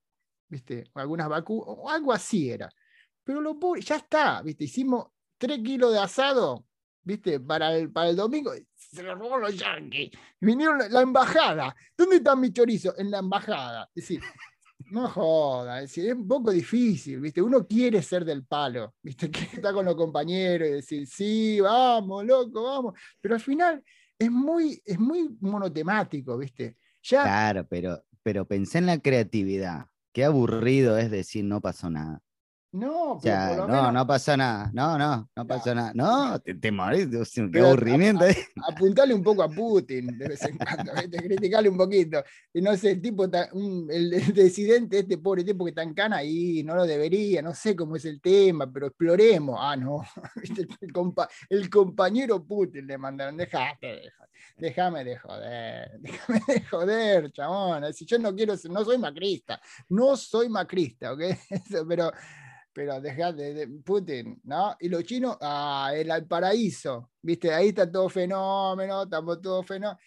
¿viste? 0.49 0.85
Algunas 0.95 1.29
vacunas, 1.29 1.67
o 1.69 1.91
algo 1.91 2.11
así 2.11 2.51
era. 2.51 2.71
Pero 3.23 3.43
lo 3.43 3.59
ya 3.77 3.97
está, 3.97 4.41
¿viste? 4.41 4.65
Hicimos 4.65 5.09
tres 5.37 5.59
kilos 5.59 5.93
de 5.93 5.99
asado, 5.99 6.67
¿viste? 7.03 7.39
Para 7.39 7.77
el, 7.77 7.93
para 7.93 8.09
el 8.09 8.17
domingo, 8.17 8.53
se 8.75 9.03
lo 9.03 9.15
robó 9.15 9.39
los 9.39 9.57
yankees. 9.57 10.11
Vinieron 10.41 10.79
la, 10.91 11.03
embajada. 11.03 11.77
¿Dónde 11.97 12.17
está 12.17 12.35
mi 12.35 12.51
chorizo? 12.51 12.95
En 12.99 13.11
la 13.11 13.19
embajada. 13.19 13.91
Es 13.95 14.05
decir, 14.05 14.23
no 14.93 15.09
joda, 15.09 15.83
es, 15.83 15.97
un 15.97 16.29
poco 16.29 16.51
difícil, 16.51 17.19
¿viste? 17.21 17.41
Uno 17.41 17.67
quiere 17.67 18.03
ser 18.03 18.25
del 18.25 18.45
palo, 18.45 18.95
¿viste? 19.03 19.31
Que 19.31 19.57
está 19.57 19.73
con 19.73 19.87
los 19.87 19.97
compañeros 19.97 20.69
y 20.69 20.73
decir, 20.73 21.07
sí, 21.07 21.61
vamos, 21.61 22.25
loco, 22.25 22.63
vamos. 22.63 22.95
Pero 23.21 23.35
al 23.35 23.41
final 23.41 23.83
es 24.19 24.31
muy, 24.31 24.81
es 24.85 24.99
muy 24.99 25.37
monotemático, 25.41 26.37
¿viste? 26.37 26.77
Claro, 27.03 27.67
pero, 27.69 28.05
pero 28.23 28.47
pensé 28.47 28.79
en 28.79 28.87
la 28.87 28.99
creatividad. 28.99 29.87
Qué 30.13 30.25
aburrido 30.25 30.99
es 30.99 31.11
decir 31.11 31.45
no 31.45 31.61
pasó 31.61 31.89
nada. 31.89 32.21
No, 32.73 33.21
no, 33.23 33.93
no 33.93 34.07
pasó 34.07 34.35
nada. 34.35 34.71
No, 34.73 34.97
no, 34.97 35.29
no 35.37 35.47
pasó 35.47 35.75
nada. 35.75 35.93
No, 35.95 36.41
te, 36.41 36.55
te 36.55 36.73
morís, 36.73 37.07
qué 37.53 37.61
aburrimiento. 37.61 38.25
apuntale 38.67 39.13
un 39.13 39.23
poco 39.23 39.43
a 39.43 39.49
Putin 39.51 40.17
de 40.17 40.29
vez 40.29 40.43
en 40.45 40.57
cuando, 40.57 40.91
criticarle 41.23 41.69
un 41.69 41.77
poquito. 41.77 42.25
Y 42.55 42.63
no 42.63 42.75
sé, 42.79 42.93
el 42.93 43.03
tipo, 43.03 43.25
el, 43.25 43.91
el, 43.91 44.33
decidente, 44.33 45.01
este 45.01 45.19
pobre 45.19 45.45
tipo 45.45 45.67
que 45.67 45.71
está 45.71 45.83
en 45.83 45.93
cana 45.93 46.17
ahí, 46.17 46.63
no 46.63 46.75
lo 46.75 46.87
debería, 46.87 47.43
no 47.43 47.53
sé 47.53 47.77
cómo 47.77 47.97
es 47.97 48.07
el 48.07 48.23
tema, 48.23 48.73
pero 48.73 48.87
exploremos. 48.87 49.59
Ah, 49.61 49.77
no, 49.77 50.03
el, 50.81 50.93
el 51.51 51.69
compañero 51.69 52.43
Putin 52.43 52.87
le 52.87 52.97
mandaron, 52.97 53.37
dejate, 53.37 54.13
déjame 54.57 55.05
de 55.05 55.19
joder, 55.19 55.91
déjame 56.01 56.41
de 56.47 56.61
joder, 56.63 57.33
chabón. 57.33 57.93
Si 57.93 58.07
yo 58.07 58.19
no 58.19 58.35
quiero, 58.35 58.55
no 58.71 58.83
soy 58.83 58.97
macrista, 58.97 59.61
no 59.91 60.17
soy 60.17 60.49
macrista, 60.49 61.13
¿ok? 61.13 61.21
pero 61.87 62.11
pero 62.73 63.01
dejate 63.01 63.55
de 63.55 63.69
Putin, 63.69 64.41
¿no? 64.45 64.75
Y 64.81 64.89
los 64.89 65.05
chinos, 65.05 65.37
ah, 65.41 65.93
el 65.95 66.27
paraíso, 66.27 67.11
¿viste? 67.21 67.53
Ahí 67.53 67.69
está 67.69 67.91
todo 67.91 68.09
fenómeno, 68.09 69.03
estamos 69.03 69.41
todo 69.41 69.63
fenómeno. 69.63 69.99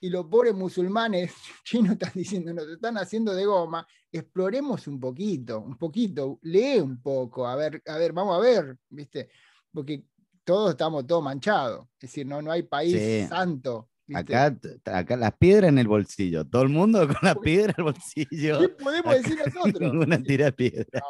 Y 0.00 0.10
los 0.10 0.26
pobres 0.26 0.54
musulmanes 0.54 1.32
chinos 1.64 1.92
están 1.92 2.12
diciendo, 2.14 2.52
nos 2.52 2.68
están 2.68 2.98
haciendo 2.98 3.34
de 3.34 3.44
goma, 3.44 3.86
exploremos 4.10 4.86
un 4.88 4.98
poquito, 4.98 5.60
un 5.60 5.76
poquito, 5.76 6.38
lee 6.42 6.80
un 6.80 7.00
poco, 7.00 7.46
a 7.46 7.56
ver, 7.56 7.82
a 7.86 7.96
ver, 7.96 8.12
vamos 8.12 8.36
a 8.36 8.40
ver, 8.40 8.76
¿viste? 8.88 9.28
Porque 9.72 10.04
todos 10.44 10.70
estamos 10.70 11.06
todos 11.06 11.22
manchados, 11.22 11.86
es 11.94 12.10
decir, 12.10 12.26
no, 12.26 12.42
no 12.42 12.50
hay 12.50 12.62
país 12.62 13.28
santo. 13.28 13.90
Acá, 14.14 14.56
acá 14.86 15.16
las 15.18 15.36
piedras 15.36 15.68
en 15.68 15.78
el 15.78 15.86
bolsillo, 15.86 16.46
todo 16.46 16.62
el 16.62 16.70
mundo 16.70 17.06
con 17.06 17.18
las 17.20 17.36
piedras 17.36 17.76
en 17.76 17.84
el 17.84 17.92
bolsillo. 17.92 18.60
¿Qué 18.60 18.68
podemos 18.70 19.14
decir 19.14 19.38
nosotros? 19.54 19.92
Ninguna 19.92 20.22
tira 20.22 20.50
piedra 20.50 21.02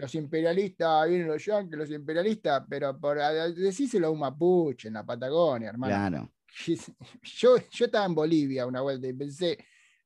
los 0.00 0.14
imperialistas, 0.14 1.08
vienen 1.08 1.28
los 1.28 1.44
yankees, 1.44 1.78
los 1.78 1.90
imperialistas, 1.90 2.64
pero 2.68 2.98
por 2.98 3.18
decíselo 3.54 4.08
a 4.08 4.10
un 4.10 4.18
mapuche 4.18 4.88
en 4.88 4.94
la 4.94 5.04
Patagonia, 5.04 5.68
hermano. 5.68 5.94
Claro. 5.94 6.32
Yo, 7.22 7.56
yo 7.70 7.84
estaba 7.84 8.06
en 8.06 8.14
Bolivia 8.14 8.66
una 8.66 8.80
vuelta 8.80 9.06
y 9.06 9.12
pensé, 9.12 9.58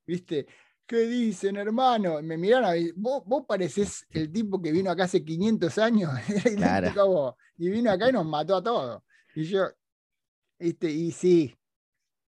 viste, 0.06 0.46
¿qué 0.86 1.06
dicen, 1.06 1.56
hermano? 1.56 2.20
me 2.22 2.36
miraron, 2.36 2.74
vos, 2.96 3.22
vos 3.24 3.44
parecés 3.46 4.06
el 4.10 4.30
tipo 4.30 4.60
que 4.60 4.72
vino 4.72 4.90
acá 4.90 5.04
hace 5.04 5.24
500 5.24 5.78
años 5.78 6.10
claro. 6.56 7.36
y 7.56 7.70
vino 7.70 7.90
acá 7.90 8.10
y 8.10 8.12
nos 8.12 8.26
mató 8.26 8.56
a 8.56 8.62
todos. 8.62 9.02
Y 9.34 9.44
yo, 9.44 9.68
viste, 10.58 10.90
y 10.90 11.10
sí, 11.12 11.56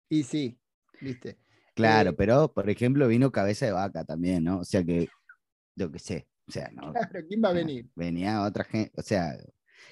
y 0.08 0.22
sí, 0.22 0.58
viste. 1.00 1.38
Claro, 1.74 2.10
eh, 2.10 2.14
pero 2.14 2.52
por 2.52 2.70
ejemplo 2.70 3.06
vino 3.08 3.30
cabeza 3.30 3.66
de 3.66 3.72
vaca 3.72 4.04
también, 4.04 4.44
¿no? 4.44 4.60
O 4.60 4.64
sea 4.64 4.82
que, 4.82 5.08
yo 5.74 5.92
qué 5.92 5.98
sé, 5.98 6.26
o 6.48 6.52
sea, 6.52 6.70
no. 6.72 6.92
¿quién 7.28 7.42
va 7.42 7.48
a 7.48 7.52
venir? 7.52 7.88
Venía 7.94 8.42
otra 8.42 8.64
gente, 8.64 8.92
o 8.96 9.02
sea, 9.02 9.36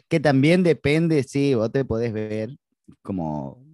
que 0.09 0.21
también 0.21 0.63
depende, 0.63 1.23
sí, 1.23 1.55
vos 1.55 1.71
te 1.73 1.85
podés 1.85 2.13
ver 2.13 2.57
como, 3.03 3.65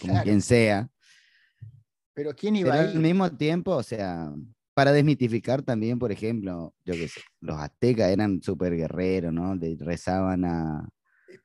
como 0.00 0.22
quien 0.22 0.40
sea. 0.40 0.88
Pero 2.14 2.34
¿quién 2.34 2.56
iba 2.56 2.72
Pero 2.72 2.90
Al 2.90 2.98
mismo 2.98 3.30
tiempo, 3.36 3.76
o 3.76 3.82
sea, 3.82 4.32
para 4.74 4.92
desmitificar 4.92 5.62
también, 5.62 5.98
por 5.98 6.12
ejemplo, 6.12 6.74
yo 6.84 6.94
qué 6.94 7.08
sé, 7.08 7.20
los 7.40 7.58
aztecas 7.58 8.10
eran 8.10 8.42
súper 8.42 8.76
guerreros, 8.76 9.32
¿no? 9.32 9.54
Le 9.54 9.76
rezaban 9.78 10.44
a, 10.44 10.88
eh, 11.28 11.38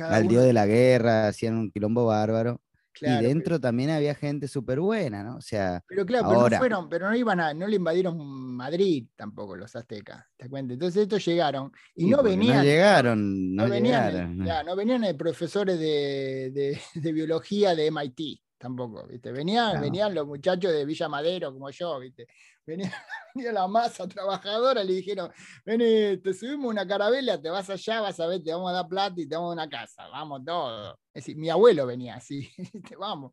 al 0.00 0.28
dios 0.28 0.44
de 0.44 0.52
la 0.52 0.66
guerra, 0.66 1.28
hacían 1.28 1.56
un 1.56 1.70
quilombo 1.70 2.06
bárbaro. 2.06 2.60
Claro, 2.98 3.22
y 3.22 3.26
dentro 3.26 3.60
también 3.60 3.90
había 3.90 4.14
gente 4.14 4.48
súper 4.48 4.80
buena, 4.80 5.22
¿no? 5.22 5.36
O 5.36 5.40
sea, 5.40 5.82
Pero 5.86 6.04
claro, 6.04 6.28
pero 6.28 6.48
no 6.48 6.56
fueron, 6.58 6.88
pero 6.88 7.08
no 7.08 7.16
iban 7.16 7.40
a, 7.40 7.54
no 7.54 7.66
le 7.66 7.76
invadieron 7.76 8.18
Madrid 8.18 9.06
tampoco 9.16 9.56
los 9.56 9.74
aztecas, 9.76 10.24
te 10.36 10.48
cuento. 10.48 10.74
Entonces 10.74 11.02
estos 11.02 11.24
llegaron 11.24 11.72
y 11.94 12.04
sí, 12.04 12.10
no 12.10 12.22
venían. 12.22 12.58
No 12.58 12.62
llegaron, 12.64 13.54
no, 13.54 13.64
no 13.64 13.70
venían, 13.70 14.08
eh, 14.08 14.10
llegaron. 14.12 14.44
ya, 14.46 14.62
no 14.62 14.76
venían 14.76 15.02
de 15.02 15.14
profesores 15.14 15.78
de, 15.78 16.50
de- 16.52 16.80
de 16.94 17.12
biología 17.12 17.74
de 17.74 17.86
MIT 17.86 18.40
tampoco, 18.58 19.06
¿viste? 19.06 19.32
Venían, 19.32 19.80
venían 19.80 20.14
los 20.14 20.26
muchachos 20.26 20.72
de 20.72 20.84
Villa 20.84 21.08
Madero, 21.08 21.52
como 21.52 21.70
yo, 21.70 21.98
¿viste? 22.00 22.26
Venía, 22.66 22.92
venía 23.34 23.52
la 23.52 23.66
masa 23.68 24.06
trabajadora, 24.06 24.84
le 24.84 24.94
dijeron, 24.94 25.30
vení, 25.64 26.18
te 26.18 26.34
subimos 26.34 26.70
una 26.70 26.86
carabela, 26.86 27.40
te 27.40 27.48
vas 27.48 27.70
allá, 27.70 28.00
vas 28.00 28.20
a 28.20 28.26
ver, 28.26 28.42
te 28.42 28.52
vamos 28.52 28.70
a 28.70 28.74
dar 28.74 28.88
plata 28.88 29.20
y 29.20 29.26
te 29.26 29.36
vamos 29.36 29.50
a 29.50 29.54
una 29.54 29.68
casa, 29.68 30.08
vamos 30.08 30.44
todo. 30.44 30.92
Es 31.14 31.24
decir, 31.24 31.36
mi 31.36 31.48
abuelo 31.48 31.86
venía 31.86 32.16
así, 32.16 32.50
¿viste? 32.58 32.96
vamos. 32.96 33.32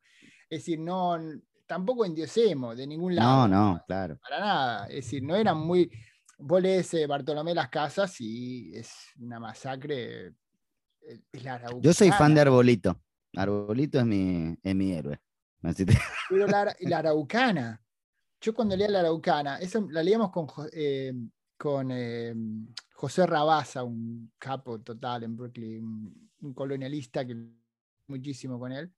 Es 0.49 0.59
decir, 0.59 0.79
no, 0.79 1.17
tampoco 1.65 2.05
endiosemos 2.05 2.77
de 2.77 2.87
ningún 2.87 3.15
lado. 3.15 3.47
No, 3.47 3.73
no, 3.73 3.83
claro. 3.87 4.17
Para 4.21 4.39
nada. 4.39 4.87
Es 4.87 5.05
decir, 5.05 5.23
no 5.23 5.35
eran 5.35 5.57
muy. 5.57 5.89
Vos 6.37 6.61
lees 6.61 6.93
eh, 6.93 7.07
Bartolomé 7.07 7.53
las 7.53 7.69
Casas 7.69 8.19
y 8.19 8.75
es 8.75 8.93
una 9.19 9.39
masacre. 9.39 10.27
eh, 10.27 11.21
es 11.31 11.43
la 11.43 11.61
Yo 11.79 11.93
soy 11.93 12.11
fan 12.11 12.35
de 12.35 12.41
Arbolito. 12.41 13.01
Arbolito 13.37 13.99
es 13.99 14.05
mi, 14.05 14.55
es 14.61 14.75
mi 14.75 14.91
héroe. 14.93 15.19
Así 15.63 15.85
te- 15.85 15.93
Pero 16.29 16.47
la, 16.47 16.61
ara- 16.61 16.75
la 16.81 16.97
Araucana. 16.99 17.81
Yo 18.41 18.53
cuando 18.53 18.75
leía 18.75 18.89
la 18.89 18.99
Araucana, 18.99 19.57
eso 19.59 19.87
la 19.89 20.03
leíamos 20.03 20.31
con, 20.31 20.47
eh, 20.73 21.13
con 21.57 21.89
eh, 21.91 22.33
José 22.93 23.25
Rabasa, 23.25 23.83
un 23.83 24.31
capo 24.37 24.79
total 24.81 25.23
en 25.23 25.35
Brooklyn, 25.35 25.83
un, 25.83 26.29
un 26.41 26.53
colonialista 26.53 27.25
que 27.25 27.35
muchísimo 28.07 28.59
con 28.59 28.71
él. 28.71 28.91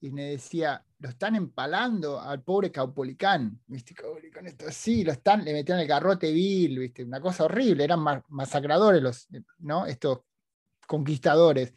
Y 0.00 0.10
me 0.10 0.30
decía, 0.30 0.84
lo 0.98 1.08
están 1.10 1.36
empalando 1.36 2.20
al 2.20 2.42
pobre 2.42 2.70
Caupolicán. 2.72 3.60
¿Viste? 3.66 3.94
Caupolicán 3.94 4.46
esto 4.48 4.66
así, 4.68 5.04
lo 5.04 5.12
están, 5.12 5.44
le 5.44 5.52
metieron 5.52 5.80
el 5.80 5.86
garrote 5.88 6.32
vil, 6.32 6.78
¿viste? 6.78 7.04
Una 7.04 7.20
cosa 7.20 7.44
horrible, 7.44 7.84
eran 7.84 8.00
ma- 8.00 8.24
masacradores 8.28 9.00
los, 9.02 9.28
¿no? 9.58 9.86
Estos 9.86 10.20
conquistadores. 10.86 11.72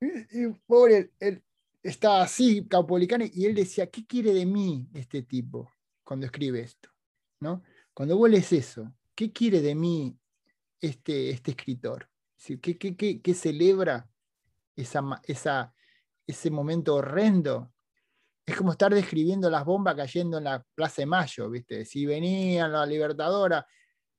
Y, 0.00 0.48
pobre, 0.66 1.12
él 1.20 1.42
estaba 1.82 2.22
así, 2.22 2.66
Caupolicán, 2.66 3.22
y 3.32 3.46
él 3.46 3.54
decía, 3.54 3.88
¿qué 3.90 4.06
quiere 4.06 4.32
de 4.32 4.46
mí 4.46 4.88
este 4.94 5.22
tipo 5.22 5.70
cuando 6.04 6.26
escribe 6.26 6.60
esto? 6.60 6.90
¿No? 7.40 7.62
Cuando 7.94 8.16
vos 8.16 8.30
lees 8.30 8.52
eso, 8.52 8.92
¿qué 9.14 9.32
quiere 9.32 9.60
de 9.60 9.74
mí 9.74 10.16
este, 10.80 11.30
este 11.30 11.52
escritor? 11.52 12.08
¿qué, 12.62 12.78
qué, 12.78 12.96
qué- 12.96 13.20
qué 13.20 13.34
celebra 13.34 14.08
esa, 14.76 15.02
esa, 15.24 15.74
ese 16.26 16.50
momento 16.50 16.96
horrendo? 16.96 17.72
Es 18.46 18.56
como 18.56 18.72
estar 18.72 18.92
describiendo 18.94 19.50
las 19.50 19.64
bombas 19.64 19.94
cayendo 19.94 20.38
en 20.38 20.44
la 20.44 20.64
Plaza 20.74 21.02
de 21.02 21.06
Mayo, 21.06 21.50
¿viste? 21.50 21.84
Si 21.84 22.06
venían 22.06 22.72
la 22.72 22.86
Libertadora 22.86 23.66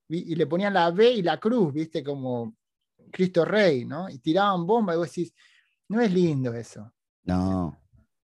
y 0.07 0.35
le 0.35 0.47
ponían 0.47 0.73
la 0.73 0.91
B 0.91 1.11
y 1.11 1.21
la 1.21 1.39
cruz, 1.39 1.73
¿viste? 1.73 2.03
Como 2.03 2.55
Cristo 3.11 3.43
Rey, 3.45 3.85
¿no? 3.85 4.09
Y 4.09 4.19
tiraban 4.19 4.65
bombas 4.65 4.95
y 4.95 4.97
vos 4.99 5.07
decís, 5.09 5.33
no 5.91 6.01
es 6.01 6.11
lindo 6.11 6.53
eso. 6.53 6.91
No. 7.23 7.77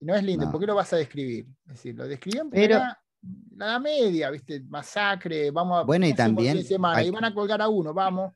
No 0.00 0.14
es 0.14 0.22
lindo, 0.22 0.44
No. 0.46 0.52
¿por 0.52 0.60
qué 0.60 0.66
lo 0.66 0.74
vas 0.74 0.92
a 0.92 0.96
describir? 0.96 1.46
Es 1.66 1.72
decir, 1.72 1.94
lo 1.96 2.06
describían 2.06 2.50
Pero- 2.50 2.76
Edad 2.76 3.80
media, 3.80 4.30
¿viste? 4.30 4.60
Masacre, 4.68 5.50
vamos 5.50 5.80
a. 5.80 5.82
Bueno, 5.84 6.06
y 6.06 6.14
¿qué 6.14 6.22
hacemos 6.22 6.44
también 6.44 6.64
semana? 6.64 7.02
Y 7.02 7.10
van 7.10 7.24
a 7.24 7.34
colgar 7.34 7.60
a 7.60 7.68
uno, 7.68 7.92
vamos. 7.92 8.32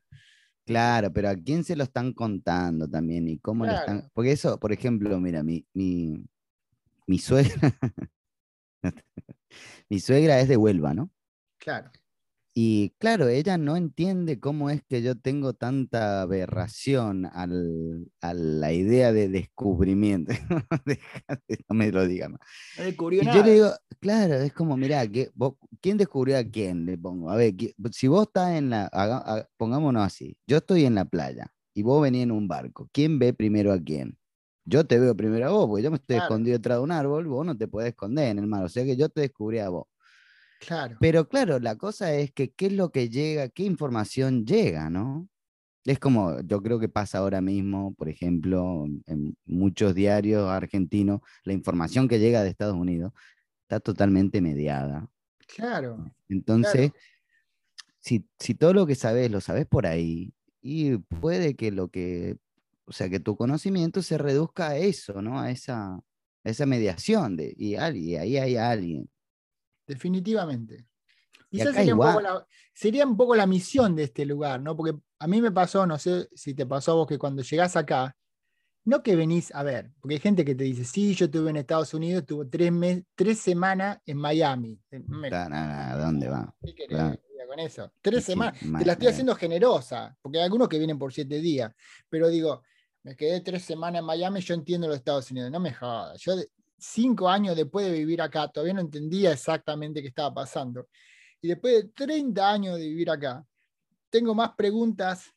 Claro, 0.65 1.13
pero 1.13 1.29
¿a 1.29 1.35
quién 1.35 1.63
se 1.63 1.75
lo 1.75 1.83
están 1.83 2.13
contando 2.13 2.89
también? 2.89 3.27
¿Y 3.29 3.39
cómo 3.39 3.65
lo 3.65 3.71
están? 3.71 4.09
Porque 4.13 4.31
eso, 4.31 4.59
por 4.59 4.73
ejemplo, 4.73 5.17
mira, 5.19 5.43
mi, 5.43 5.65
mi, 5.73 6.25
mi 7.07 7.19
suegra, 7.19 7.73
mi 9.89 9.99
suegra 9.99 10.39
es 10.39 10.47
de 10.49 10.57
Huelva, 10.57 10.93
¿no? 10.93 11.09
Claro. 11.57 11.89
Y 12.53 12.91
claro, 12.99 13.29
ella 13.29 13.57
no 13.57 13.77
entiende 13.77 14.39
cómo 14.41 14.69
es 14.69 14.83
que 14.83 15.01
yo 15.01 15.17
tengo 15.17 15.53
tanta 15.53 16.21
aberración 16.21 17.25
al- 17.25 18.11
a 18.21 18.33
la 18.33 18.73
idea 18.73 19.13
de 19.13 19.29
descubrimiento. 19.29 20.33
No 21.69 21.75
me 21.75 21.91
lo 21.91 22.05
diga 22.07 22.27
más. 22.29 22.39
No 22.73 22.83
descubrió 22.83 23.21
Y 23.21 23.23
nada. 23.23 23.37
yo 23.37 23.43
le 23.43 23.53
digo, 23.53 23.69
claro, 24.01 24.35
es 24.35 24.53
como, 24.53 24.77
mirá, 24.77 25.07
que 25.07 25.31
vos- 25.35 25.55
¿quién 25.81 25.97
descubrió 25.97 26.37
a 26.37 26.43
quién? 26.43 26.85
Le 26.85 26.97
pongo, 26.97 27.29
a 27.31 27.35
ver, 27.37 27.53
si 27.91 28.07
vos 28.07 28.27
estás 28.27 28.53
en 28.57 28.69
la, 28.71 28.85
haga- 28.87 29.49
pongámonos 29.57 30.03
así, 30.05 30.37
yo 30.47 30.57
estoy 30.57 30.85
en 30.85 30.95
la 30.95 31.05
playa 31.05 31.53
y 31.75 31.83
vos 31.83 32.01
venís 32.01 32.23
en 32.23 32.31
un 32.31 32.47
barco, 32.47 32.89
¿quién 32.93 33.19
ve 33.19 33.33
primero 33.33 33.73
a 33.73 33.79
quién? 33.79 34.17
Yo 34.65 34.85
te 34.85 34.99
veo 34.99 35.15
primero 35.15 35.47
a 35.47 35.51
vos, 35.51 35.67
porque 35.67 35.83
yo 35.83 35.91
me 35.91 35.97
estoy 35.97 36.17
Claro. 36.17 36.17
escondido 36.17 36.57
detrás 36.57 36.77
de 36.79 36.83
un 36.83 36.91
árbol, 36.91 37.27
vos 37.27 37.45
no 37.45 37.57
te 37.57 37.67
podés 37.67 37.89
esconder 37.89 38.29
en 38.29 38.39
el 38.39 38.47
mar, 38.47 38.63
o 38.65 38.69
sea 38.69 38.85
que 38.85 38.97
yo 38.97 39.09
te 39.09 39.21
descubrí 39.21 39.59
a 39.59 39.69
vos. 39.69 39.85
Claro. 40.61 40.97
Pero 40.99 41.27
claro, 41.27 41.59
la 41.59 41.75
cosa 41.75 42.13
es 42.13 42.31
que 42.31 42.51
qué 42.51 42.67
es 42.67 42.73
lo 42.73 42.91
que 42.91 43.09
llega, 43.09 43.49
qué 43.49 43.63
información 43.63 44.45
llega, 44.45 44.91
¿no? 44.91 45.27
Es 45.83 45.97
como, 45.97 46.39
yo 46.41 46.61
creo 46.61 46.79
que 46.79 46.87
pasa 46.87 47.17
ahora 47.17 47.41
mismo, 47.41 47.95
por 47.95 48.09
ejemplo, 48.09 48.85
en 49.07 49.35
muchos 49.45 49.95
diarios 49.95 50.47
argentinos, 50.47 51.21
la 51.43 51.53
información 51.53 52.07
que 52.07 52.19
llega 52.19 52.43
de 52.43 52.49
Estados 52.49 52.75
Unidos 52.75 53.11
está 53.63 53.79
totalmente 53.79 54.39
mediada. 54.39 55.09
Claro. 55.47 56.05
Entonces, 56.29 56.91
si, 57.99 58.27
si 58.37 58.53
todo 58.53 58.73
lo 58.73 58.85
que 58.85 58.93
sabes 58.93 59.31
lo 59.31 59.41
sabes 59.41 59.65
por 59.65 59.87
ahí, 59.87 60.31
y 60.61 60.97
puede 60.97 61.55
que 61.55 61.71
lo 61.71 61.87
que, 61.87 62.37
o 62.85 62.91
sea, 62.91 63.09
que 63.09 63.19
tu 63.19 63.35
conocimiento 63.35 64.03
se 64.03 64.19
reduzca 64.19 64.69
a 64.69 64.77
eso, 64.77 65.23
¿no? 65.23 65.39
A 65.39 65.49
esa, 65.49 65.95
a 65.95 66.03
esa 66.43 66.67
mediación 66.67 67.35
de, 67.35 67.55
y, 67.57 67.71
y 67.71 67.75
ahí 68.15 68.37
hay 68.37 68.55
alguien. 68.57 69.09
Definitivamente. 69.91 70.85
Quizás 71.49 71.75
sería 71.75 71.93
un, 71.95 71.99
poco 71.99 72.21
la, 72.21 72.47
sería 72.73 73.05
un 73.05 73.17
poco 73.17 73.35
la 73.35 73.45
misión 73.45 73.93
de 73.95 74.03
este 74.03 74.25
lugar, 74.25 74.61
¿no? 74.61 74.75
Porque 74.75 74.97
a 75.19 75.27
mí 75.27 75.41
me 75.41 75.51
pasó, 75.51 75.85
no 75.85 75.99
sé 75.99 76.29
si 76.33 76.53
te 76.53 76.65
pasó 76.65 76.93
a 76.93 76.95
vos, 76.95 77.07
que 77.07 77.17
cuando 77.17 77.41
llegás 77.41 77.75
acá, 77.75 78.15
no 78.85 79.03
que 79.03 79.17
venís, 79.17 79.53
a 79.53 79.61
ver, 79.61 79.91
porque 79.99 80.15
hay 80.15 80.19
gente 80.21 80.45
que 80.45 80.55
te 80.55 80.63
dice, 80.63 80.85
sí, 80.85 81.13
yo 81.13 81.25
estuve 81.25 81.49
en 81.49 81.57
Estados 81.57 81.93
Unidos, 81.93 82.21
estuve 82.21 82.45
tres, 82.45 82.71
mes- 82.71 83.03
tres 83.15 83.39
semanas 83.39 83.99
en 84.05 84.17
Miami. 84.17 84.79
Eh, 84.91 85.03
me- 85.07 85.27
Claro, 85.27 85.49
no, 85.53 85.67
no, 85.67 85.73
¿a 85.73 85.97
dónde 85.97 86.29
va? 86.29 86.55
¿Qué 86.63 86.73
querés 86.73 86.97
claro. 86.97 87.19
con 87.49 87.59
eso? 87.59 87.91
Tres 88.01 88.23
Sí, 88.23 88.31
semanas. 88.31 88.63
ma- 88.63 88.79
Te 88.79 88.85
la 88.85 88.93
estoy 88.93 89.07
haciendo 89.09 89.35
generosa, 89.35 90.17
porque 90.21 90.37
hay 90.37 90.45
algunos 90.45 90.69
que 90.69 90.77
vienen 90.77 90.97
por 90.97 91.11
siete 91.11 91.41
días, 91.41 91.69
pero 92.09 92.29
digo, 92.29 92.63
me 93.03 93.15
quedé 93.17 93.41
tres 93.41 93.63
semanas 93.63 93.99
en 93.99 94.05
Miami, 94.05 94.39
yo 94.39 94.53
entiendo 94.53 94.87
los 94.87 94.95
Estados 94.95 95.29
Unidos, 95.31 95.51
no 95.51 95.59
me 95.59 95.73
jodas. 95.73 96.19
Yo 96.21 96.35
cinco 96.81 97.29
años 97.29 97.55
después 97.55 97.85
de 97.85 97.93
vivir 97.93 98.21
acá, 98.21 98.47
todavía 98.47 98.73
no 98.73 98.81
entendía 98.81 99.31
exactamente 99.31 100.01
qué 100.01 100.07
estaba 100.07 100.33
pasando. 100.33 100.87
Y 101.41 101.47
después 101.47 101.75
de 101.75 101.89
30 101.89 102.51
años 102.51 102.77
de 102.77 102.87
vivir 102.87 103.09
acá, 103.09 103.45
tengo 104.09 104.33
más 104.35 104.51
preguntas, 104.55 105.31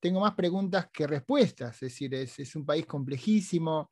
tengo 0.00 0.20
más 0.20 0.34
preguntas 0.34 0.88
que 0.92 1.06
respuestas. 1.06 1.74
Es 1.74 1.80
decir, 1.80 2.14
es, 2.14 2.38
es 2.38 2.56
un 2.56 2.64
país 2.64 2.86
complejísimo. 2.86 3.90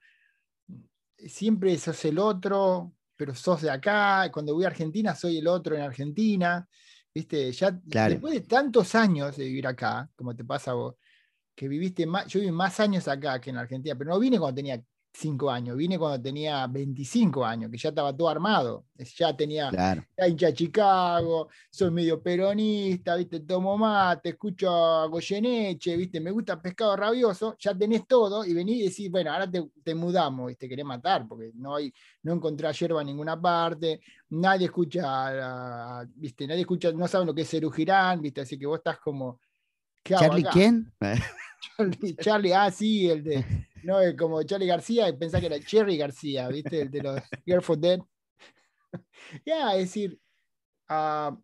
Siempre 1.16 1.76
sos 1.78 2.04
el 2.04 2.18
otro, 2.18 2.94
pero 3.16 3.34
sos 3.34 3.62
de 3.62 3.70
acá. 3.70 4.30
Cuando 4.32 4.54
voy 4.54 4.64
a 4.64 4.68
Argentina, 4.68 5.14
soy 5.14 5.38
el 5.38 5.46
otro 5.46 5.74
en 5.76 5.82
Argentina. 5.82 6.66
¿Viste? 7.14 7.52
Ya 7.52 7.78
Claro. 7.90 8.12
después 8.14 8.34
de 8.34 8.40
tantos 8.40 8.94
años 8.94 9.36
de 9.36 9.44
vivir 9.44 9.66
acá, 9.66 10.08
como 10.16 10.34
te 10.34 10.44
pasa 10.44 10.70
a 10.70 10.74
vos, 10.74 10.94
que 11.54 11.68
viviste 11.68 12.06
más, 12.06 12.26
yo 12.26 12.40
viví 12.40 12.52
más 12.52 12.80
años 12.80 13.06
acá 13.08 13.40
que 13.40 13.50
en 13.50 13.58
Argentina, 13.58 13.94
pero 13.96 14.10
no 14.10 14.18
vine 14.18 14.38
cuando 14.38 14.56
tenía 14.56 14.82
5 15.14 15.50
años, 15.50 15.76
vine 15.76 15.98
cuando 15.98 16.22
tenía 16.22 16.66
25 16.66 17.44
años, 17.44 17.70
que 17.70 17.76
ya 17.76 17.90
estaba 17.90 18.16
todo 18.16 18.30
armado, 18.30 18.86
ya 19.16 19.36
tenía 19.36 19.68
Claro, 19.68 20.04
ya 20.16 20.26
hincha 20.26 20.52
Chicago, 20.54 21.48
soy 21.70 21.90
medio 21.90 22.22
peronista, 22.22 23.14
¿viste? 23.16 23.40
Tomo 23.40 23.76
mate, 23.76 24.30
escucho 24.30 24.70
a 24.70 25.06
Goyeneche, 25.06 25.96
¿viste? 25.96 26.18
Me 26.18 26.30
gusta 26.30 26.60
pescado 26.62 26.96
rabioso, 26.96 27.56
ya 27.58 27.76
tenés 27.76 28.06
todo 28.06 28.44
y 28.44 28.54
venís 28.54 28.76
y 28.80 28.88
decís, 28.88 29.10
bueno, 29.10 29.32
ahora 29.32 29.50
te, 29.50 29.70
te 29.84 29.94
mudamos, 29.94 30.48
¿viste? 30.48 30.66
Querés 30.68 30.84
matar, 30.86 31.28
porque 31.28 31.50
no 31.54 31.76
hay, 31.76 31.92
no 32.22 32.32
encontrás 32.32 32.78
hierba 32.80 33.02
en 33.02 33.08
ninguna 33.08 33.38
parte, 33.40 34.00
nadie 34.30 34.66
escucha, 34.66 35.02
a- 36.00 36.06
¿viste? 36.14 36.46
Nadie 36.46 36.62
escucha, 36.62 36.90
no 36.90 37.06
saben 37.06 37.26
lo 37.26 37.34
que 37.34 37.42
es 37.42 37.50
Cerú 37.50 37.70
Girán, 37.70 38.22
¿viste? 38.22 38.40
Así 38.40 38.58
que 38.58 38.64
vos 38.66 38.78
estás 38.78 38.98
como, 38.98 39.38
¿qué 40.02 40.14
hago 40.14 40.24
¿Charlie 40.24 40.42
acá? 40.42 40.50
quién? 40.52 40.92
Charlie, 41.76 42.16
Charlie, 42.16 42.52
ah, 42.54 42.70
sí, 42.70 43.08
el 43.10 43.22
de, 43.22 43.44
no, 43.82 43.96
como 44.18 44.42
Charlie 44.44 44.66
García, 44.66 45.16
pensá 45.18 45.40
que 45.40 45.46
era 45.46 45.60
Cherry 45.60 45.96
García, 45.96 46.48
¿viste? 46.48 46.82
El 46.82 46.90
de 46.90 47.02
los 47.02 47.20
Girl 47.44 47.62
for 47.62 47.78
Dead. 47.78 48.00
Ya, 49.46 49.74
es 49.76 49.80
decir, 49.88 50.20
ah, 50.88 51.38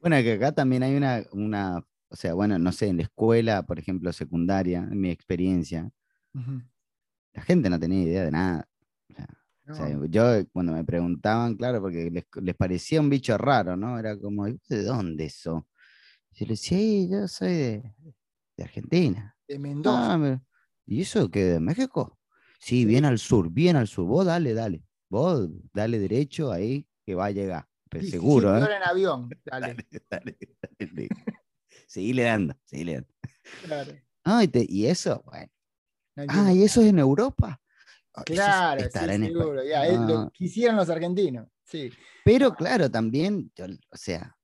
Bueno, 0.00 0.16
que 0.22 0.32
acá 0.34 0.52
también 0.52 0.82
hay 0.82 0.94
una, 0.96 1.24
una, 1.32 1.86
o 2.08 2.16
sea, 2.16 2.34
bueno, 2.34 2.58
no 2.58 2.72
sé, 2.72 2.88
en 2.88 2.98
la 2.98 3.04
escuela, 3.04 3.64
por 3.64 3.78
ejemplo, 3.78 4.12
secundaria, 4.12 4.80
en 4.90 5.00
mi 5.00 5.10
experiencia, 5.10 5.90
la 7.32 7.42
gente 7.42 7.68
no 7.70 7.78
tenía 7.78 8.02
idea 8.02 8.24
de 8.24 8.30
nada. 8.30 8.68
O 9.66 9.74
sea, 9.74 9.88
no, 9.88 10.04
yo 10.06 10.46
cuando 10.52 10.72
me 10.72 10.84
preguntaban, 10.84 11.56
claro, 11.56 11.80
porque 11.80 12.10
les, 12.10 12.24
les 12.42 12.54
parecía 12.54 13.00
un 13.00 13.08
bicho 13.10 13.36
raro, 13.38 13.76
¿no? 13.76 13.98
Era 13.98 14.18
como, 14.18 14.46
¿y 14.46 14.52
vos 14.52 14.68
¿de 14.68 14.82
dónde 14.84 15.30
sos? 15.30 15.64
Yo 16.32 16.46
le 16.46 16.52
decía, 16.52 16.78
"Sí, 16.78 17.08
yo 17.10 17.28
soy 17.28 17.52
de, 17.52 17.94
de 18.56 18.64
Argentina. 18.64 19.36
de 19.48 19.58
Mendoza. 19.58 20.14
"Ah, 20.14 20.18
¿Y 20.86 21.02
eso 21.02 21.30
qué 21.30 21.44
de 21.44 21.60
México? 21.60 22.18
Sí, 22.58 22.84
bien 22.84 23.04
al 23.04 23.18
sur, 23.18 23.50
bien 23.50 23.76
al 23.76 23.88
sur. 23.88 24.06
Vos 24.06 24.24
dale, 24.26 24.54
dale. 24.54 24.82
Vos 25.08 25.48
dale 25.72 25.98
derecho 25.98 26.50
ahí 26.52 26.86
que 27.04 27.14
va 27.14 27.26
a 27.26 27.30
llegar. 27.30 27.68
Pero 27.90 28.02
17 28.02 28.18
seguro, 28.20 28.56
¿eh? 28.56 28.76
en 28.76 28.82
avión. 28.82 29.28
Dale, 29.44 29.76
Dale, 30.10 30.10
dale, 30.10 30.38
dale. 30.78 31.08
Dando, 32.24 32.56
seguile 32.66 32.94
dando. 32.94 33.08
claro. 33.64 33.92
Ah, 34.24 34.42
y, 34.42 34.48
te- 34.48 34.66
y 34.68 34.86
eso, 34.86 35.22
bueno. 35.26 35.50
Ah, 36.28 36.52
y 36.52 36.62
eso 36.62 36.80
es 36.80 36.88
en 36.88 36.98
Europa. 36.98 37.60
Ah, 38.14 38.22
eso 38.26 38.32
es- 38.32 38.38
Claro, 38.40 38.80
sí, 38.80 38.98
en 39.10 39.24
seguro. 39.26 39.64
ya, 39.64 39.84
lo 39.86 40.18
Ah, 40.20 40.30
quisieran 40.32 40.76
los 40.76 40.88
argentinos. 40.88 41.46
Sí. 41.64 41.90
Pero 42.24 42.54
claro, 42.54 42.90
también, 42.90 43.52
yo- 43.54 43.66
o 43.66 43.96
sea, 43.96 44.36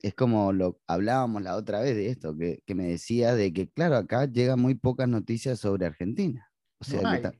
es 0.00 0.14
como 0.14 0.52
lo 0.52 0.80
hablábamos 0.86 1.42
la 1.42 1.56
otra 1.56 1.80
vez 1.80 1.94
de 1.96 2.08
esto, 2.08 2.36
que, 2.36 2.62
que 2.66 2.74
me 2.74 2.84
decía 2.88 3.34
de 3.34 3.52
que, 3.52 3.68
claro, 3.68 3.96
acá 3.96 4.26
llegan 4.26 4.60
muy 4.60 4.74
pocas 4.74 5.08
noticias 5.08 5.58
sobre 5.58 5.86
Argentina. 5.86 6.50
O 6.80 6.84
sea, 6.84 7.02
No 7.02 7.20
ta- 7.20 7.34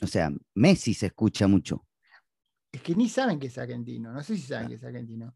o 0.00 0.06
sea, 0.06 0.30
Messi 0.54 0.94
se 0.94 1.06
escucha 1.06 1.48
mucho. 1.48 1.84
Es 2.70 2.82
que 2.82 2.94
ni 2.94 3.08
saben 3.08 3.38
que 3.40 3.48
es 3.48 3.58
argentino. 3.58 4.12
No 4.12 4.22
sé 4.22 4.36
si 4.36 4.42
saben 4.42 4.68
que 4.68 4.74
es 4.74 4.84
argentino. 4.84 5.34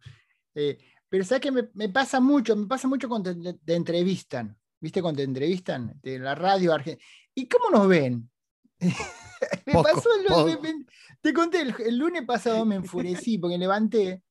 Eh, 0.54 0.78
pero 1.08 1.24
sabes 1.24 1.40
que 1.42 1.50
me, 1.50 1.68
me 1.74 1.88
pasa 1.88 2.20
mucho, 2.20 2.54
me 2.54 2.66
pasa 2.66 2.86
mucho 2.86 3.08
cuando 3.08 3.34
te, 3.36 3.54
te 3.54 3.74
entrevistan. 3.74 4.56
¿Viste 4.80 5.02
cuando 5.02 5.18
te 5.18 5.24
entrevistan? 5.24 5.98
De 6.02 6.18
la 6.18 6.34
radio 6.34 6.72
argentina. 6.74 7.04
¿Y 7.34 7.48
cómo 7.48 7.70
nos 7.70 7.88
ven? 7.88 8.30
me 9.66 9.72
Poco, 9.72 9.82
pasó 9.82 10.08
el- 10.14 10.60
me- 10.60 10.74
me- 10.74 10.86
te 11.20 11.32
conté, 11.32 11.62
el, 11.62 11.74
el 11.84 11.98
lunes 11.98 12.22
pasado 12.24 12.64
me 12.64 12.76
enfurecí 12.76 13.38
porque 13.38 13.58
levanté. 13.58 14.22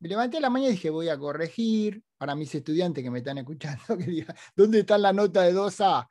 Me 0.00 0.08
levanté 0.08 0.36
a 0.36 0.40
la 0.40 0.50
mañana 0.50 0.70
y 0.70 0.72
dije, 0.74 0.90
voy 0.90 1.08
a 1.08 1.18
corregir 1.18 2.02
para 2.16 2.34
mis 2.34 2.54
estudiantes 2.54 3.02
que 3.02 3.10
me 3.10 3.18
están 3.18 3.38
escuchando, 3.38 3.82
que 3.98 4.04
digan, 4.04 4.36
¿dónde 4.54 4.80
está 4.80 4.96
la 4.98 5.12
nota 5.12 5.42
de 5.42 5.52
2A? 5.54 6.08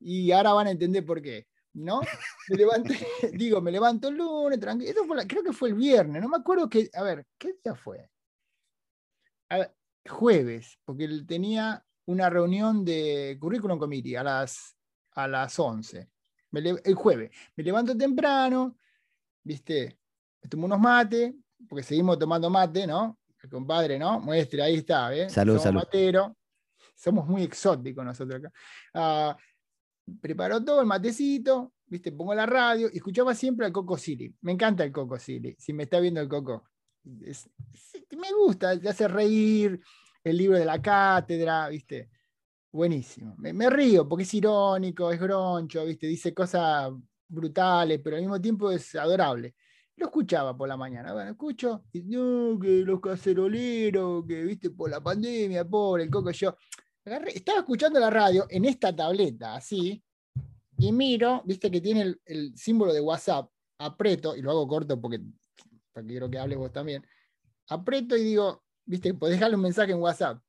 Y 0.00 0.32
ahora 0.32 0.52
van 0.52 0.66
a 0.68 0.70
entender 0.70 1.04
por 1.04 1.22
qué. 1.22 1.46
¿No? 1.74 2.00
Me 2.48 2.56
levanté, 2.56 2.98
digo, 3.34 3.60
me 3.60 3.70
levanto 3.70 4.08
el 4.08 4.16
lunes, 4.16 4.58
tranquilo. 4.58 5.02
Creo 5.28 5.42
que 5.44 5.52
fue 5.52 5.68
el 5.68 5.74
viernes, 5.74 6.20
no 6.20 6.28
me 6.28 6.38
acuerdo 6.38 6.68
que, 6.68 6.90
a 6.92 7.02
ver, 7.02 7.26
¿qué 7.38 7.54
día 7.62 7.74
fue? 7.74 8.10
Jueves, 10.06 10.78
porque 10.84 11.08
tenía 11.26 11.84
una 12.06 12.30
reunión 12.30 12.84
de 12.84 13.36
Curriculum 13.40 13.78
Committee 13.78 14.16
a 14.16 14.24
las, 14.24 14.76
a 15.12 15.28
las 15.28 15.58
11. 15.58 16.08
Me 16.50 16.60
el 16.60 16.94
jueves. 16.94 17.30
Me 17.54 17.62
levanto 17.62 17.96
temprano, 17.96 18.76
¿viste? 19.44 19.98
Me 20.42 20.48
tomo 20.48 20.66
unos 20.66 20.80
mates, 20.80 21.34
porque 21.68 21.82
seguimos 21.82 22.18
tomando 22.18 22.48
mate, 22.50 22.86
¿no? 22.86 23.17
El 23.42 23.50
compadre, 23.50 23.98
¿no? 23.98 24.20
Muestre, 24.20 24.62
ahí 24.62 24.76
está, 24.76 25.14
¿eh? 25.14 25.28
Salud, 25.30 25.52
Somos 25.54 25.62
salud. 25.62 25.78
materos. 25.80 26.32
Somos 26.94 27.26
muy 27.28 27.42
exóticos 27.44 28.04
nosotros 28.04 28.40
acá. 28.40 28.52
Ah, 28.94 29.36
preparó 30.20 30.64
todo 30.64 30.80
el 30.80 30.86
matecito, 30.86 31.74
¿viste? 31.86 32.10
Pongo 32.12 32.34
la 32.34 32.46
radio 32.46 32.88
y 32.92 32.96
escuchaba 32.96 33.34
siempre 33.34 33.66
al 33.66 33.72
Coco 33.72 33.96
Silly. 33.96 34.34
Me 34.40 34.52
encanta 34.52 34.82
el 34.84 34.90
Coco 34.92 35.18
Silly, 35.18 35.54
si 35.58 35.72
me 35.72 35.84
está 35.84 36.00
viendo 36.00 36.20
el 36.20 36.28
Coco. 36.28 36.64
Es- 37.22 37.48
es- 37.72 38.04
me 38.18 38.32
gusta, 38.32 38.78
te 38.80 38.88
hace 38.88 39.06
reír, 39.06 39.80
el 40.24 40.36
libro 40.36 40.58
de 40.58 40.64
la 40.64 40.82
cátedra, 40.82 41.68
¿viste? 41.68 42.10
Buenísimo. 42.72 43.34
Me, 43.38 43.52
me 43.52 43.70
río 43.70 44.08
porque 44.08 44.24
es 44.24 44.34
irónico, 44.34 45.10
es 45.12 45.20
groncho, 45.20 45.84
¿viste? 45.84 46.06
Dice 46.06 46.34
cosas 46.34 46.90
brutales, 47.28 48.00
pero 48.02 48.16
al 48.16 48.22
mismo 48.22 48.40
tiempo 48.40 48.70
es 48.70 48.94
adorable. 48.96 49.54
Lo 49.98 50.06
escuchaba 50.06 50.56
por 50.56 50.68
la 50.68 50.76
mañana. 50.76 51.12
Bueno, 51.12 51.32
escucho, 51.32 51.84
y 51.92 52.02
no, 52.02 52.56
que 52.60 52.82
los 52.84 53.00
caceroleros, 53.00 54.24
que 54.26 54.44
viste, 54.44 54.70
por 54.70 54.88
la 54.88 55.00
pandemia, 55.00 55.64
pobre, 55.64 56.04
el 56.04 56.10
coco, 56.10 56.30
yo. 56.30 56.56
estaba 57.04 57.58
escuchando 57.58 57.98
la 57.98 58.08
radio 58.08 58.46
en 58.48 58.64
esta 58.64 58.94
tableta, 58.94 59.56
así, 59.56 60.00
y 60.78 60.92
miro, 60.92 61.42
viste 61.44 61.68
que 61.68 61.80
tiene 61.80 62.02
el, 62.02 62.20
el 62.24 62.56
símbolo 62.56 62.92
de 62.92 63.00
WhatsApp, 63.00 63.50
aprieto, 63.78 64.36
y 64.36 64.42
lo 64.42 64.52
hago 64.52 64.68
corto 64.68 65.00
porque, 65.00 65.20
porque 65.92 66.08
quiero 66.08 66.30
que 66.30 66.38
hables 66.38 66.58
vos 66.58 66.72
también. 66.72 67.04
Aprieto 67.68 68.16
y 68.16 68.22
digo, 68.22 68.62
viste, 68.84 69.12
podés 69.14 69.34
dejarle 69.34 69.56
un 69.56 69.62
mensaje 69.62 69.90
en 69.90 69.98
WhatsApp. 69.98 70.40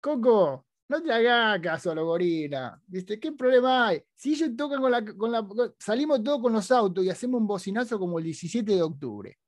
Coco, 0.00 0.67
no 0.88 1.02
te 1.02 1.12
hagas 1.12 1.60
caso 1.60 1.90
a 1.90 1.94
los 1.94 2.04
gorilas, 2.04 2.80
¿viste? 2.86 3.20
¿Qué 3.20 3.32
problema 3.32 3.88
hay? 3.88 4.02
Si 4.14 4.32
ellos 4.32 4.50
tocan 4.56 4.80
con 4.80 4.90
la, 4.90 5.04
con 5.04 5.30
la- 5.30 5.46
Salimos 5.78 6.22
todos 6.22 6.40
con 6.40 6.52
los 6.52 6.70
autos 6.70 7.04
y 7.04 7.10
hacemos 7.10 7.40
un 7.40 7.46
bocinazo 7.46 7.98
como 7.98 8.18
el 8.18 8.24
17 8.24 8.74
de 8.74 8.82
octubre. 8.82 9.38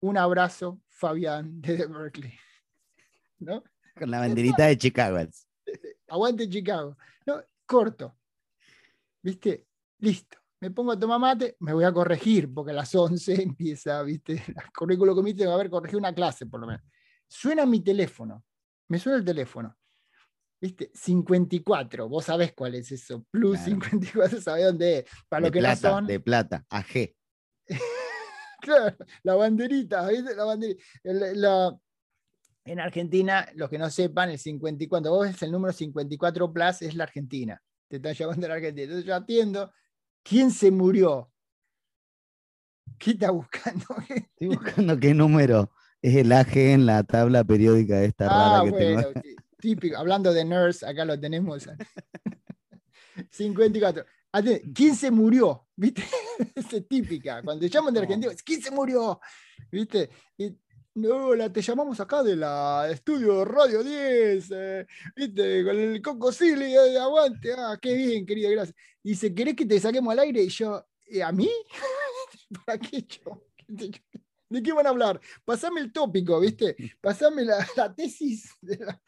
Un 0.00 0.18
abrazo, 0.18 0.80
Fabián, 0.88 1.50
desde 1.62 1.86
Berkeley. 1.86 2.32
¿No? 3.38 3.62
Con 3.98 4.10
la 4.10 4.20
banderita 4.20 4.66
de 4.66 4.78
Chicago. 4.78 5.18
Aguante 6.08 6.48
Chicago. 6.48 6.96
No, 7.26 7.42
corto. 7.66 8.16
¿Viste? 9.22 9.66
Listo. 9.98 10.38
Me 10.60 10.70
pongo 10.70 10.92
a 10.92 10.98
tomar 10.98 11.18
mate, 11.18 11.56
me 11.58 11.72
voy 11.72 11.82
a 11.84 11.92
corregir, 11.92 12.52
porque 12.52 12.70
a 12.70 12.74
las 12.74 12.94
11 12.94 13.42
empieza, 13.42 14.00
¿viste? 14.02 14.34
El 14.46 14.72
currículo 14.76 15.14
comité 15.14 15.44
va 15.44 15.52
a 15.52 15.54
haber 15.56 15.70
corregido 15.70 15.98
una 15.98 16.14
clase, 16.14 16.46
por 16.46 16.60
lo 16.60 16.66
menos. 16.68 16.82
Suena 17.28 17.66
mi 17.66 17.80
teléfono. 17.80 18.44
Me 18.88 18.98
suena 18.98 19.18
el 19.18 19.24
teléfono. 19.24 19.76
¿Viste? 20.62 20.92
54. 20.94 22.08
Vos 22.08 22.24
sabés 22.26 22.52
cuál 22.52 22.76
es 22.76 22.92
eso. 22.92 23.26
Plus 23.32 23.58
Claro. 23.58 23.80
54, 23.80 24.40
sabés 24.40 24.66
dónde 24.66 24.98
es. 24.98 25.04
Para 25.28 25.40
De 25.42 25.48
lo 25.48 25.52
que 25.52 25.58
plata, 25.58 25.90
son. 25.90 26.06
de 26.06 26.20
plata, 26.20 26.64
AG. 26.70 27.14
Claro, 28.62 28.96
la 29.24 29.34
banderita, 29.34 30.06
¿viste? 30.06 30.36
La 30.36 30.44
banderita. 30.44 30.80
La- 31.02 31.76
en 32.64 32.78
Argentina, 32.78 33.48
los 33.56 33.68
que 33.68 33.76
no 33.76 33.90
sepan, 33.90 34.30
el 34.30 34.38
54, 34.38 35.10
vos 35.10 35.26
ves 35.26 35.42
el 35.42 35.50
número 35.50 35.72
54 35.72 36.52
Plus, 36.52 36.82
es 36.82 36.94
la 36.94 37.02
Argentina. 37.02 37.60
Te 37.88 37.96
están 37.96 38.14
llamando 38.14 38.42
de 38.42 38.48
la 38.48 38.54
Argentina. 38.54 38.84
Entonces 38.84 39.04
yo 39.04 39.16
atiendo. 39.16 39.72
¿Quién 40.22 40.52
se 40.52 40.70
murió? 40.70 41.28
¿Qué 42.98 43.10
está 43.10 43.32
buscando? 43.32 43.84
Estoy 44.08 44.46
buscando 44.46 45.00
qué 45.00 45.12
número 45.12 45.72
es 46.00 46.14
el 46.14 46.30
AG 46.30 46.56
en 46.56 46.86
la 46.86 47.02
tabla 47.02 47.42
periódica 47.42 48.00
esta 48.02 48.26
ah, 48.26 48.60
rara 48.60 48.64
que 48.64 48.70
bueno, 48.70 49.02
tengo. 49.02 49.20
Tí- 49.62 49.68
típico. 49.68 49.96
Hablando 49.96 50.32
de 50.32 50.44
nurse, 50.44 50.84
acá 50.86 51.04
lo 51.04 51.18
tenemos. 51.18 51.66
54. 53.30 54.04
Atiende, 54.34 54.72
¿Quién 54.74 54.96
se 54.96 55.10
murió? 55.10 55.68
¿Viste? 55.76 56.02
Es 56.54 56.88
típica. 56.88 57.42
Cuando 57.42 57.60
te 57.60 57.68
llaman 57.68 57.92
de. 57.94 58.00
Argentina, 58.00 58.32
¿quién 58.44 58.62
se 58.62 58.70
murió? 58.70 59.20
¿Viste? 59.70 60.08
Y, 60.38 60.56
no, 60.94 61.34
la, 61.34 61.50
te 61.52 61.62
llamamos 61.62 61.98
acá 62.00 62.22
de 62.22 62.36
la 62.36 62.88
estudio 62.90 63.44
Radio 63.44 63.82
10, 63.82 64.50
eh, 64.54 64.86
¿viste? 65.16 65.64
Con 65.64 65.78
el 65.78 66.02
Coco 66.02 66.30
Silly, 66.32 66.74
eh, 66.74 66.98
aguante, 66.98 67.52
ah, 67.56 67.78
qué 67.80 67.94
bien, 67.94 68.26
querida, 68.26 68.50
gracias. 68.50 68.76
Dice, 69.02 69.34
¿querés 69.34 69.54
que 69.56 69.64
te 69.66 69.80
saquemos 69.80 70.12
al 70.12 70.18
aire? 70.20 70.42
Y 70.42 70.48
yo, 70.48 70.84
"¿Eh, 71.06 71.22
¿a 71.22 71.32
mí? 71.32 71.48
¿Para 72.66 72.78
qué 72.78 73.02
yo? 73.06 73.46
¿De 73.68 74.62
qué 74.62 74.72
van 74.72 74.86
a 74.86 74.90
hablar? 74.90 75.20
Pasame 75.44 75.80
el 75.80 75.92
tópico, 75.92 76.38
¿viste? 76.40 76.76
Pasame 77.00 77.44
la, 77.44 77.66
la 77.76 77.94
tesis. 77.94 78.50
de 78.60 78.76
la- 78.78 79.00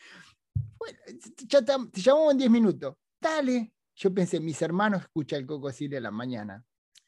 Bueno, 0.85 1.21
ya 1.49 1.63
te, 1.65 1.73
te 1.93 2.01
llamamos 2.01 2.33
en 2.33 2.39
10 2.39 2.51
minutos. 2.51 2.95
Dale. 3.21 3.73
Yo 3.97 4.13
pensé, 4.13 4.41
mis 4.41 4.61
hermanos 4.61 5.03
escuchan 5.03 5.41
el 5.41 5.47
Coco 5.47 5.71
Silly 5.71 5.97
a 5.97 6.01
la 6.01 6.11
mañana. 6.11 6.65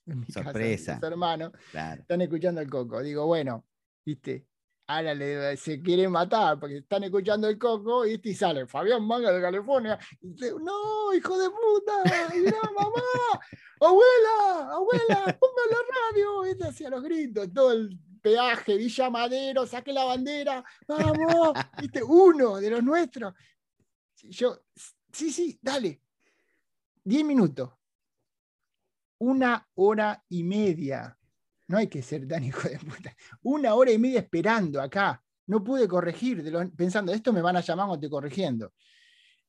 En 0.07 0.21
mi 0.21 0.27
casa, 0.27 0.45
Sorpresa. 0.45 0.95
mis 0.95 1.03
hermanos 1.03 1.53
Claro. 1.73 2.01
están 2.03 2.21
escuchando 2.21 2.61
el 2.61 2.71
Coco. 2.71 3.03
Digo, 3.03 3.27
bueno, 3.27 3.65
¿viste? 4.05 4.47
Ahora 4.89 5.15
le, 5.15 5.57
se 5.57 5.83
quieren 5.83 6.13
matar 6.13 6.61
porque 6.61 6.77
están 6.77 7.03
escuchando 7.03 7.49
el 7.49 7.59
Coco 7.59 8.03
¿viste? 8.03 8.29
y 8.29 8.35
sale 8.37 8.67
Fabián 8.69 9.05
Manga 9.05 9.33
de 9.33 9.41
California. 9.43 9.99
Y 10.21 10.29
dice, 10.29 10.53
no, 10.63 11.13
hijo 11.13 11.37
de 11.37 11.51
puta, 11.51 12.05
mirá, 12.33 12.61
mamá, 12.73 13.03
abuela, 13.81 14.71
abuela, 14.75 15.25
ponme 15.41 15.63
la 15.71 15.79
radio. 16.13 16.43
¿viste? 16.43 16.69
Hacia 16.69 16.89
los 16.91 17.03
gritos, 17.03 17.53
todo 17.53 17.73
el 17.73 17.99
peaje, 18.23 18.77
Villa 18.77 19.11
Madero, 19.11 19.67
saque 19.67 19.93
la 19.93 20.05
bandera, 20.05 20.65
vamos, 20.87 21.53
¿viste? 21.81 22.03
uno 22.05 22.57
de 22.59 22.71
los 22.71 22.83
nuestros. 22.85 23.35
Yo, 24.31 24.65
sí, 25.13 25.33
sí, 25.33 25.59
dale. 25.61 26.01
Diez 27.05 27.25
minutos. 27.25 27.71
Una 29.19 29.67
hora 29.75 30.23
y 30.29 30.45
media. 30.45 31.17
No 31.69 31.79
hay 31.79 31.89
que 31.89 32.03
ser 32.03 32.27
tan 32.29 32.45
hijo 32.45 32.69
de 32.69 32.79
puta. 32.79 33.15
Una 33.43 33.75
hora 33.75 33.91
y 33.91 33.99
media 33.99 34.21
esperando 34.21 34.81
acá. 34.81 35.23
No 35.47 35.63
pude 35.63 35.87
corregir, 35.87 36.43
pensando, 36.77 37.13
esto 37.13 37.33
me 37.33 37.41
van 37.41 37.57
a 37.57 37.61
llamar 37.61 37.87
cuando 37.87 38.07
estoy 38.07 38.11
corrigiendo. 38.11 38.73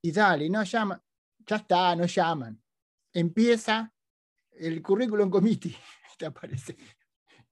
Y 0.02 0.12
dale, 0.12 0.50
no 0.50 0.64
llaman. 0.64 1.02
Ya 1.46 1.56
está, 1.56 1.96
no 1.96 2.06
llaman. 2.06 2.62
Empieza 3.14 3.92
el 4.52 4.82
currículum 4.82 5.30
committee. 5.30 5.76
Te 6.18 6.28
aparece. 6.28 6.78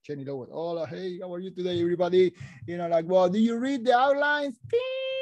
Jenny 0.01 0.23
Lowell. 0.23 0.49
Hola, 0.51 0.87
hey, 0.87 1.19
how 1.19 1.33
are 1.33 1.43
you 1.43 1.51
today, 1.51 1.81
everybody? 1.81 2.31
You 2.67 2.77
know, 2.77 2.87
like, 2.87 3.07
well, 3.07 3.29
do 3.29 3.39
you 3.39 3.57
read 3.57 3.83
the 3.83 3.93
outlines? 3.93 4.59
Clic. 4.69 5.14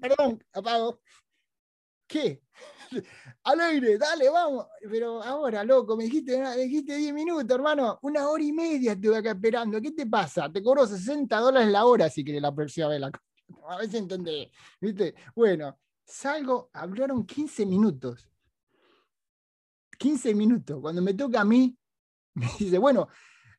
Perdón, 0.00 0.42
apago. 0.52 1.00
¿Qué? 2.06 2.42
Al 3.44 3.60
aire, 3.60 3.98
dale, 3.98 4.28
vamos. 4.28 4.66
Pero 4.90 5.22
ahora, 5.22 5.64
loco, 5.64 5.96
me 5.96 6.04
dijiste, 6.04 6.40
dijiste 6.56 6.96
10 6.96 7.14
minutos, 7.14 7.54
hermano. 7.54 7.98
Una 8.02 8.28
hora 8.28 8.42
y 8.42 8.52
media 8.52 8.92
estuve 8.92 9.16
acá 9.16 9.30
esperando. 9.30 9.80
¿Qué 9.80 9.92
te 9.92 10.06
pasa? 10.06 10.50
Te 10.50 10.62
cobro 10.62 10.86
60 10.86 11.36
dólares 11.38 11.68
la 11.68 11.84
hora 11.84 12.08
si 12.08 12.24
querés 12.24 12.42
la 12.42 12.54
próxima 12.54 12.88
vez. 12.88 13.00
La... 13.00 13.10
A 13.68 13.84
si 13.86 13.96
entendés. 13.96 14.48
¿Viste? 14.80 15.14
Bueno, 15.34 15.78
salgo, 16.04 16.70
hablaron 16.72 17.24
15 17.26 17.66
minutos. 17.66 18.28
15 19.98 20.34
minutos. 20.34 20.80
Cuando 20.80 21.02
me 21.02 21.14
toca 21.14 21.40
a 21.40 21.44
mí, 21.44 21.76
me 22.34 22.46
dice, 22.58 22.78
bueno, 22.78 23.08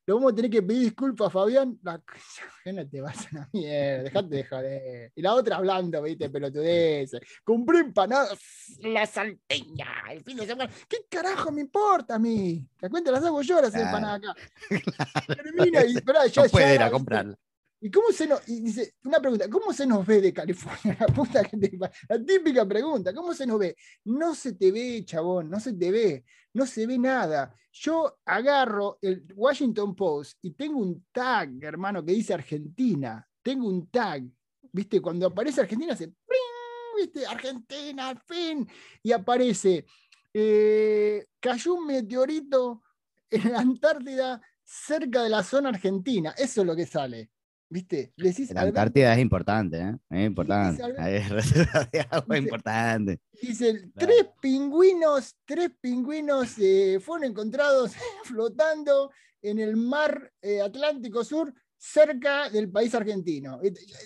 lo 0.08 0.16
vamos 0.16 0.32
a 0.32 0.36
tener 0.36 0.49
que 0.49 0.64
pedir 0.64 0.84
disculpas, 0.84 1.32
Fabián. 1.32 1.78
La, 1.84 2.01
no 2.74 2.89
te 2.89 3.01
vas 3.01 3.28
a 3.28 3.39
la 3.39 3.49
mierda, 3.51 4.03
dejate 4.03 4.36
de 4.36 4.43
joder. 4.45 5.12
Y 5.14 5.22
la 5.22 5.34
otra 5.34 5.58
hablando, 5.58 6.01
viste, 6.01 6.30
pelotudez. 6.30 7.12
Compré 7.43 7.80
empanadas, 7.80 8.39
la 8.80 9.05
salteña, 9.05 9.88
el 10.10 10.24
fin 10.24 10.38
de 10.38 10.45
semana. 10.45 10.72
¿Qué 10.88 11.05
carajo 11.10 11.51
me 11.51 11.60
importa 11.62 12.16
a 12.16 12.20
mí? 12.20 12.66
La 12.80 12.89
cuenta 12.89 13.12
las 13.12 13.24
hago 13.26 13.41
yo 13.41 13.62
las 13.62 13.72
Claro. 13.72 13.86
empanadas 13.86 14.22
acá. 14.24 14.36
Termina 15.36 15.84
y 15.86 15.97
esperá, 15.97 16.26
ya, 16.26 16.43
no 16.43 16.49
puede 16.49 16.68
ya, 16.68 16.76
ir 16.76 16.82
a 16.84 16.89
comprarla. 16.91 17.38
¿Y 17.80 17.92
cómo 17.92 18.12
se 18.12 18.26
nos, 18.26 18.48
y 18.50 18.62
dice, 18.62 18.96
una 19.04 19.20
pregunta, 19.20 19.48
¿cómo 19.50 19.72
se 19.72 19.86
nos 19.86 20.06
ve 20.06 20.20
de 20.20 20.34
California? 20.34 20.98
La, 22.10 22.26
típica 22.26 22.68
pregunta, 22.68 23.14
¿cómo 23.14 23.34
se 23.36 23.46
nos 23.46 23.60
ve? 23.60 23.76
No 24.06 24.34
se 24.34 24.54
te 24.54 24.72
ve, 24.72 25.06
chabón, 25.06 25.50
no 25.50 25.60
se 25.60 25.74
te 25.74 25.92
ve, 25.92 26.26
no 26.54 26.66
se 26.66 26.88
ve 26.88 26.98
nada. 26.98 27.54
Yo 27.72 28.18
agarro 28.26 28.98
el 29.02 29.26
Washington 29.36 29.96
Post 29.96 30.40
y 30.42 30.52
tengo 30.52 30.80
un 30.80 31.06
tag, 31.12 31.64
hermano, 31.64 32.04
que 32.04 32.14
dice 32.14 32.34
Argentina. 32.34 33.28
Tengo 33.44 33.68
un 33.68 33.88
tag, 33.92 34.24
¿viste? 34.72 35.00
Cuando 35.00 35.28
aparece 35.28 35.62
Argentina, 35.62 35.96
se 35.96 36.08
¡pring! 36.08 36.58
¿viste? 36.98 37.28
Argentina, 37.28 38.16
fin. 38.26 38.68
Y 39.04 39.12
aparece, 39.12 39.86
eh, 40.34 41.28
cayó 41.40 41.76
un 41.76 41.86
meteorito 41.86 42.82
en 43.30 43.52
la 43.52 43.60
Antártida 43.60 44.42
cerca 44.64 45.22
de 45.22 45.30
la 45.30 45.44
zona 45.44 45.70
argentina. 45.70 46.34
Eso 46.38 46.62
es 46.62 46.68
lo 46.68 46.76
que 46.76 46.88
sale. 46.88 47.30
¿Viste? 47.70 48.13
Le 48.15 48.30
decís, 48.30 48.49
La 48.53 48.61
Alberto, 48.61 48.80
Antártida 48.80 49.13
es 49.13 49.20
importante, 49.20 49.78
¿eh? 49.80 49.97
Es 50.09 50.26
importante. 50.28 50.82
Hay 50.97 51.20
reservas 51.28 51.91
de 51.91 51.99
agua 51.99 52.36
Dice- 52.36 52.39
importante. 52.39 53.20
Dice, 53.41 53.72
Claro. 53.74 53.91
tres 53.95 54.28
pingüinos, 54.41 55.36
tres 55.45 55.72
pingüinos 55.82 56.55
eh, 56.59 56.99
fueron 57.01 57.26
encontrados 57.32 57.91
flotando 58.24 59.11
en 59.41 59.59
el 59.59 59.76
mar 59.76 60.32
eh, 60.41 60.61
Atlántico 60.61 61.24
Sur 61.24 61.53
cerca 61.78 62.49
del 62.49 62.72
país 62.72 62.95
argentino. 62.95 63.59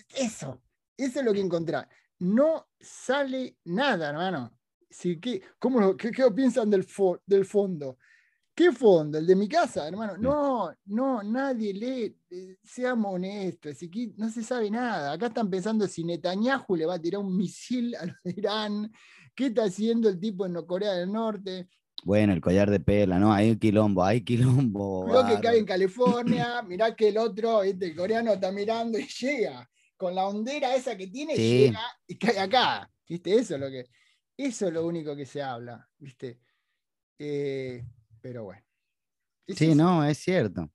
Eso, 0.10 0.62
eso 0.98 1.20
es 1.20 1.26
lo 1.26 1.32
que 1.34 1.40
encontré. 1.42 1.78
No 2.20 2.68
sale 2.80 3.58
nada, 3.66 4.10
hermano. 4.10 4.58
Sí, 4.90 5.20
¿qué, 5.20 5.42
cómo 5.58 5.96
qué, 5.96 6.12
qué 6.12 6.30
piensan 6.32 6.70
del, 6.70 6.86
fo- 6.86 7.22
del 7.26 7.46
fondo? 7.46 7.98
¿Qué 8.54 8.72
fondo? 8.72 9.18
¿El 9.18 9.26
de 9.26 9.36
mi 9.36 9.48
casa, 9.48 9.88
hermano? 9.88 10.18
No, 10.18 10.72
no, 10.86 11.24
nadie 11.24 11.74
lee. 11.74 12.16
eh, 12.30 12.58
Seamos 12.64 13.16
honestos, 13.16 13.72
así 13.72 13.90
que 13.90 14.12
no 14.18 14.30
se 14.30 14.44
sabe 14.44 14.70
nada. 14.70 15.14
Acá 15.14 15.28
están 15.28 15.50
pensando 15.50 15.88
si 15.88 16.04
Netanyahu 16.04 16.76
le 16.76 16.86
va 16.86 16.96
a 16.96 17.02
tirar 17.02 17.22
un 17.22 17.36
misil 17.36 17.96
a 17.96 18.06
los 18.06 18.16
de 18.24 18.34
Irán. 18.38 18.92
¿Qué 19.34 19.48
está 19.48 19.64
haciendo 19.64 20.10
el 20.10 20.20
tipo 20.20 20.46
en 20.46 20.54
Corea 20.66 20.94
del 20.94 21.12
Norte? 21.12 21.70
Bueno, 22.04 22.34
el 22.34 22.42
collar 22.42 22.70
de 22.70 22.80
pela, 22.80 23.20
¿no? 23.20 23.32
Hay 23.32 23.58
quilombo, 23.58 24.04
hay 24.04 24.22
quilombo. 24.24 25.08
Lo 25.08 25.26
que 25.26 25.40
cae 25.40 25.58
en 25.60 25.66
California, 25.66 26.62
mirá 26.68 26.94
que 26.96 27.08
el 27.10 27.18
otro, 27.18 27.64
este, 27.64 27.86
el 27.88 27.96
coreano 27.96 28.34
está 28.34 28.52
mirando 28.52 29.00
y 29.00 29.08
llega. 29.08 29.68
Con 29.96 30.16
la 30.16 30.26
hondera 30.28 30.76
esa 30.76 30.98
que 30.98 31.08
tiene, 31.08 31.36
Sí. 31.36 31.60
llega 31.68 31.82
y 32.08 32.18
cae 32.18 32.40
acá. 32.40 32.92
¿Viste? 33.08 33.34
Eso 33.36 33.56
es 33.56 33.62
lo 33.62 33.70
que. 33.70 33.86
Eso 34.36 34.68
es 34.68 34.74
lo 34.74 34.86
único 34.86 35.16
que 35.16 35.26
se 35.26 35.42
habla, 35.42 35.88
¿viste? 36.00 36.40
Eh, 37.20 37.84
pero 38.22 38.44
bueno. 38.46 38.62
Sí, 39.48 39.76
no, 39.76 40.04
es 40.06 40.18
cierto. 40.20 40.72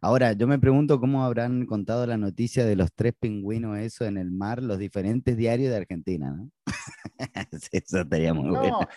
Ahora, 0.00 0.32
yo 0.34 0.46
me 0.46 0.58
pregunto 0.58 1.00
cómo 1.00 1.24
habrán 1.24 1.66
contado 1.66 2.06
la 2.06 2.18
noticia 2.18 2.64
de 2.66 2.76
los 2.76 2.92
tres 2.94 3.14
pingüinos, 3.18 3.78
eso 3.78 4.04
en 4.04 4.18
el 4.18 4.30
mar, 4.30 4.62
los 4.62 4.78
diferentes 4.78 5.36
diarios 5.36 5.70
de 5.70 5.76
Argentina, 5.78 6.30
¿no? 6.30 6.50
Eso 7.72 8.00
estaría 8.00 8.34
muy 8.34 8.50
bueno. 8.50 8.78
No, 8.80 8.88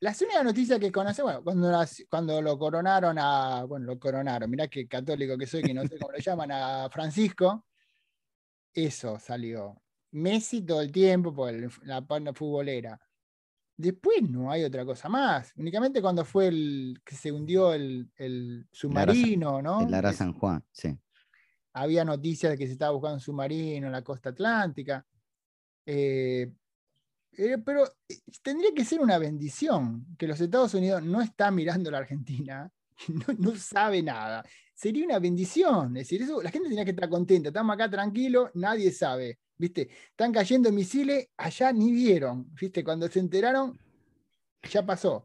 las 0.00 0.20
únicas 0.22 0.44
noticias 0.44 0.80
que 0.80 0.90
conoce, 0.90 1.22
bueno, 1.22 1.42
cuando, 1.44 1.70
las- 1.70 2.04
cuando 2.10 2.42
lo 2.42 2.58
coronaron 2.58 3.16
a, 3.18 3.64
bueno, 3.64 3.86
lo 3.86 3.98
coronaron, 3.98 4.50
mirá 4.50 4.68
qué 4.68 4.88
católico 4.88 5.38
que 5.38 5.46
soy, 5.46 5.62
que 5.62 5.74
no 5.74 5.86
sé 5.86 5.98
cómo 5.98 6.12
lo 6.12 6.18
llaman, 6.18 6.50
a 6.52 6.88
Francisco, 6.90 7.64
eso 8.74 9.18
salió. 9.18 9.82
Messi 10.12 10.62
todo 10.62 10.80
el 10.82 10.92
tiempo 10.92 11.34
por 11.34 11.52
la 11.86 12.06
panda 12.06 12.32
futbolera. 12.32 13.00
Después 13.76 14.22
no 14.22 14.50
hay 14.50 14.64
otra 14.64 14.84
cosa 14.84 15.08
más. 15.08 15.52
Únicamente 15.56 16.00
cuando 16.00 16.24
fue 16.24 16.48
el 16.48 17.00
que 17.04 17.14
se 17.14 17.30
hundió 17.30 17.74
el, 17.74 18.10
el 18.16 18.66
submarino, 18.72 19.60
¿no? 19.60 19.82
El 19.82 19.90
Lara 19.90 20.12
San 20.12 20.32
Juan, 20.32 20.64
sí. 20.72 20.96
había 21.74 22.04
noticias 22.04 22.52
de 22.52 22.58
que 22.58 22.66
se 22.66 22.72
estaba 22.72 22.92
buscando 22.92 23.16
un 23.16 23.20
submarino 23.20 23.86
en 23.86 23.92
la 23.92 24.02
costa 24.02 24.30
atlántica. 24.30 25.04
Eh, 25.84 26.50
eh, 27.38 27.58
pero 27.58 27.84
eh, 28.08 28.14
tendría 28.42 28.72
que 28.74 28.84
ser 28.84 29.00
una 29.00 29.18
bendición 29.18 30.06
que 30.18 30.26
los 30.26 30.40
Estados 30.40 30.72
Unidos 30.72 31.02
no 31.02 31.20
están 31.20 31.54
mirando 31.54 31.90
a 31.90 31.92
la 31.92 31.98
Argentina, 31.98 32.70
no, 33.08 33.34
no 33.38 33.56
sabe 33.56 34.02
nada. 34.02 34.42
Sería 34.74 35.04
una 35.04 35.18
bendición. 35.18 35.96
Es 35.98 36.08
decir, 36.08 36.22
eso, 36.22 36.42
la 36.42 36.50
gente 36.50 36.68
tenía 36.68 36.84
que 36.84 36.90
estar 36.92 37.08
contenta. 37.08 37.48
Estamos 37.48 37.74
acá 37.74 37.90
tranquilos, 37.90 38.50
nadie 38.54 38.90
sabe. 38.90 39.38
¿Viste? 39.58 39.88
Están 40.10 40.32
cayendo 40.32 40.70
misiles, 40.72 41.28
allá 41.36 41.72
ni 41.72 41.92
vieron. 41.92 42.48
¿Viste? 42.60 42.84
Cuando 42.84 43.08
se 43.08 43.20
enteraron, 43.20 43.78
ya 44.70 44.84
pasó. 44.84 45.24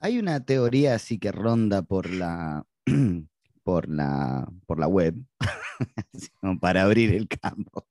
Hay 0.00 0.18
una 0.18 0.44
teoría 0.44 0.94
así 0.94 1.18
que 1.18 1.32
ronda 1.32 1.82
por 1.82 2.10
la, 2.10 2.66
por 3.62 3.88
la, 3.88 4.46
por 4.66 4.78
la 4.78 4.88
web, 4.88 5.14
para 6.60 6.82
abrir 6.82 7.14
el 7.14 7.28
campo, 7.28 7.86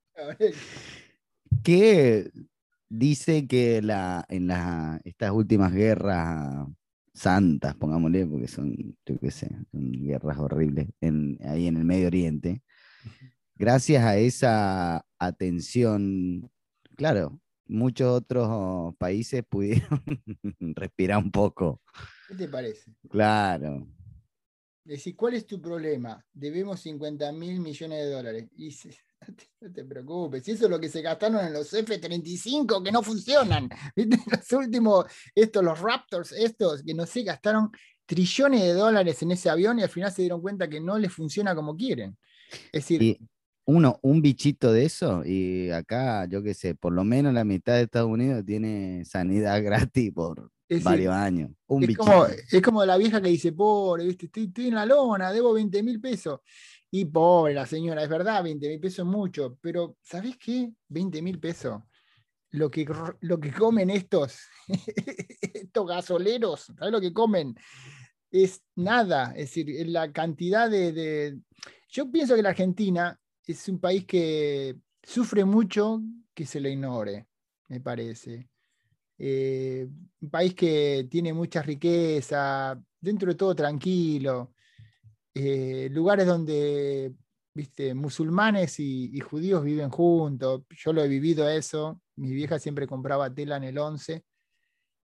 que 1.64 2.32
dice 2.90 3.48
que 3.48 3.82
la, 3.82 4.26
en 4.30 4.48
la, 4.48 5.02
estas 5.04 5.32
últimas 5.32 5.74
guerras 5.74 6.68
santas, 7.14 7.76
pongámosle, 7.76 8.26
porque 8.26 8.48
son, 8.48 8.76
yo 9.06 9.20
qué 9.20 9.32
sé, 9.32 9.50
son 9.72 9.92
guerras 9.92 10.38
horribles 10.38 10.90
en, 11.02 11.40
ahí 11.44 11.68
en 11.68 11.78
el 11.78 11.86
Medio 11.86 12.08
Oriente, 12.08 12.62
gracias 13.56 14.04
a 14.04 14.18
esa 14.18 15.06
atención, 15.20 16.52
claro, 16.96 17.40
muchos 17.66 18.10
otros 18.10 18.96
países 18.98 19.44
pudieron 19.48 20.04
respirar 20.76 21.18
un 21.18 21.32
poco. 21.32 21.82
¿Qué 22.28 22.36
te 22.36 22.48
parece? 22.48 22.92
Claro, 23.10 23.88
Decir, 24.86 25.16
¿cuál 25.16 25.36
es 25.36 25.48
tu 25.48 25.62
problema? 25.62 26.24
Debemos 26.34 26.82
50 26.82 27.32
mil 27.32 27.62
millones 27.62 28.00
de 28.00 28.10
dólares. 28.10 28.50
Y 28.58 28.66
dice, 28.66 28.94
no 29.62 29.72
te, 29.72 29.86
preocupes, 29.86 30.46
eso 30.48 30.66
es 30.66 30.70
lo 30.70 30.80
que 30.80 30.90
se 30.90 31.02
gastaron 31.02 31.46
en 31.46 31.54
los 31.54 31.74
F-35 31.74 32.84
que 32.84 32.92
no 32.92 33.02
funcionan. 33.02 33.70
¿Viste? 33.96 34.20
Los 34.30 34.52
últimos, 34.52 35.06
estos, 35.34 35.64
los 35.64 35.80
Raptors, 35.80 36.34
estos 36.34 36.84
que 36.84 36.94
no 36.94 37.06
sé, 37.06 37.24
gastaron 37.24 37.72
trillones 38.06 38.62
de 38.62 38.74
dólares 38.74 39.22
en 39.22 39.32
ese 39.32 39.50
avión 39.50 39.80
y 39.80 39.84
al 39.84 39.90
final 39.90 40.12
se 40.12 40.24
dieron 40.24 40.42
cuenta 40.42 40.70
que 40.70 40.82
no 40.82 41.00
les 41.00 41.14
funciona 41.14 41.56
como 41.56 41.78
quieren. 41.78 42.18
Es 42.74 42.84
decir, 42.84 43.02
y 43.02 43.20
uno, 43.66 44.00
un 44.02 44.22
bichito 44.22 44.72
de 44.74 44.86
eso, 44.86 45.24
y 45.26 45.70
acá, 45.72 46.26
yo 46.26 46.44
qué 46.44 46.54
sé, 46.54 46.76
por 46.76 46.94
lo 46.94 47.04
menos 47.04 47.34
la 47.34 47.44
mitad 47.44 47.76
de 47.76 47.84
Estados 47.84 48.10
Unidos 48.10 48.44
tiene 48.46 49.04
sanidad 49.06 49.62
gratis 49.64 50.12
por 50.12 50.52
es 50.68 50.78
decir, 50.80 50.84
varios 50.86 51.14
años. 51.14 51.52
Un 51.68 51.84
es 51.84 51.88
bichito. 51.88 52.04
como, 52.06 52.26
es 52.26 52.62
como 52.62 52.86
la 52.86 52.98
vieja 52.98 53.22
que 53.22 53.30
dice, 53.30 53.52
pobre, 53.54 54.06
¿viste? 54.06 54.26
Estoy, 54.26 54.46
estoy 54.46 54.68
en 54.68 54.76
la 54.76 54.86
lona, 54.86 55.32
debo 55.32 55.54
20 55.54 55.82
mil 55.84 56.00
pesos. 56.02 56.40
Y 56.92 57.06
pobre 57.06 57.54
la 57.54 57.66
señora, 57.66 58.04
es 58.04 58.10
verdad, 58.10 58.44
20 58.44 58.68
mil 58.68 58.80
pesos 58.80 59.00
es 59.00 59.06
mucho, 59.06 59.58
pero 59.62 59.98
¿sabés 60.02 60.38
qué? 60.38 60.72
20 60.90 61.22
mil 61.22 61.40
pesos. 61.40 61.82
Lo 62.52 62.70
que, 62.70 62.86
lo 63.22 63.40
que 63.40 63.52
comen 63.52 63.90
estos, 63.90 64.40
estos 65.54 65.88
gasoleros, 65.88 66.72
¿sabés 66.78 66.92
lo 66.92 67.02
que 67.02 67.12
comen? 67.14 67.56
Es 68.30 68.62
nada, 68.76 69.32
es 69.36 69.54
decir, 69.56 69.88
la 69.90 70.12
cantidad 70.12 70.70
de, 70.70 70.92
de- 70.92 71.40
Yo 71.90 72.12
pienso 72.12 72.36
que 72.36 72.44
la 72.44 72.50
Argentina 72.50 73.20
es 73.48 73.68
un 73.68 73.80
país 73.80 74.06
que 74.06 74.78
sufre 75.02 75.44
mucho 75.46 76.02
que 76.34 76.46
se 76.46 76.60
lo 76.60 76.70
ignore, 76.70 77.28
me 77.68 77.80
parece. 77.80 78.50
Eh, 79.18 79.88
un 80.22 80.30
país 80.30 80.56
que 80.56 81.08
tiene 81.10 81.34
mucha 81.34 81.62
riqueza, 81.62 82.82
dentro 83.00 83.30
de 83.30 83.36
todo 83.36 83.56
tranquilo, 83.56 84.54
eh, 85.34 85.90
lugares 85.92 86.26
donde, 86.26 87.14
viste, 87.54 87.94
musulmanes 87.94 88.80
y, 88.80 89.12
y 89.14 89.20
judíos 89.20 89.64
viven 89.64 89.90
juntos. 89.90 90.64
Yo 90.70 90.94
lo 90.94 91.04
he 91.04 91.08
vivido 91.08 91.48
eso. 91.50 92.02
Mi 92.16 92.32
vieja 92.32 92.60
siempre 92.60 92.88
compraba 92.88 93.34
tela 93.34 93.58
en 93.58 93.64
el 93.64 93.78
11 93.78 94.24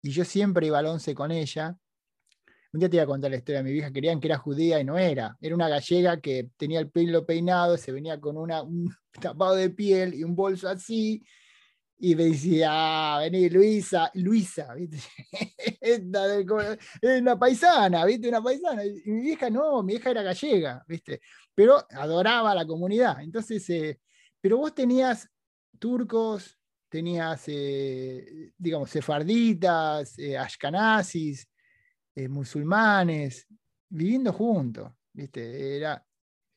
y 0.01 0.11
yo 0.11 0.23
siempre 0.23 0.67
iba 0.67 0.79
al 0.79 0.87
11 0.87 1.15
con 1.15 1.31
ella. 1.31 1.77
Un 2.71 2.79
día 2.79 2.89
te 2.89 2.97
iba 2.97 3.03
a 3.03 3.07
contar 3.07 3.31
la 3.31 3.37
historia 3.37 3.59
de 3.59 3.63
mi 3.63 3.73
vieja, 3.73 3.91
querían 3.91 4.19
que 4.19 4.27
era 4.27 4.37
judía 4.37 4.79
y 4.79 4.83
no 4.83 4.97
era. 4.97 5.35
Era 5.41 5.55
una 5.55 5.67
gallega 5.67 6.21
que 6.21 6.49
tenía 6.55 6.79
el 6.79 6.89
pelo 6.91 7.25
peinado, 7.25 7.77
se 7.77 7.91
venía 7.91 8.19
con 8.19 8.37
una, 8.37 8.61
un 8.61 8.93
tapado 9.21 9.55
de 9.55 9.69
piel 9.69 10.13
y 10.13 10.23
un 10.23 10.35
bolso 10.35 10.69
así, 10.69 11.23
y 12.01 12.15
me 12.15 12.25
decía, 12.25 12.69
ah, 12.71 13.19
vení, 13.19 13.49
Luisa, 13.49 14.09
Luisa, 14.13 14.73
¿viste? 14.73 14.97
Es 15.81 16.01
una 17.21 17.37
paisana, 17.37 18.05
¿viste? 18.05 18.29
Una 18.29 18.41
paisana. 18.41 18.85
Y 18.85 19.01
mi 19.05 19.21
vieja 19.21 19.49
no, 19.49 19.83
mi 19.83 19.93
vieja 19.93 20.11
era 20.11 20.21
gallega, 20.21 20.83
¿viste? 20.87 21.19
Pero 21.53 21.85
adoraba 21.91 22.51
a 22.51 22.55
la 22.55 22.65
comunidad. 22.65 23.21
Entonces, 23.21 23.69
eh, 23.69 23.99
pero 24.39 24.57
vos 24.57 24.73
tenías 24.73 25.27
turcos, 25.77 26.57
tenías, 26.87 27.43
eh, 27.47 28.53
digamos, 28.57 28.89
sefarditas, 28.89 30.17
eh, 30.19 30.37
ashkenazis, 30.37 31.49
eh, 32.19 32.27
musulmanes, 32.27 33.47
viviendo 33.87 34.33
juntos, 34.33 34.91
¿viste? 35.13 35.77
Era, 35.77 36.05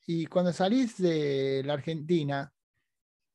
y 0.06 0.26
cuando 0.26 0.52
salís 0.52 0.98
de 0.98 1.62
la 1.64 1.74
Argentina, 1.74 2.52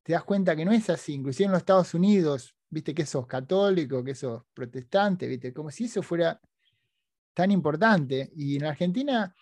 te 0.03 0.11
das 0.11 0.25
cuenta 0.25 0.53
que 0.53 0.65
no 0.65 0.73
es 0.73 0.89
así, 0.89 1.13
inclusive 1.13 1.45
en 1.45 1.51
los 1.53 1.59
Estados 1.59 1.93
Unidos, 1.93 2.53
viste 2.69 2.93
que 2.93 3.05
sos 3.05 3.25
católico, 3.25 4.03
que 4.03 4.13
sos 4.13 4.43
protestante, 4.53 5.25
viste, 5.25 5.53
como 5.53 5.71
si 5.71 5.86
eso 5.86 6.03
fuera 6.03 6.38
tan 7.34 7.49
importante. 7.51 8.30
Y 8.36 8.57
en 8.57 8.65
Argentina, 8.65 9.34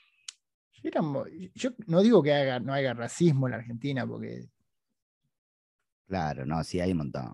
yo 1.55 1.71
no 1.87 2.01
digo 2.03 2.21
que 2.21 2.59
no 2.61 2.71
haya 2.71 2.93
racismo 2.93 3.47
en 3.47 3.51
la 3.51 3.57
Argentina, 3.57 4.05
porque... 4.05 4.47
Claro, 6.05 6.45
no, 6.45 6.63
sí 6.63 6.79
hay 6.79 6.91
un 6.91 6.99
montón. 6.99 7.33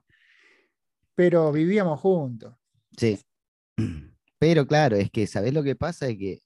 Pero 1.14 1.52
vivíamos 1.52 2.00
juntos. 2.00 2.56
Sí. 2.96 3.20
Pero 4.42 4.66
claro, 4.66 4.96
es 4.96 5.12
que, 5.12 5.28
¿sabés 5.28 5.54
lo 5.54 5.62
que 5.62 5.76
pasa? 5.76 6.08
Es 6.08 6.18
que, 6.18 6.42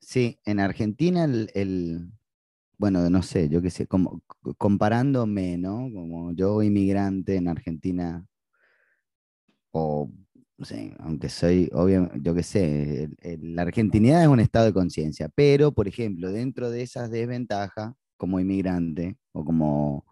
sí, 0.00 0.40
en 0.44 0.58
Argentina 0.58 1.24
el, 1.24 2.10
bueno, 2.78 3.08
no 3.10 3.22
sé, 3.22 3.48
yo 3.48 3.62
qué 3.62 3.70
sé, 3.70 3.86
comparándome, 4.58 5.58
¿no? 5.58 5.88
Como 5.92 6.32
yo 6.32 6.62
inmigrante 6.64 7.36
en 7.36 7.48
Argentina, 7.48 8.26
o, 9.70 10.10
no 10.58 10.64
sé, 10.64 10.94
aunque 10.98 11.28
soy, 11.28 11.70
obvio, 11.72 12.10
yo 12.20 12.34
qué 12.34 12.42
sé, 12.42 13.10
la 13.40 13.62
argentinidad 13.62 14.22
es 14.22 14.28
un 14.28 14.40
estado 14.40 14.66
de 14.66 14.72
conciencia, 14.72 15.28
pero, 15.34 15.72
por 15.72 15.86
ejemplo, 15.86 16.32
dentro 16.32 16.70
de 16.70 16.82
esas 16.82 17.10
desventajas, 17.10 17.94
como 18.16 18.40
inmigrante 18.40 19.18
o 19.32 19.44
como 19.44 20.04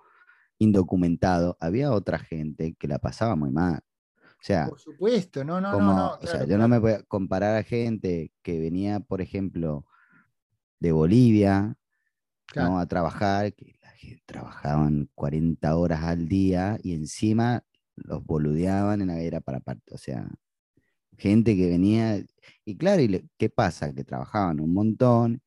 indocumentado, 0.58 1.56
había 1.60 1.92
otra 1.92 2.18
gente 2.18 2.74
que 2.78 2.88
la 2.88 2.98
pasaba 3.00 3.36
muy 3.36 3.50
mal. 3.50 3.80
O 4.44 4.46
sea, 4.46 4.68
por 4.68 4.78
supuesto, 4.78 5.42
no, 5.42 5.58
no, 5.58 5.80
no, 5.80 6.18
O 6.20 6.26
sea, 6.26 6.44
yo 6.44 6.58
no 6.58 6.68
me 6.68 6.76
voy 6.76 6.92
a 6.92 7.02
comparar 7.04 7.56
a 7.56 7.62
gente 7.62 8.30
que 8.42 8.60
venía, 8.60 9.00
por 9.00 9.22
ejemplo, 9.22 9.86
de 10.80 10.92
Bolivia, 10.92 11.78
¿no? 12.54 12.78
A 12.78 12.84
trabajar, 12.84 13.54
que 13.54 13.78
trabajaban 14.26 15.08
40 15.14 15.74
horas 15.74 16.02
al 16.02 16.28
día 16.28 16.78
y 16.82 16.92
encima 16.92 17.64
los 17.96 18.22
boludeaban 18.22 19.00
en 19.00 19.08
la 19.08 19.18
era 19.18 19.40
para 19.40 19.60
parte. 19.60 19.94
O 19.94 19.98
sea, 19.98 20.28
gente 21.16 21.56
que 21.56 21.66
venía. 21.70 22.22
Y 22.66 22.76
claro, 22.76 23.00
¿y 23.00 23.26
¿qué 23.38 23.48
pasa? 23.48 23.94
Que 23.94 24.04
trabajaban 24.04 24.60
un 24.60 24.74
montón, 24.74 25.40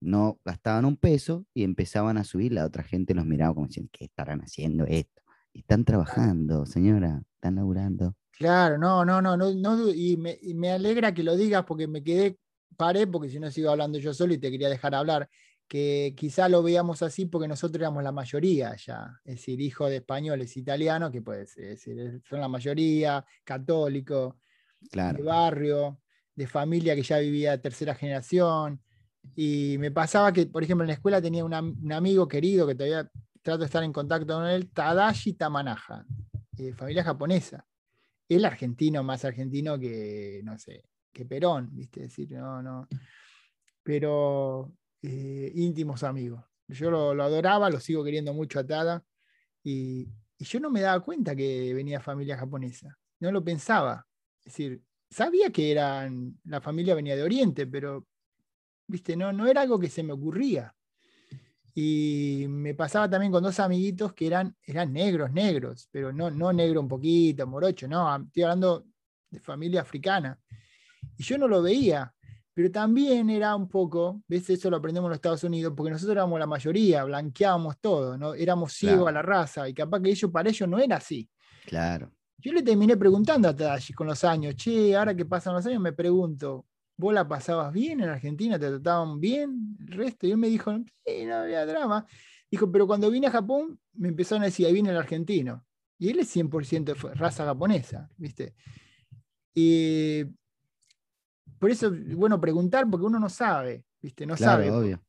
no 0.00 0.38
gastaban 0.44 0.84
un 0.84 0.96
peso 0.96 1.44
y 1.54 1.64
empezaban 1.64 2.18
a 2.18 2.24
subir. 2.24 2.52
La 2.52 2.64
otra 2.64 2.84
gente 2.84 3.14
los 3.14 3.26
miraba 3.26 3.52
como 3.52 3.66
diciendo, 3.66 3.90
¿qué 3.92 4.04
estarán 4.04 4.42
haciendo 4.42 4.84
esto? 4.86 5.22
Y 5.58 5.62
están 5.62 5.84
trabajando, 5.84 6.64
señora 6.66 7.20
están 7.34 7.56
laburando. 7.56 8.14
Claro, 8.30 8.78
no, 8.78 9.04
no, 9.04 9.20
no, 9.20 9.36
no, 9.36 9.88
y, 9.92 10.16
me, 10.16 10.70
alegra 10.70 11.12
que 11.12 11.24
lo 11.24 11.36
digas 11.36 11.64
porque 11.64 11.88
me 11.88 12.04
quedé, 12.04 12.38
paré, 12.76 13.08
porque 13.08 13.28
si 13.28 13.40
no 13.40 13.50
sigo 13.50 13.70
hablando 13.70 13.98
yo 13.98 14.14
solo 14.14 14.32
y 14.34 14.38
te 14.38 14.52
quería 14.52 14.68
dejar 14.68 14.94
hablar, 14.94 15.28
que 15.66 16.14
quizá 16.16 16.48
lo 16.48 16.62
veíamos 16.62 17.02
así 17.02 17.26
porque 17.26 17.48
nosotros 17.48 17.80
éramos 17.80 18.04
la 18.04 18.12
mayoría 18.12 18.76
ya, 18.76 19.20
es 19.24 19.34
decir, 19.34 19.60
hijos 19.60 19.90
de 19.90 19.96
españoles, 19.96 20.56
italianos, 20.56 21.10
que 21.10 21.22
puede 21.22 21.44
ser, 21.48 21.70
decir, 21.70 22.22
son 22.28 22.38
la 22.38 22.46
mayoría, 22.46 23.24
católicos, 23.42 24.36
de 24.80 25.22
barrio, 25.24 26.00
de 26.36 26.46
familia 26.46 26.94
que 26.94 27.02
ya 27.02 27.18
vivía 27.18 27.60
tercera 27.60 27.96
generación, 27.96 28.80
y 29.34 29.76
me 29.78 29.90
pasaba 29.90 30.32
que, 30.32 30.46
por 30.46 30.62
ejemplo, 30.62 30.84
en 30.84 30.88
la 30.88 30.94
escuela 30.94 31.20
tenía 31.20 31.44
un 31.44 31.92
amigo 31.92 32.28
querido 32.28 32.64
que 32.64 32.76
todavía 32.76 33.10
trato 33.48 33.60
de 33.60 33.66
estar 33.66 33.82
en 33.82 33.94
contacto 33.94 34.34
con 34.34 34.46
él, 34.46 34.70
Tadashi 34.70 35.32
Tamanaja, 35.32 36.04
eh, 36.58 36.74
familia 36.74 37.02
japonesa. 37.02 37.66
El 38.28 38.44
argentino 38.44 39.02
más 39.02 39.24
argentino 39.24 39.78
que, 39.78 40.42
no 40.44 40.58
sé, 40.58 40.84
que 41.10 41.24
Perón, 41.24 41.70
¿viste? 41.72 42.00
decir, 42.00 42.30
no, 42.32 42.62
no. 42.62 42.86
Pero 43.82 44.70
eh, 45.00 45.50
íntimos 45.54 46.02
amigos. 46.02 46.44
Yo 46.66 46.90
lo, 46.90 47.22
adoraba, 47.22 47.70
lo 47.70 47.80
sigo 47.80 48.04
queriendo 48.04 48.34
mucho 48.34 48.60
atada 48.60 49.02
y, 49.64 50.06
y 50.36 50.44
yo 50.44 50.60
no 50.60 50.68
me 50.68 50.82
daba 50.82 51.02
cuenta 51.02 51.34
que 51.34 51.72
venía 51.72 52.00
familia 52.00 52.36
japonesa. 52.36 52.98
No 53.18 53.32
lo 53.32 53.42
pensaba. 53.42 54.06
Decir, 54.44 54.82
sabía 55.08 55.50
que 55.50 55.72
eran, 55.72 56.38
la 56.44 56.60
familia 56.60 56.94
venía 56.94 57.16
de 57.16 57.22
Oriente, 57.22 57.66
pero 57.66 58.06
¿viste? 58.86 59.16
No, 59.16 59.32
no 59.32 59.46
era 59.46 59.62
algo 59.62 59.78
que 59.78 59.88
se 59.88 60.02
me 60.02 60.12
ocurría. 60.12 60.74
Y 61.80 62.48
me 62.48 62.74
pasaba 62.74 63.08
también 63.08 63.30
con 63.30 63.40
dos 63.40 63.60
amiguitos 63.60 64.12
que 64.12 64.26
eran, 64.26 64.56
eran 64.64 64.92
negros, 64.92 65.30
negros, 65.30 65.88
pero 65.92 66.12
no, 66.12 66.28
no 66.28 66.52
negro 66.52 66.80
un 66.80 66.88
poquito, 66.88 67.46
morocho, 67.46 67.86
no, 67.86 68.16
estoy 68.16 68.42
hablando 68.42 68.84
de 69.30 69.38
familia 69.38 69.82
africana. 69.82 70.36
Y 71.16 71.22
yo 71.22 71.38
no 71.38 71.46
lo 71.46 71.62
veía, 71.62 72.12
pero 72.52 72.68
también 72.72 73.30
era 73.30 73.54
un 73.54 73.68
poco, 73.68 74.24
¿ves? 74.26 74.50
Eso 74.50 74.68
lo 74.68 74.78
aprendemos 74.78 75.06
en 75.06 75.10
los 75.10 75.18
Estados 75.18 75.44
Unidos, 75.44 75.72
porque 75.76 75.92
nosotros 75.92 76.16
éramos 76.16 76.36
la 76.40 76.48
mayoría, 76.48 77.04
blanqueábamos 77.04 77.78
todo, 77.80 78.18
¿no? 78.18 78.34
éramos 78.34 78.72
ciegos 78.72 79.06
a 79.06 79.12
la 79.12 79.22
raza, 79.22 79.68
y 79.68 79.72
capaz 79.72 80.00
que 80.00 80.10
ellos, 80.10 80.32
para 80.32 80.50
ellos 80.50 80.68
no 80.68 80.80
era 80.80 80.96
así. 80.96 81.30
Claro. 81.64 82.10
Yo 82.38 82.52
le 82.52 82.64
terminé 82.64 82.96
preguntando 82.96 83.48
a 83.48 83.54
Tadashi 83.54 83.92
con 83.92 84.08
los 84.08 84.24
años, 84.24 84.56
che, 84.56 84.96
ahora 84.96 85.14
que 85.14 85.26
pasan 85.26 85.54
los 85.54 85.64
años, 85.64 85.80
me 85.80 85.92
pregunto, 85.92 86.66
¿Vos 86.98 87.14
la 87.14 87.28
pasabas 87.28 87.72
bien 87.72 88.00
en 88.00 88.08
Argentina? 88.08 88.58
¿Te 88.58 88.66
trataban 88.68 89.20
bien? 89.20 89.76
El 89.80 89.86
resto. 89.86 90.26
Y 90.26 90.32
él 90.32 90.36
me 90.36 90.48
dijo, 90.48 90.76
sí, 91.06 91.24
no 91.24 91.36
había 91.36 91.64
drama. 91.64 92.04
Dijo, 92.50 92.70
pero 92.72 92.88
cuando 92.88 93.08
vine 93.08 93.28
a 93.28 93.30
Japón, 93.30 93.78
me 93.94 94.08
empezaron 94.08 94.42
a 94.42 94.46
decir, 94.46 94.66
ahí 94.66 94.72
viene 94.72 94.90
el 94.90 94.96
argentino. 94.96 95.64
Y 95.96 96.08
él 96.10 96.18
es 96.18 96.34
100% 96.34 97.14
raza 97.14 97.44
japonesa, 97.44 98.10
¿viste? 98.16 98.54
Y 99.54 100.24
por 101.60 101.70
eso 101.70 101.94
es 101.94 102.16
bueno 102.16 102.40
preguntar, 102.40 102.88
porque 102.90 103.06
uno 103.06 103.20
no 103.20 103.28
sabe, 103.28 103.84
¿viste? 104.00 104.26
No 104.26 104.34
claro, 104.34 104.64
sabe. 104.64 104.70
obvio. 104.70 105.02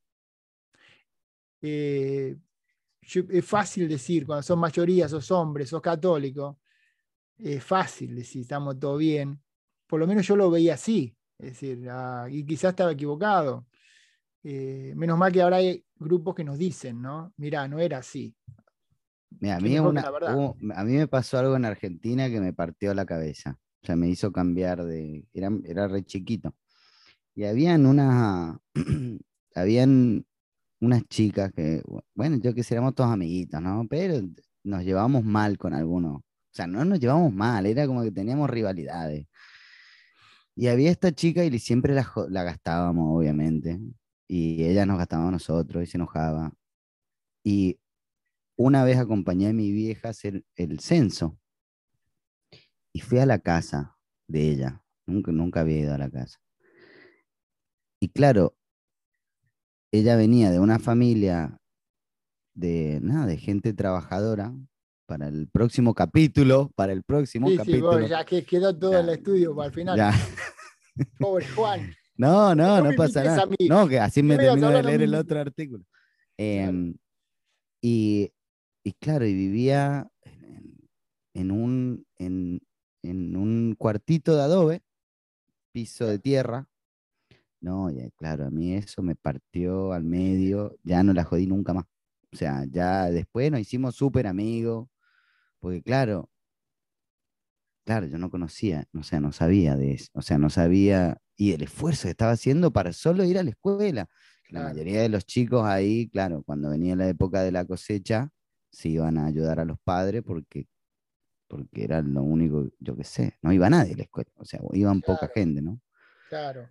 Eh, 1.62 2.38
es 3.02 3.46
fácil 3.46 3.90
decir, 3.90 4.28
cuando 4.28 4.44
son 4.44 4.60
mayoría, 4.60 5.10
sos 5.10 5.32
hombre, 5.32 5.66
sos 5.66 5.82
católico, 5.82 6.60
es 7.36 7.64
fácil 7.64 8.16
decir, 8.16 8.44
estamos 8.44 8.80
todo 8.80 8.98
bien. 8.98 9.42
Por 9.88 10.00
lo 10.00 10.06
menos 10.06 10.28
yo 10.28 10.36
lo 10.36 10.52
veía 10.52 10.76
así. 10.76 11.16
Es 11.40 11.52
decir, 11.52 11.88
ah, 11.90 12.28
y 12.30 12.46
quizás 12.46 12.72
estaba 12.72 12.92
equivocado. 12.92 13.66
Eh, 14.44 14.94
menos 14.96 15.18
mal 15.18 15.32
que 15.32 15.42
ahora 15.42 15.58
hay 15.58 15.84
grupos 15.96 16.36
que 16.36 16.44
nos 16.44 16.58
dicen, 16.58 17.02
¿no? 17.02 17.34
Mira, 17.38 17.68
no 17.68 17.80
era 17.80 18.00
así. 18.00 18.36
a, 19.42 19.60
mí 19.60 19.76
a 19.78 20.84
mí 20.84 20.94
me 20.94 21.08
pasó 21.08 21.40
algo 21.40 21.56
en 21.56 21.66
Argentina 21.66 22.30
que 22.30 22.42
me 22.42 22.54
partió 22.54 22.94
la 22.94 23.06
cabeza. 23.06 23.58
O 23.82 23.86
sea, 23.86 23.96
me 23.96 24.10
hizo 24.10 24.32
cambiar 24.32 24.84
de. 24.84 25.26
Era, 25.34 25.50
era 25.66 25.88
re 25.88 26.04
chiquito. 26.04 26.56
Y 27.36 27.46
habían 27.46 27.86
una. 27.86 28.60
habían 29.56 30.26
unas 30.82 31.04
chicas 31.08 31.52
que, 31.54 31.82
bueno, 32.14 32.38
yo 32.38 32.54
que 32.54 32.64
éramos 32.70 32.96
todos 32.96 33.12
amiguitos, 33.12 33.62
¿no? 33.62 33.86
Pero 33.90 34.22
nos 34.64 34.84
llevamos 34.84 35.24
mal 35.24 35.58
con 35.58 35.74
algunos. 35.74 36.18
O 36.18 36.52
sea, 36.52 36.68
no 36.68 36.84
nos 36.86 37.00
llevamos 37.00 37.34
mal, 37.34 37.66
era 37.66 37.86
como 37.88 38.04
que 38.04 38.12
teníamos 38.12 38.50
rivalidades. 38.50 39.28
Y 40.60 40.68
había 40.68 40.91
esta 40.91 41.14
chica 41.14 41.45
y 41.45 41.57
siempre 41.57 41.93
la, 41.93 42.43
gastábamos, 42.43 43.18
obviamente. 43.18 43.80
Y 44.28 44.66
ella 44.66 44.86
nos 44.86 44.97
gastaba 44.97 45.30
a 45.30 45.32
nosotros 45.32 45.82
y 45.82 45.86
se 45.86 45.95
enojaba. 45.95 46.53
Y 47.45 47.80
una 48.57 48.84
vez 48.84 48.97
acompañé 48.97 49.47
a 49.47 49.53
mi 49.53 49.72
vieja 49.72 50.10
a 50.10 50.12
hacer 50.12 50.43
el 50.57 50.82
censo. 50.82 51.39
Y 52.91 52.99
fui 52.99 53.20
a 53.20 53.26
la 53.26 53.39
casa 53.39 53.97
de 54.28 54.49
ella. 54.51 54.84
Nunca, 55.05 55.32
nunca 55.32 55.62
había 55.62 55.80
ido 55.80 55.93
a 55.93 55.97
la 55.97 56.10
casa. 56.10 56.41
Y 58.01 58.10
claro, 58.10 58.57
ella 59.93 60.18
venía 60.18 60.51
de 60.51 60.60
una 60.60 60.78
familia 60.78 61.62
de, 62.53 62.99
nada, 63.01 63.28
de 63.28 63.38
gente 63.38 63.72
trabajadora, 63.72 64.53
para 65.10 65.28
el 65.28 65.47
próximo 65.47 65.95
capítulo, 65.95 66.72
para 66.76 66.93
el 66.93 67.01
próximo 67.01 67.49
capítulo. 67.57 67.99
Sí, 68.03 68.10
ya 68.10 68.24
que 68.24 68.45
quedó 68.45 68.78
todo 68.78 68.99
el 68.99 69.10
estudio 69.10 69.55
para 69.55 69.70
el 69.70 69.74
final. 69.74 69.97
Pobre 71.20 71.47
Juan. 71.47 71.91
No, 72.16 72.53
no, 72.53 72.82
no, 72.82 72.91
pasa 72.97 73.24
nada. 73.24 73.47
No, 73.70 73.88
que 73.88 73.97
así 73.97 74.22
me 74.22 74.36
termino 74.36 74.70
de 74.72 74.84
leer 74.84 75.03
el 75.03 75.16
otro 75.16 75.39
artículo. 75.39 75.86
Em, 76.38 76.93
y, 77.82 78.30
y, 78.84 78.91
claro, 78.99 79.26
y 79.26 79.34
vivía 79.34 80.05
en, 81.34 81.51
un, 81.51 82.05
en, 82.18 82.60
en, 83.03 83.38
un 83.38 83.74
cuartito 83.78 84.36
de 84.36 84.41
adobe, 84.41 84.82
piso 85.72 86.07
de 86.07 86.20
tierra. 86.20 86.68
No, 87.62 87.89
ya, 87.89 88.10
claro, 88.18 88.47
a 88.47 88.49
mí 88.49 88.74
eso 88.74 89.01
me 89.01 89.16
partió 89.16 89.93
al 89.93 90.03
medio, 90.03 90.76
ya 90.84 91.01
no 91.03 91.14
la 91.14 91.24
jodí 91.24 91.47
nunca 91.47 91.74
más. 91.74 91.86
O 92.34 92.36
sea, 92.36 92.66
ya 92.70 93.10
después 93.10 93.49
nos 93.49 93.62
hicimos 93.62 93.95
súper 93.95 94.28
amigos, 94.28 94.89
porque 95.60 95.82
claro, 95.84 96.30
claro, 97.86 98.05
yo 98.07 98.18
no 98.18 98.30
conocía, 98.30 98.88
o 98.93 99.03
sea, 99.03 99.20
no 99.20 99.32
sabía 99.32 99.76
de 99.76 99.93
eso, 99.93 100.10
o 100.14 100.22
sea, 100.22 100.38
no 100.38 100.49
sabía, 100.49 101.18
y 101.36 101.53
el 101.53 101.64
esfuerzo 101.64 102.03
que 102.03 102.12
estaba 102.12 102.32
haciendo 102.34 102.72
para 102.72 102.93
solo 102.93 103.24
ir 103.24 103.38
a 103.38 103.43
la 103.43 103.51
escuela. 103.51 104.10
La 104.49 104.62
mayoría 104.64 105.01
de 105.01 105.10
los 105.10 105.26
chicos 105.26 105.64
ahí, 105.66 106.10
claro, 106.10 106.43
cuando 106.43 106.70
venía 106.72 106.95
la 106.95 107.07
época 107.07 107.43
de 107.43 107.51
la 107.51 107.66
cosecha, 107.66 108.30
se 108.72 108.89
iban 108.89 109.18
a 109.18 109.26
ayudar 109.28 109.60
a 109.60 109.66
los 109.66 109.80
padres 109.80 110.24
porque 110.24 110.68
porque 111.47 111.84
era 111.84 112.01
lo 112.01 112.24
único, 112.24 112.70
yo 112.80 112.95
qué 112.97 113.03
sé, 113.03 113.38
no 113.41 113.53
iba 113.53 113.70
nadie 113.70 113.93
a 113.93 113.97
la 113.97 114.03
escuela, 114.03 114.32
o 114.38 114.45
sea, 114.45 114.60
iban 114.74 115.01
poca 115.01 115.30
gente, 115.34 115.62
¿no? 115.62 115.80
Claro. 116.30 116.70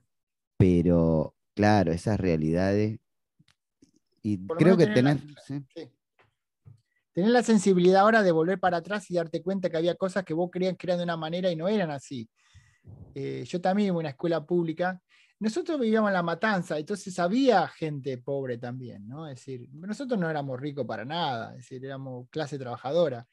Pero, 0.56 1.34
claro, 1.54 1.92
esas 1.92 2.18
realidades, 2.20 2.98
y 4.22 4.38
creo 4.58 4.76
que 4.76 4.86
tener 4.86 5.18
tener, 5.18 5.34
la- 5.34 5.42
sí, 5.42 5.64
Sí. 5.74 5.90
Tener 7.18 7.32
la 7.32 7.42
sensibilidad 7.42 8.02
ahora 8.02 8.22
de 8.22 8.30
volver 8.30 8.60
para 8.60 8.76
atrás 8.76 9.10
y 9.10 9.14
darte 9.14 9.42
cuenta 9.42 9.68
que 9.68 9.76
había 9.76 9.96
cosas 9.96 10.24
que 10.24 10.34
vos 10.34 10.50
creías 10.52 10.76
que 10.76 10.86
eran 10.86 10.98
de 10.98 11.02
una 11.02 11.16
manera 11.16 11.50
y 11.50 11.56
no 11.56 11.66
eran 11.66 11.90
así. 11.90 12.30
Eh, 13.12 13.42
yo 13.44 13.60
también 13.60 13.88
iba 13.88 13.96
a 13.96 13.98
una 13.98 14.10
escuela 14.10 14.46
pública. 14.46 15.02
Nosotros 15.40 15.80
vivíamos 15.80 16.10
en 16.10 16.14
La 16.14 16.22
Matanza, 16.22 16.78
entonces 16.78 17.18
había 17.18 17.66
gente 17.66 18.18
pobre 18.18 18.56
también, 18.58 19.08
¿no? 19.08 19.26
Es 19.26 19.34
decir, 19.34 19.68
nosotros 19.72 20.16
no 20.16 20.30
éramos 20.30 20.60
ricos 20.60 20.86
para 20.86 21.04
nada, 21.04 21.50
es 21.54 21.62
decir, 21.68 21.84
éramos 21.84 22.28
clase 22.30 22.56
trabajadora 22.56 23.26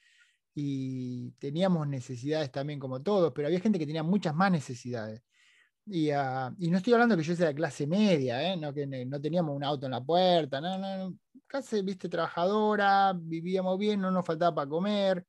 y 0.56 1.30
teníamos 1.34 1.88
necesidades 1.88 2.52
también 2.52 2.80
como 2.80 3.04
todos, 3.04 3.34
pero 3.36 3.50
había 3.50 3.60
gente 3.60 3.78
que 3.78 3.86
tenía 3.86 4.02
muchas 4.02 4.34
más 4.34 4.52
necesidades. 4.52 5.22
Y, 5.86 6.10
ah, 6.10 6.52
y 6.58 6.72
no 6.72 6.78
estoy 6.78 6.94
hablando 6.94 7.16
que 7.16 7.22
yo 7.22 7.36
sea 7.36 7.50
de 7.50 7.56
clase 7.56 7.86
media, 7.86 8.52
¿eh? 8.52 8.58
no, 8.58 8.74
que 8.74 8.88
no 8.88 9.22
teníamos 9.22 9.56
un 9.56 9.64
auto 9.64 9.86
en 9.86 9.92
la 9.92 10.04
puerta, 10.04 10.60
no, 10.60 10.80
no, 10.80 10.98
no. 10.98 11.18
Clase, 11.48 11.82
viste, 11.84 12.10
trabajadora, 12.10 13.14
vivíamos 13.16 13.78
bien, 13.78 14.02
no 14.02 14.12
nos 14.12 14.26
faltaba 14.26 14.56
para 14.56 14.70
comer. 14.70 15.26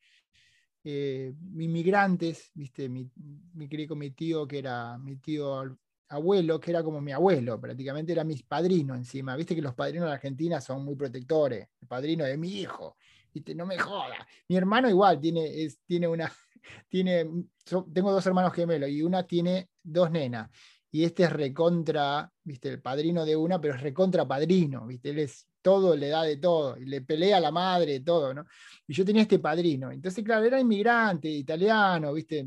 eh, 0.85 1.35
inmigrantes, 1.59 2.51
viste, 2.55 2.89
mi, 2.89 3.11
mi 3.55 3.69
crié 3.69 3.89
con 3.89 3.99
mi 3.99 4.12
tío, 4.12 4.47
que 4.47 4.59
era 4.61 4.99
mi 4.99 5.17
tío 5.19 5.79
abuelo, 6.09 6.61
que 6.61 6.71
era 6.73 6.83
como 6.85 7.01
mi 7.01 7.12
abuelo, 7.12 7.61
prácticamente 7.61 8.12
era 8.12 8.25
mi 8.25 8.37
padrino 8.37 8.95
encima. 8.95 9.37
Viste 9.37 9.55
que 9.57 9.62
los 9.62 9.75
padrinos 9.75 10.09
de 10.09 10.14
Argentina 10.14 10.61
son 10.61 10.85
muy 10.85 10.97
protectores, 10.97 11.69
el 11.81 11.89
padrino 11.89 12.25
de 12.25 12.37
mi 12.39 12.61
hijo, 12.61 12.97
viste, 13.33 13.55
no 13.55 13.67
me 13.67 13.79
joda. 13.79 14.27
Mi 14.49 14.57
hermano 14.57 14.89
igual 14.91 15.21
tiene, 15.21 15.64
es, 15.64 15.81
tiene 15.87 16.09
una, 16.09 16.33
tiene, 16.89 17.29
so- 17.64 17.87
tengo 17.93 18.12
dos 18.12 18.27
hermanos 18.27 18.53
gemelos 18.55 18.91
y 18.91 19.03
una 19.03 19.27
tiene 19.27 19.71
dos 19.83 20.11
nenas. 20.11 20.51
Y 20.91 21.05
este 21.05 21.25
es 21.25 21.33
recontra, 21.33 22.33
viste, 22.45 22.69
el 22.71 22.81
padrino 22.81 23.25
de 23.25 23.37
una, 23.37 23.61
pero 23.61 23.75
es 23.75 23.81
recontra 23.83 24.27
padrino, 24.27 24.87
viste, 24.87 25.11
él 25.11 25.19
es 25.21 25.47
todo, 25.67 25.97
le 25.97 26.11
da 26.11 26.23
de 26.23 26.37
todo, 26.37 26.79
y 26.79 26.85
le 26.85 27.01
pelea 27.01 27.39
a 27.39 27.41
la 27.41 27.51
madre, 27.51 27.99
todo, 27.99 28.33
¿no? 28.33 28.45
Y 28.87 28.95
yo 28.95 29.05
tenía 29.05 29.23
este 29.23 29.41
padrino. 29.41 29.91
Entonces, 29.91 30.23
claro, 30.23 30.45
era 30.45 30.61
inmigrante, 30.61 31.29
italiano, 31.29 32.12
viste, 32.12 32.47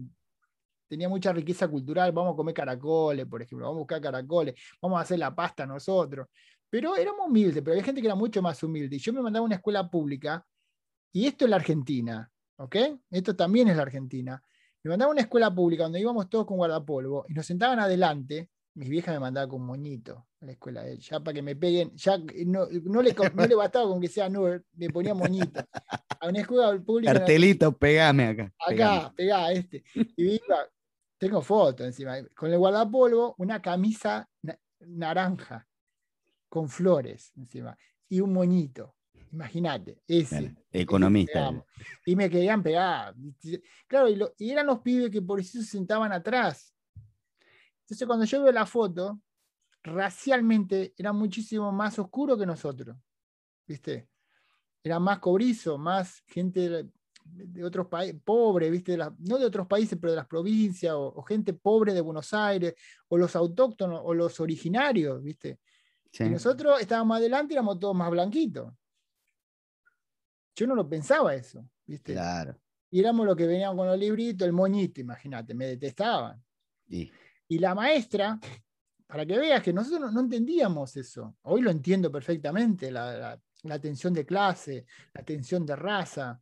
tenía 0.88 1.10
mucha 1.10 1.34
riqueza 1.34 1.68
cultural, 1.68 2.14
vamos 2.14 2.34
a 2.34 2.38
comer 2.38 2.54
caracoles, 2.54 3.26
por 3.26 3.42
ejemplo, 3.42 3.66
vamos 3.66 3.80
a 3.80 3.84
buscar 3.84 4.00
caracoles, 4.00 4.56
vamos 4.82 5.00
a 5.00 5.02
hacer 5.02 5.20
la 5.20 5.36
pasta 5.36 5.66
nosotros. 5.66 6.28
Pero 6.70 6.96
éramos 6.96 7.28
humildes, 7.28 7.62
pero 7.62 7.74
había 7.74 7.84
gente 7.84 8.00
que 8.00 8.08
era 8.08 8.16
mucho 8.16 8.42
más 8.42 8.64
humilde. 8.64 8.96
Y 8.96 9.00
yo 9.00 9.12
me 9.12 9.22
mandaba 9.22 9.44
a 9.44 9.48
una 9.48 9.56
escuela 9.56 9.90
pública, 9.90 10.48
y 11.12 11.28
esto 11.28 11.44
es 11.44 11.50
la 11.52 11.58
Argentina, 11.58 12.32
¿ok? 12.56 12.76
Esto 13.12 13.36
también 13.36 13.68
es 13.68 13.76
la 13.76 13.82
Argentina. 13.82 14.42
Me 14.82 14.92
mandaba 14.92 15.10
a 15.10 15.12
una 15.12 15.22
escuela 15.24 15.54
pública 15.54 15.84
donde 15.84 16.00
íbamos 16.00 16.30
todos 16.30 16.46
con 16.46 16.56
guardapolvo 16.56 17.26
y 17.28 17.34
nos 17.34 17.46
sentaban 17.46 17.82
adelante. 17.82 18.50
Mis 18.76 18.88
viejas 18.90 19.14
me 19.16 19.20
mandaban 19.20 19.50
con 19.50 19.62
moñito 19.66 20.28
a 20.42 20.46
la 20.46 20.52
escuela, 20.54 20.88
eh, 20.88 20.98
ya 21.00 21.20
para 21.20 21.34
que 21.34 21.42
me 21.42 21.56
peguen, 21.56 21.92
ya 21.96 22.18
no, 22.46 22.68
no 22.84 23.02
le, 23.02 23.14
no 23.34 23.46
le 23.46 23.56
bastaba 23.56 23.88
con 23.90 24.00
que 24.00 24.08
sea 24.08 24.30
nerd, 24.30 24.62
me 24.74 24.90
ponía 24.90 25.14
moñito. 25.14 25.60
A 26.22 26.28
una 26.30 26.40
escuela 26.40 26.80
pública. 26.80 27.14
cartelito, 27.14 27.72
pegame 27.78 28.28
acá. 28.28 28.54
acá, 28.68 29.14
pegá 29.16 29.52
este. 29.52 29.84
Y 30.16 30.36
iba, 30.36 30.68
tengo 31.18 31.42
fotos 31.42 31.86
encima, 31.88 32.16
con 32.36 32.52
el 32.52 32.58
guardapolvo, 32.58 33.36
una 33.38 33.62
camisa 33.62 34.30
na- 34.44 34.60
naranja 34.80 35.68
con 36.48 36.70
flores 36.70 37.32
encima 37.36 37.78
y 38.08 38.22
un 38.22 38.32
moñito. 38.34 38.96
Imagínate, 39.32 40.02
ese. 40.08 40.38
Ese 40.38 40.56
economista. 40.72 41.34
pegamos. 41.34 41.66
Y 42.06 42.16
me 42.16 42.30
querían 42.30 42.64
pegar. 42.64 43.14
Claro, 43.88 44.08
y, 44.10 44.16
lo- 44.16 44.34
y 44.38 44.52
eran 44.52 44.68
los 44.68 44.80
pibes 44.80 45.10
que 45.12 45.22
por 45.22 45.40
eso 45.40 45.60
se 45.60 45.66
sentaban 45.66 46.12
atrás. 46.14 46.74
Entonces, 47.90 48.06
cuando 48.06 48.26
yo 48.26 48.44
veo 48.44 48.52
la 48.52 48.68
foto, 48.68 49.20
racialmente 49.82 50.94
era 50.96 51.12
muchísimo 51.12 51.72
más 51.72 51.98
oscuro 51.98 52.38
que 52.38 52.46
nosotros. 52.46 52.96
¿Viste? 53.66 54.10
Era 54.84 55.00
más 55.00 55.18
cobrizo, 55.18 55.76
más 55.80 56.22
gente 56.28 56.70
de, 56.70 57.64
otros 57.64 57.88
países, 57.88 58.22
pobre, 58.24 58.70
¿viste? 58.70 58.92
De 58.92 59.00
la- 59.00 59.16
no 59.18 59.40
de 59.40 59.46
otros 59.46 59.66
países, 59.66 59.98
pero 60.00 60.12
de 60.12 60.18
las 60.18 60.28
provincias, 60.28 60.94
o, 60.94 61.08
o 61.16 61.24
gente 61.24 61.54
pobre 61.54 61.94
de 61.94 62.02
Buenos 62.02 62.32
Aires, 62.32 62.76
o 63.08 63.18
los 63.18 63.36
autóctonos, 63.36 64.02
o 64.04 64.14
los 64.14 64.40
originarios, 64.40 65.22
¿viste? 65.24 65.60
Sí. 66.12 66.26
Y 66.26 66.30
nosotros 66.30 66.80
estábamos 66.80 67.18
adelante 67.18 67.54
y 67.54 67.56
éramos 67.56 67.80
todos 67.80 67.96
más 67.96 68.12
blanquitos. 68.12 68.72
Yo 70.56 70.68
no 70.68 70.76
lo 70.76 70.88
pensaba 70.88 71.34
eso, 71.34 71.68
¿viste? 71.88 72.14
Claro. 72.14 72.56
Y 72.92 73.00
éramos 73.00 73.26
los 73.26 73.36
que 73.36 73.48
venían 73.48 73.76
con 73.76 73.88
los 73.88 73.98
libritos, 73.98 74.48
el 74.48 74.54
moñito, 74.54 75.02
imagínate, 75.02 75.56
me 75.56 75.66
detestaban. 75.66 76.44
Y, 76.88 77.12
Y 77.50 77.58
la 77.58 77.74
maestra, 77.74 78.40
para 79.08 79.26
que 79.26 79.38
veas 79.38 79.64
que 79.64 79.74
nosotros 79.74 80.14
no, 80.14 80.20
entendíamos 80.20 80.96
eso. 80.96 81.36
Hoy 81.42 81.62
lo 81.62 81.72
entiendo 81.72 82.12
perfectamente, 82.12 82.92
la, 82.92 83.40
la, 83.64 83.80
tensión 83.80 84.14
de 84.14 84.24
clase, 84.24 84.86
la 85.16 85.24
tensión 85.24 85.66
de 85.66 85.76
raza, 85.76 86.40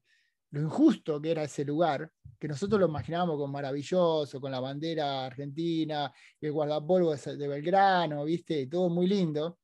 lo 0.51 0.61
injusto 0.61 1.21
que 1.21 1.31
era 1.31 1.43
ese 1.43 1.63
lugar, 1.63 2.11
que 2.37 2.49
nosotros 2.49 2.79
lo 2.81 2.87
imaginábamos 2.87 3.37
como 3.37 3.53
maravilloso, 3.53 4.41
con 4.41 4.51
la 4.51 4.59
bandera 4.59 5.25
argentina, 5.25 6.11
el 6.41 6.51
guardapolvo 6.51 7.15
de, 7.15 7.47
Belgrano, 7.47 8.25
¿viste? 8.25 8.67
Todo 8.67 8.89
muy 8.89 9.07
lindo. 9.07 9.59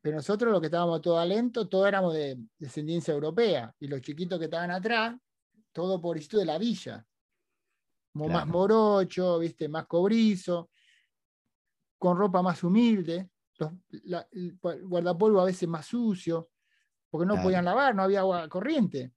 Pero 0.00 0.16
nosotros 0.16 0.52
los 0.52 0.60
que 0.60 0.66
estábamos 0.66 1.02
todos 1.02 1.26
lentos, 1.26 1.68
todos 1.68 1.88
éramos 1.88 2.14
de 2.14 2.38
descendencia 2.58 3.12
europea. 3.12 3.74
Y 3.80 3.88
los 3.88 4.00
chiquitos 4.00 4.38
que 4.38 4.44
estaban 4.44 4.70
atrás, 4.70 5.16
todo 5.72 6.00
pobrecito 6.00 6.38
de 6.38 6.44
la 6.44 6.58
villa. 6.58 7.04
Como 8.14 8.28
más 8.28 8.44
Claro. 8.44 8.58
morocho, 8.58 9.38
¿viste? 9.40 9.68
Más 9.68 9.86
cobrizo, 9.86 10.70
con 11.98 12.16
ropa 12.16 12.42
más 12.42 12.62
humilde, 12.62 13.28
los- 13.58 13.72
la- 14.04 14.28
el 14.30 14.56
guardapolvo 14.84 15.40
a 15.40 15.44
veces 15.46 15.68
más 15.68 15.84
sucio, 15.86 16.50
porque 17.10 17.26
no 17.26 17.34
Claro. 17.34 17.44
podían 17.46 17.64
lavar, 17.64 17.92
no 17.94 18.02
había 18.04 18.20
agua 18.20 18.48
corriente. 18.48 19.12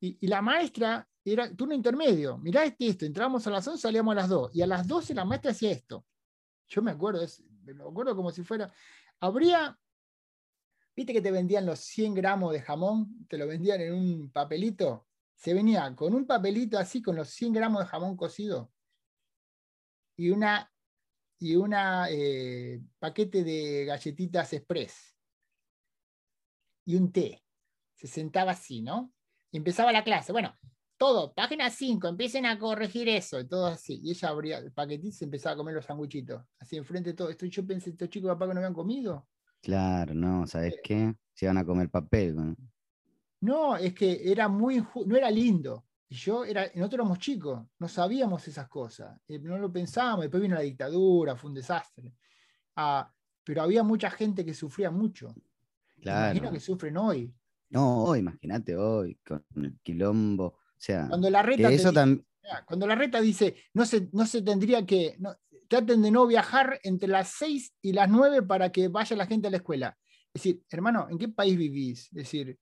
Y, 0.00 0.18
y 0.24 0.28
la 0.28 0.40
maestra 0.40 1.08
era 1.24 1.52
turno 1.54 1.74
intermedio. 1.74 2.38
Mirá 2.38 2.64
este 2.64 2.86
esto, 2.86 3.04
entrábamos 3.04 3.44
a 3.46 3.50
las 3.50 3.66
11, 3.66 3.82
salíamos 3.82 4.12
a 4.12 4.14
las 4.20 4.28
2. 4.28 4.54
Y 4.54 4.62
a 4.62 4.66
las 4.68 4.86
12 4.86 5.14
la 5.14 5.24
maestra 5.24 5.50
hacía 5.50 5.72
esto. 5.72 6.06
Yo 6.68 6.80
me 6.80 6.92
acuerdo, 6.92 7.22
es- 7.22 7.42
me 7.64 7.82
acuerdo 7.82 8.14
como 8.14 8.30
si 8.30 8.44
fuera. 8.44 8.72
Habría. 9.18 9.76
¿Viste 10.94 11.12
que 11.12 11.20
te 11.20 11.30
vendían 11.32 11.66
los 11.66 11.80
100 11.80 12.14
gramos 12.14 12.52
de 12.52 12.60
jamón? 12.60 13.26
Te 13.28 13.36
lo 13.36 13.48
vendían 13.48 13.80
en 13.80 13.94
un 13.94 14.30
papelito. 14.30 15.07
Se 15.38 15.54
venía 15.54 15.94
con 15.94 16.14
un 16.14 16.26
papelito 16.26 16.78
así, 16.78 17.00
con 17.00 17.14
los 17.14 17.28
100 17.30 17.52
gramos 17.52 17.80
de 17.80 17.86
jamón 17.86 18.16
cocido. 18.16 18.72
Y 20.16 20.30
una. 20.30 20.70
Y 21.40 21.54
una 21.54 22.10
eh, 22.10 22.82
paquete 22.98 23.44
de 23.44 23.84
galletitas 23.84 24.52
express. 24.52 25.16
Y 26.84 26.96
un 26.96 27.12
té. 27.12 27.44
Se 27.94 28.08
sentaba 28.08 28.50
así, 28.50 28.82
¿no? 28.82 29.12
Y 29.52 29.58
empezaba 29.58 29.92
la 29.92 30.02
clase. 30.02 30.32
Bueno, 30.32 30.58
todo, 30.96 31.32
página 31.32 31.70
5, 31.70 32.08
empiecen 32.08 32.44
a 32.44 32.58
corregir 32.58 33.08
eso, 33.08 33.38
y 33.38 33.46
todo 33.46 33.66
así. 33.66 34.00
Y 34.02 34.10
ella 34.10 34.30
abría 34.30 34.58
el 34.58 34.72
paquetito 34.72 35.10
y 35.10 35.12
se 35.12 35.24
empezaba 35.26 35.54
a 35.54 35.56
comer 35.56 35.76
los 35.76 35.84
sanguchitos. 35.84 36.44
Así 36.58 36.76
enfrente 36.76 37.10
de 37.10 37.14
todo 37.16 37.30
esto. 37.30 37.46
Yo 37.46 37.64
pensé, 37.64 37.90
estos 37.90 38.10
chicos 38.10 38.28
papá 38.30 38.48
que 38.48 38.54
no 38.54 38.60
habían 38.60 38.74
comido. 38.74 39.28
claro, 39.62 40.14
no, 40.14 40.48
¿sabes 40.48 40.74
qué? 40.82 41.14
Se 41.32 41.46
van 41.46 41.58
a 41.58 41.64
comer 41.64 41.88
papel. 41.88 42.34
¿no? 42.34 42.56
No, 43.40 43.76
es 43.76 43.94
que 43.94 44.30
era 44.30 44.48
muy 44.48 44.84
no 45.06 45.16
era 45.16 45.30
lindo. 45.30 45.84
Y 46.08 46.14
yo 46.16 46.44
era, 46.44 46.62
nosotros 46.74 46.94
éramos 46.94 47.18
chicos, 47.18 47.66
no 47.78 47.86
sabíamos 47.88 48.46
esas 48.48 48.66
cosas, 48.68 49.20
eh, 49.28 49.38
no 49.38 49.58
lo 49.58 49.70
pensábamos, 49.70 50.22
después 50.22 50.42
vino 50.42 50.54
la 50.54 50.62
dictadura, 50.62 51.36
fue 51.36 51.50
un 51.50 51.54
desastre. 51.54 52.14
Ah, 52.76 53.12
pero 53.44 53.62
había 53.62 53.82
mucha 53.82 54.10
gente 54.10 54.44
que 54.44 54.54
sufría 54.54 54.90
mucho. 54.90 55.34
Imagino 55.98 56.40
Claro. 56.40 56.50
que 56.52 56.60
sufren 56.60 56.96
hoy. 56.96 57.34
No, 57.70 58.04
hoy, 58.04 58.20
imagínate 58.20 58.74
hoy, 58.76 59.18
con 59.26 59.44
el 59.56 59.78
quilombo. 59.82 60.44
O 60.46 60.58
sea, 60.78 61.08
Cuando 61.08 61.28
la 61.28 61.42
reta 61.42 61.70
eso 61.70 61.90
dice- 61.92 62.24
Cuando 62.66 62.86
la 62.86 62.94
reta 62.94 63.20
dice, 63.20 63.56
no 63.74 63.84
se, 63.84 64.08
no 64.12 64.24
se 64.24 64.40
tendría 64.40 64.86
que, 64.86 65.16
no, 65.18 65.36
traten 65.68 66.00
de 66.00 66.10
no 66.10 66.26
viajar 66.26 66.80
entre 66.82 67.08
las 67.10 67.28
6 67.36 67.74
y 67.82 67.92
las 67.92 68.08
9 68.08 68.42
para 68.42 68.72
que 68.72 68.88
vaya 68.88 69.14
la 69.16 69.26
gente 69.26 69.48
a 69.48 69.50
la 69.50 69.58
escuela. 69.58 69.98
Es 70.32 70.42
decir, 70.42 70.62
hermano, 70.70 71.08
¿en 71.10 71.18
qué 71.18 71.28
país 71.28 71.58
vivís? 71.58 72.04
Es 72.06 72.12
decir, 72.12 72.58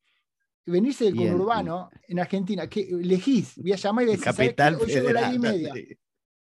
venirse 0.67 1.05
del 1.05 1.15
Bien, 1.15 1.33
conurbano 1.33 1.91
en 2.09 2.19
Argentina, 2.19 2.67
¿qué 2.69 2.81
elegís? 2.89 3.55
Voy 3.57 3.73
a 3.73 3.77
llamar 3.77 4.05
y 4.05 4.07
decir, 4.09 4.25
¿sabés 4.25 4.37
qué? 4.51 4.55
Capital 4.57 4.75
Hoy 4.81 4.87
llego 4.93 5.09
a 5.09 5.13
las 5.13 5.23
Federal. 5.23 5.41
10 5.41 5.55
y 5.55 5.73
media. 5.73 5.97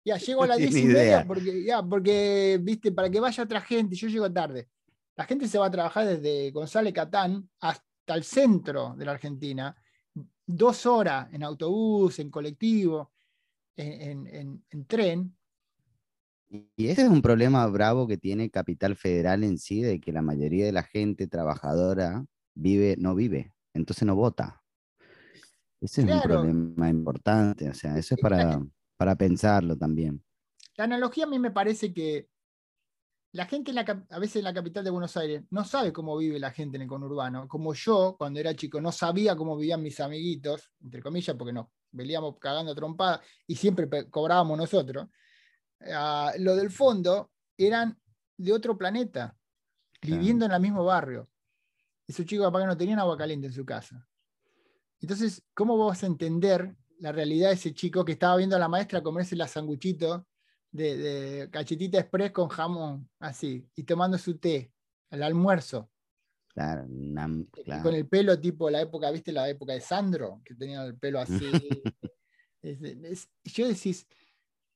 Ya, 0.06 0.18
llego 0.18 0.44
a 0.44 0.46
No 0.46 0.50
las 0.50 0.58
10 0.60 0.72
y 0.76 0.84
media 0.86 1.04
idea. 1.04 1.26
porque, 1.28 1.64
ya, 1.64 1.82
porque, 1.84 2.60
viste, 2.62 2.92
para 2.92 3.10
que 3.10 3.20
vaya 3.20 3.44
otra 3.44 3.62
gente, 3.62 3.96
yo 3.96 4.08
llego 4.08 4.32
tarde. 4.32 4.70
La 5.16 5.26
gente 5.26 5.48
se 5.48 5.58
va 5.58 5.68
a 5.68 5.72
trabajar 5.72 6.06
desde 6.08 6.52
González 6.52 6.94
Catán 6.94 7.50
hasta 7.60 8.16
el 8.16 8.24
centro 8.24 8.96
de 8.98 9.06
la 9.06 9.12
Argentina, 9.14 9.76
dos 10.46 10.86
horas 10.86 11.28
en 11.32 11.44
autobús, 11.44 12.20
en 12.20 12.30
colectivo, 12.30 13.14
en, 13.78 14.02
en- 14.02 14.28
en- 14.28 14.66
en 14.70 14.86
tren. 14.86 15.38
Y 16.76 16.88
ese 16.88 17.04
es 17.04 17.10
un 17.10 17.22
problema 17.22 17.66
bravo 17.68 18.08
que 18.08 18.18
tiene 18.18 18.50
Capital 18.50 18.96
Federal 18.96 19.44
en 19.44 19.58
sí, 19.58 19.82
de 19.82 20.00
que 20.00 20.12
la 20.12 20.22
mayoría 20.22 20.66
de 20.66 20.72
la 20.72 20.84
gente 20.84 21.28
trabajadora 21.28 22.26
vive, 22.54 22.96
no 23.00 23.16
vive, 23.16 23.53
entonces 23.74 24.06
no 24.06 24.16
vota. 24.16 24.64
Ese 25.82 26.02
es 26.02 26.10
un 26.10 26.22
problema 26.22 26.90
importante, 26.90 27.70
o 27.70 27.74
sea, 27.74 27.98
eso 27.98 28.16
es 28.16 28.22
para, 28.22 28.62
para 28.96 29.16
pensarlo 29.16 29.78
también. 29.78 30.24
La 30.78 30.86
analogía 30.86 31.26
a 31.26 31.28
mí 31.28 31.40
me 31.40 31.52
parece 31.52 31.94
que 31.94 32.30
la 33.34 33.46
gente 33.46 33.72
en 33.72 33.76
la 33.76 34.06
a 34.10 34.20
veces 34.20 34.38
en 34.38 34.44
la 34.44 34.54
capital 34.54 34.84
de 34.84 34.92
Buenos 34.92 35.18
Aires 35.18 35.44
no 35.50 35.66
sabe 35.66 35.92
cómo 35.92 36.16
vive 36.18 36.40
la 36.40 36.52
gente 36.52 36.78
en 36.78 36.84
el 36.84 36.88
conurbano. 36.88 37.48
Como 37.48 37.74
yo, 37.74 38.16
cuando 38.18 38.40
era 38.40 38.56
chico, 38.56 38.80
no 38.80 38.92
sabía 38.92 39.36
cómo 39.36 39.58
vivían 39.58 39.82
mis 39.82 40.00
amiguitos, 40.00 40.72
entre 40.82 41.02
comillas, 41.02 41.36
porque 41.36 41.52
nos 41.52 41.68
veníamos 41.92 42.38
cagando 42.40 42.72
a 42.72 42.76
trompada 42.76 43.22
y 43.48 43.56
siempre 43.56 43.90
cobrábamos 44.10 44.58
nosotros. 44.58 45.08
Ah, 45.92 46.32
lo 46.40 46.56
del 46.56 46.70
fondo 46.72 47.32
eran 47.58 48.00
de 48.38 48.54
otro 48.54 48.78
planeta, 48.78 49.36
Claro. 50.00 50.20
viviendo 50.20 50.46
en 50.46 50.52
el 50.52 50.62
mismo 50.62 50.84
barrio. 50.84 51.30
Esos 52.08 52.26
chicos 52.26 52.46
capaz 52.46 52.62
que 52.62 52.68
no 52.68 52.78
tenían 52.78 53.00
agua 53.00 53.18
caliente 53.18 53.48
en 53.48 53.54
su 53.54 53.66
casa. 53.66 54.08
Entonces, 55.00 55.44
¿cómo 55.54 55.78
vas 55.78 56.04
a 56.04 56.08
entender 56.08 56.76
la 57.00 57.12
realidad 57.12 57.50
de 57.50 57.56
ese 57.56 57.74
chico 57.74 58.06
que 58.06 58.14
estaba 58.14 58.38
viendo 58.38 58.56
a 58.56 58.60
la 58.60 58.68
maestra 58.70 59.02
comerse 59.04 59.36
la 59.36 59.48
sanguchito 59.48 60.28
de, 60.72 60.98
de 60.98 61.50
cachetita 61.50 62.00
express 62.00 62.32
con 62.32 62.48
jamón, 62.50 63.10
así, 63.20 63.68
y 63.76 63.84
tomando 63.84 64.18
su 64.18 64.38
té 64.38 64.72
al 65.12 65.24
almuerzo, 65.24 65.90
Claro, 66.48 66.86
una- 66.88 67.28
y 67.58 67.64
claro. 67.64 67.84
con 67.84 67.96
el 67.96 68.08
pelo 68.08 68.40
tipo 68.40 68.70
la 68.70 68.82
época, 68.82 69.10
¿viste? 69.10 69.32
La 69.32 69.50
época 69.50 69.74
de 69.74 69.82
Sandro, 69.82 70.42
que 70.46 70.54
tenía 70.56 70.84
el 70.86 70.96
pelo 70.98 71.20
así. 71.20 71.50
Es- 72.62 72.82
es- 72.82 73.30
yo 73.44 73.68
decís, 73.68 74.08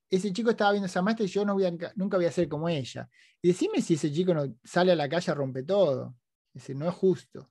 ese 0.09 0.33
chico 0.33 0.49
estaba 0.49 0.71
viendo 0.71 0.85
a 0.85 0.87
esa 0.89 1.01
maestra 1.01 1.25
y 1.25 1.29
yo 1.29 1.45
no 1.45 1.53
voy 1.53 1.65
a 1.65 1.71
nunca- 1.95 2.17
voy 2.17 2.25
a 2.25 2.31
ser 2.31 2.49
como 2.49 2.67
ella. 2.67 3.09
Y 3.41 3.47
decime 3.49 3.81
si 3.81 3.93
ese 3.93 4.11
chico 4.11 4.33
no 4.33 4.57
sale 4.63 4.91
a 4.91 4.95
la 4.95 5.07
calle 5.07 5.33
rompe 5.33 5.63
todo. 5.63 6.15
Es 6.57 6.63
decir, 6.63 6.75
no 6.75 6.89
es 6.89 6.95
justo. 6.95 7.47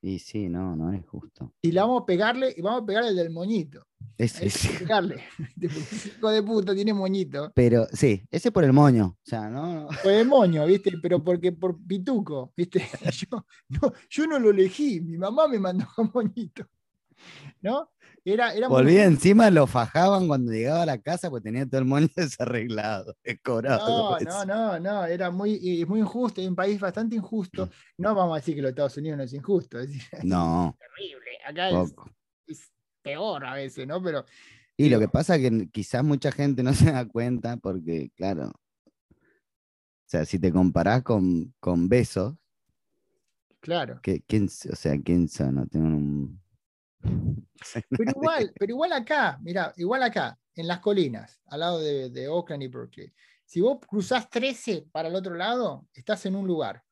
Y 0.00 0.18
sí, 0.18 0.48
no, 0.48 0.74
no 0.74 0.90
es 0.90 1.04
justo. 1.06 1.52
Y 1.60 1.72
le 1.72 1.80
vamos 1.80 2.02
a 2.02 2.06
pegarle, 2.06 2.54
y 2.56 2.62
vamos 2.62 2.82
a 2.82 2.86
pegarle 2.86 3.10
el 3.10 3.16
del 3.16 3.28
moñito. 3.28 3.86
Ese 4.16 4.48
sí. 4.48 4.68
pegarle. 4.78 5.22
Hijo 6.16 6.30
de 6.30 6.42
puta, 6.42 6.74
tiene 6.74 6.94
moñito. 6.94 7.52
Pero 7.54 7.86
sí, 7.92 8.26
ese 8.30 8.50
por 8.50 8.64
el 8.64 8.72
moño. 8.72 9.18
O 9.18 9.28
sea, 9.28 9.50
no. 9.50 9.88
Fue 10.02 10.14
de 10.14 10.24
moño, 10.24 10.64
¿viste? 10.64 10.90
Pero 11.02 11.22
porque 11.22 11.52
por 11.52 11.78
pituco, 11.86 12.54
¿viste? 12.56 12.82
Yo 13.30 13.44
no, 13.68 13.92
yo 14.08 14.26
no 14.26 14.38
lo 14.38 14.48
elegí, 14.48 15.02
mi 15.02 15.18
mamá 15.18 15.48
me 15.48 15.58
mandó 15.58 15.86
con 15.94 16.10
moñito. 16.14 16.66
¿No? 17.60 17.90
Era, 18.28 18.52
era 18.52 18.68
muy- 18.68 18.78
Volvía 18.78 19.04
encima, 19.04 19.48
lo 19.50 19.68
fajaban 19.68 20.26
cuando 20.26 20.50
llegaba 20.50 20.82
a 20.82 20.86
la 20.86 20.98
casa, 21.00 21.30
pues 21.30 21.44
tenía 21.44 21.64
todo 21.64 21.78
el 21.78 21.84
moño 21.86 22.08
desarreglado, 22.16 23.14
descobrado. 23.22 24.10
No, 24.10 24.16
eso. 24.18 24.44
no, 24.44 24.44
no, 24.44 24.80
no, 24.80 25.04
era 25.04 25.30
muy, 25.30 25.84
muy 25.86 26.00
injusto, 26.00 26.40
es 26.40 26.48
un 26.48 26.56
país 26.56 26.80
bastante 26.80 27.14
Mm. 27.14 27.18
injusto. 27.20 27.70
No 27.98 28.16
vamos 28.16 28.32
a 28.34 28.40
decir 28.40 28.56
que 28.56 28.62
los 28.62 28.70
Estados 28.70 28.96
Unidos 28.96 29.16
no 29.18 29.22
es 29.24 29.32
injusto, 29.32 29.78
es 29.80 29.90
No, 30.24 30.76
terrible. 30.78 31.30
Acá 31.46 31.70
es, 32.48 32.72
peor 33.02 33.44
a 33.44 33.54
veces, 33.54 33.86
¿no? 33.86 34.02
Pero 34.02 34.24
Y 34.76 34.88
lo 34.88 34.98
que 34.98 35.06
pasa 35.06 35.36
es 35.36 35.42
que 35.48 35.68
quizás 35.70 36.02
mucha 36.02 36.32
gente 36.32 36.64
no 36.64 36.74
se 36.90 36.90
da 36.90 37.06
cuenta 37.06 37.56
porque, 37.58 38.10
claro, 38.16 38.48
o 38.48 40.08
sea, 40.08 40.24
si 40.24 40.40
te 40.40 40.50
comparás 40.52 41.04
con, 41.04 41.54
con 41.60 41.88
besos, 41.88 42.34
claro. 43.60 44.00
¿qué- 44.02 44.22
¿quién, 44.26 44.46
o 44.46 44.74
sea, 44.76 45.00
quién 45.00 45.28
son? 45.28 45.54
No 45.54 45.66
tengo 45.68 45.86
un... 45.86 46.40
Pero 47.88 48.10
igual, 48.16 48.52
pero 48.58 48.72
igual 48.72 48.92
acá, 48.92 49.38
mira, 49.42 49.72
igual 49.76 50.02
acá, 50.02 50.38
en 50.54 50.66
las 50.66 50.80
colinas, 50.80 51.40
al 51.46 51.60
lado 51.60 51.80
de, 51.80 52.10
de 52.10 52.28
Oakland 52.28 52.62
y 52.62 52.68
Berkeley, 52.68 53.12
si 53.44 53.60
vos 53.60 53.78
cruzás 53.86 54.28
13 54.28 54.86
para 54.90 55.08
el 55.08 55.14
otro 55.14 55.34
lado, 55.34 55.86
estás 55.92 56.26
en 56.26 56.34
un 56.34 56.46
lugar. 56.46 56.82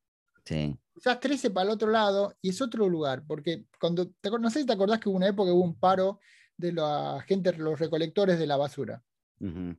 Sí, 0.44 0.78
Cruzás 0.92 1.18
13 1.18 1.50
para 1.50 1.66
el 1.66 1.72
otro 1.72 1.90
lado 1.90 2.36
y 2.40 2.50
es 2.50 2.62
otro 2.62 2.88
lugar, 2.88 3.24
porque 3.26 3.66
cuando, 3.80 4.10
te 4.20 4.30
no 4.30 4.50
sé 4.50 4.60
si 4.60 4.66
te 4.66 4.72
acordás 4.72 5.00
que 5.00 5.08
hubo 5.08 5.16
una 5.16 5.28
época 5.28 5.48
que 5.48 5.54
hubo 5.54 5.64
un 5.64 5.78
paro 5.78 6.20
de 6.56 6.72
la 6.72 7.24
gente, 7.26 7.52
los 7.54 7.80
recolectores 7.80 8.38
de 8.38 8.46
la 8.46 8.56
basura. 8.56 9.02
ujú, 9.40 9.76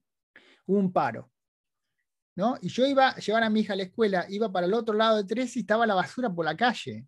hubo 0.66 0.80
un 0.80 0.92
paro. 0.92 1.32
¿no? 2.36 2.58
Y 2.62 2.68
yo 2.68 2.86
iba 2.86 3.10
a 3.10 3.16
llevar 3.18 3.44
a 3.44 3.50
mi 3.50 3.62
hija 3.62 3.74
a 3.74 3.78
la 3.78 3.84
escuela, 3.84 4.26
iba 4.30 4.52
para 4.52 4.68
el 4.68 4.74
otro 4.74 4.94
lado 4.94 5.18
de 5.18 5.24
tres 5.24 5.56
y 5.56 5.62
estaba 5.62 5.88
la 5.88 5.96
basura 5.96 6.30
por 6.30 6.46
la 6.46 6.58
calle, 6.58 7.06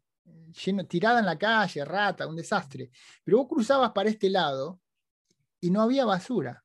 lleno, 0.51 0.85
tirada 0.85 1.19
en 1.19 1.25
la 1.25 1.37
calle, 1.37 1.85
rata, 1.85 2.27
un 2.27 2.35
desastre. 2.35 2.91
Pero 3.23 3.37
vos 3.37 3.47
cruzabas 3.47 3.91
para 3.91 4.09
este 4.09 4.29
lado 4.29 4.79
y 5.59 5.69
no 5.69 5.81
había 5.81 6.05
basura. 6.05 6.63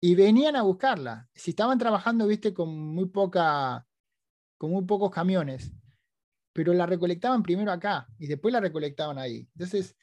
Y 0.00 0.14
venían 0.14 0.56
a 0.56 0.62
buscarla. 0.62 1.28
Si 1.34 1.50
estaban 1.50 1.78
trabajando, 1.78 2.26
viste, 2.26 2.52
con 2.52 2.68
muy 2.68 3.06
poca, 3.06 3.86
con 4.58 4.70
muy 4.70 4.84
pocos 4.84 5.10
camiones, 5.10 5.72
pero 6.52 6.72
la 6.72 6.86
recolectaban 6.86 7.42
primero 7.42 7.72
acá 7.72 8.06
y 8.18 8.26
después 8.26 8.52
la 8.52 8.60
recolectaban 8.60 9.18
ahí. 9.18 9.48
Entonces, 9.54 9.96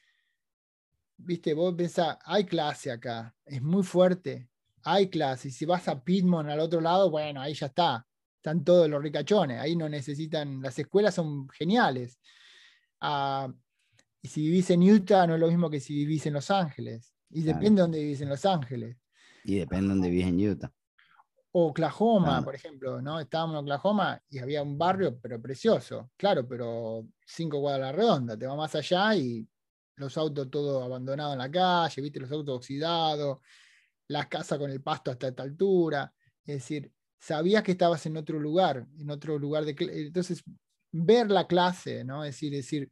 viste, 1.16 1.54
vos 1.54 1.74
pensás, 1.74 2.18
hay 2.24 2.44
clase 2.44 2.90
acá, 2.90 3.34
es 3.44 3.62
muy 3.62 3.82
fuerte, 3.82 4.50
hay 4.82 5.08
clase. 5.08 5.48
Y 5.48 5.50
si 5.52 5.64
vas 5.64 5.88
a 5.88 6.02
Piedmont 6.02 6.48
al 6.48 6.60
otro 6.60 6.80
lado, 6.80 7.10
bueno, 7.10 7.40
ahí 7.40 7.54
ya 7.54 7.66
está. 7.66 8.06
Están 8.42 8.64
todos 8.64 8.90
los 8.90 9.00
ricachones, 9.00 9.60
ahí 9.60 9.76
no 9.76 9.88
necesitan, 9.88 10.60
las 10.60 10.76
escuelas 10.76 11.14
son 11.14 11.48
geniales. 11.50 12.18
Ah, 13.00 13.48
y 14.20 14.26
si 14.26 14.42
vivís 14.42 14.68
en 14.70 14.82
Utah 14.82 15.28
no 15.28 15.34
es 15.34 15.40
lo 15.40 15.46
mismo 15.46 15.70
que 15.70 15.78
si 15.78 15.94
vivís 15.94 16.26
en 16.26 16.32
Los 16.32 16.50
Ángeles. 16.50 17.14
Y 17.30 17.44
Claro. 17.44 17.58
depende 17.60 17.78
de 17.78 17.82
dónde 17.82 18.00
vivís 18.00 18.20
en 18.20 18.28
Los 18.30 18.44
Ángeles. 18.44 18.96
Y 19.44 19.54
depende 19.58 19.84
de 19.84 19.88
dónde 19.90 20.10
vives 20.10 20.26
en 20.26 20.48
Utah. 20.50 20.72
Oklahoma, 21.52 22.26
Claro. 22.26 22.44
por 22.44 22.54
ejemplo, 22.56 23.00
¿no? 23.00 23.20
Estábamos 23.20 23.54
en 23.54 23.58
Oklahoma 23.60 24.20
y 24.28 24.38
había 24.40 24.60
un 24.64 24.76
barrio, 24.76 25.20
pero 25.20 25.40
precioso, 25.40 26.10
claro, 26.16 26.48
pero 26.48 27.06
cinco 27.24 27.60
cuadras 27.60 27.90
a 27.90 27.92
la 27.92 27.96
redonda, 27.96 28.36
te 28.36 28.46
va 28.48 28.56
más 28.56 28.74
allá 28.74 29.14
y 29.14 29.46
los 29.94 30.16
autos 30.18 30.50
todos 30.50 30.82
abandonados 30.82 31.34
en 31.34 31.38
la 31.38 31.50
calle, 31.50 32.02
viste, 32.02 32.18
los 32.18 32.32
autos 32.32 32.56
oxidados, 32.56 33.38
las 34.08 34.26
casas 34.26 34.58
con 34.58 34.68
el 34.68 34.82
pasto 34.82 35.12
hasta 35.12 35.28
esta 35.28 35.44
altura, 35.44 36.12
es 36.44 36.56
decir, 36.56 36.90
sabías 37.22 37.62
que 37.62 37.72
estabas 37.72 38.04
en 38.06 38.16
otro 38.16 38.40
lugar, 38.40 38.86
en 38.98 39.08
otro 39.10 39.38
lugar 39.38 39.64
de... 39.64 39.76
Entonces, 39.78 40.42
ver 40.90 41.30
la 41.30 41.46
clase, 41.46 42.04
¿no? 42.04 42.24
Es 42.24 42.34
decir, 42.34 42.52
decir, 42.52 42.90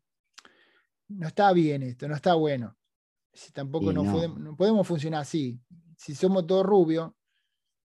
no 1.09 1.27
está 1.27 1.53
bien 1.53 1.83
esto, 1.83 2.07
no 2.07 2.15
está 2.15 2.35
bueno. 2.35 2.77
Si 3.33 3.53
tampoco 3.53 3.93
no, 3.93 4.05
podemos, 4.05 4.39
no 4.39 4.57
podemos 4.57 4.87
funcionar 4.87 5.23
así. 5.23 5.61
Si 5.97 6.15
somos 6.15 6.47
todos 6.47 6.65
rubios, 6.65 7.11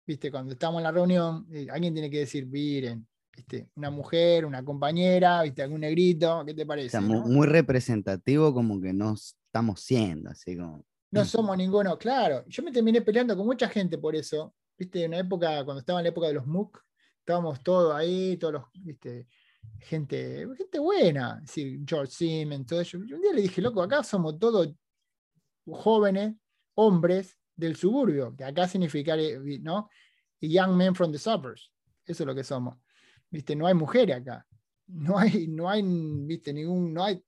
viste, 0.06 0.32
cuando 0.32 0.54
estamos 0.54 0.80
en 0.80 0.84
la 0.84 0.92
reunión, 0.92 1.48
eh, 1.52 1.68
alguien 1.70 1.94
tiene 1.94 2.10
que 2.10 2.20
decir, 2.20 2.48
miren, 2.48 3.08
viste, 3.36 3.70
una 3.76 3.92
mujer, 3.92 4.46
una 4.46 4.66
compañera, 4.66 5.44
viste, 5.44 5.62
algún 5.62 5.82
negrito, 5.82 6.44
¿qué 6.46 6.56
te 6.56 6.64
O 6.64 6.68
parece? 6.68 6.90
sea, 6.90 7.02
no? 7.02 7.22
muy, 7.22 7.46
representativo 7.46 8.52
como 8.52 8.82
que 8.82 8.94
no 8.94 9.14
estamos 9.14 9.80
siendo, 9.80 10.32
así 10.32 10.58
como... 10.58 10.84
No 11.12 11.24
somos 11.24 11.56
ninguno, 11.56 11.98
claro. 12.00 12.44
Yo 12.48 12.64
me 12.64 12.72
terminé 12.72 13.02
peleando 13.02 13.36
con 13.38 13.46
mucha 13.46 13.68
gente 13.70 13.98
por 13.98 14.16
eso. 14.16 14.56
Viste, 14.82 15.04
en 15.04 15.12
una 15.12 15.20
época, 15.20 15.64
cuando 15.64 15.82
estaba 15.82 16.00
en 16.00 16.06
la 16.06 16.10
época 16.10 16.26
de 16.26 16.34
los 16.34 16.48
MOOC, 16.48 16.84
estábamos 17.20 17.62
todos 17.62 17.94
ahí, 17.94 18.36
todos 18.38 18.54
los, 18.54 18.64
viste, 18.74 19.28
gente, 19.78 20.48
gente 20.58 20.80
buena, 20.80 21.40
decir, 21.40 21.82
George 21.86 22.12
Siemens, 22.12 22.66
todo 22.66 22.82
eso. 22.82 22.98
Y 22.98 23.14
un 23.14 23.22
día 23.22 23.32
le 23.32 23.44
dije, 23.44 23.62
loco, 23.62 23.84
acá 23.84 24.04
somos 24.04 24.40
todos 24.40 24.74
jóvenes, 25.68 26.34
hombres 26.74 27.38
del 27.56 27.76
suburbio, 27.76 28.36
que 28.36 28.44
acá 28.44 28.68
significa, 28.68 29.16
¿no? 29.62 29.88
Young 30.40 30.76
men 30.76 30.96
from 30.96 31.12
the 31.12 31.20
suburbs. 31.20 31.72
Eso 32.04 32.24
es 32.24 32.28
lo 32.28 32.34
que 32.34 32.44
somos. 32.44 32.76
Viste, 33.30 33.56
no 33.56 33.68
hay 33.68 33.76
mujeres 33.76 34.16
acá. 34.16 34.48
No 34.88 35.20
hay, 35.20 35.46
no 35.48 35.70
hay, 35.70 35.84
viste, 35.84 36.52
ningún, 36.52 36.92
no 36.92 37.04
hay 37.04 37.24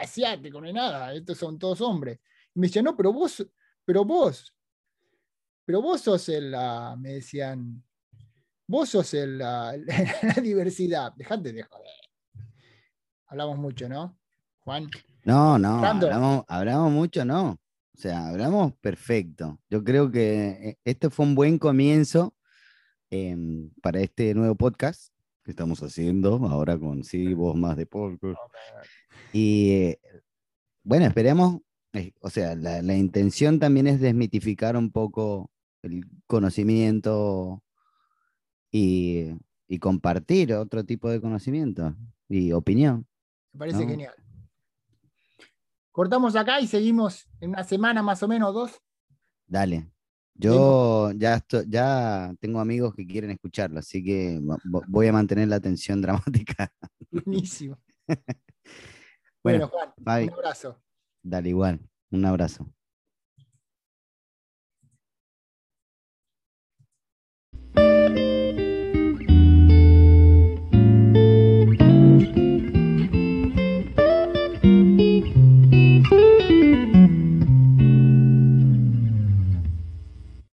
asiático, 0.00 0.60
no 0.60 0.68
hay 0.68 0.72
nada. 0.72 1.12
Estos 1.12 1.38
son 1.38 1.58
todos 1.58 1.80
hombres. 1.80 2.20
Y 2.54 2.60
me 2.60 2.68
decían, 2.68 2.84
no, 2.84 2.96
pero 2.96 3.12
vos, 3.12 3.44
pero 3.84 4.04
vos, 4.04 4.53
pero 5.64 5.80
vos 5.80 6.00
sos 6.00 6.28
el, 6.28 6.54
ah, 6.54 6.96
me 6.98 7.14
decían, 7.14 7.82
vos 8.66 8.90
sos 8.90 9.14
el, 9.14 9.40
ah, 9.42 9.74
la 10.36 10.42
diversidad, 10.42 11.12
dejate 11.14 11.52
de 11.52 11.62
joder. 11.62 11.90
Hablamos 13.26 13.58
mucho, 13.58 13.88
¿no? 13.88 14.18
Juan, 14.60 14.88
No, 15.24 15.58
no, 15.58 15.84
hablamos, 15.84 16.44
hablamos 16.48 16.92
mucho, 16.92 17.24
no. 17.24 17.50
O 17.50 17.96
sea, 17.96 18.28
hablamos 18.28 18.74
perfecto. 18.76 19.60
Yo 19.70 19.84
creo 19.84 20.10
que 20.10 20.78
este 20.84 21.10
fue 21.10 21.26
un 21.26 21.34
buen 21.34 21.58
comienzo 21.58 22.34
em, 23.10 23.70
para 23.82 24.00
este 24.00 24.34
nuevo 24.34 24.54
podcast 24.56 25.12
que 25.44 25.52
estamos 25.52 25.82
haciendo 25.82 26.36
ahora 26.46 26.78
con 26.78 27.04
sí, 27.04 27.34
voz 27.34 27.56
más 27.56 27.76
de 27.76 27.86
podcast. 27.86 28.36
Y 29.32 29.70
eh, 29.72 30.00
bueno, 30.82 31.06
esperemos, 31.06 31.60
eh, 31.92 32.12
o 32.20 32.30
sea, 32.30 32.54
la, 32.54 32.82
la 32.82 32.96
intención 32.96 33.58
también 33.58 33.86
es 33.86 34.00
desmitificar 34.00 34.76
un 34.76 34.90
poco 34.90 35.50
el 35.84 36.04
conocimiento 36.26 37.62
y, 38.70 39.30
y 39.68 39.78
compartir 39.78 40.52
otro 40.54 40.84
tipo 40.84 41.10
de 41.10 41.20
conocimiento 41.20 41.94
y 42.28 42.52
opinión. 42.52 43.06
me 43.52 43.58
parece 43.58 43.84
No. 43.84 43.88
genial. 43.90 44.14
Cortamos 45.92 46.34
acá 46.34 46.60
y 46.60 46.66
seguimos 46.66 47.28
en 47.40 47.50
una 47.50 47.62
semana 47.64 48.02
más 48.02 48.22
o 48.22 48.28
menos, 48.28 48.52
dos. 48.52 48.80
Dale. 49.46 49.90
Yo 50.36 51.12
ya, 51.12 51.34
esto- 51.36 51.62
ya 51.62 52.34
tengo 52.40 52.58
amigos 52.58 52.92
que 52.96 53.06
quieren 53.06 53.30
escucharlo, 53.30 53.78
así 53.78 54.02
que 54.02 54.40
vo- 54.40 54.60
vo- 54.64 54.84
voy 54.88 55.06
a 55.06 55.12
mantener 55.12 55.46
la 55.46 55.56
atención 55.56 56.02
dramática. 56.42 56.72
Buenísimo. 57.10 57.78
Bueno, 59.44 59.68
Bueno, 59.68 59.68
Juan, 59.68 59.94
Fabi. 60.02 60.24
un 60.28 60.32
abrazo. 60.32 60.82
Dale 61.22 61.50
igual. 61.50 61.78
Un 62.10 62.24
abrazo. 62.24 62.66
Bye. 68.14 68.43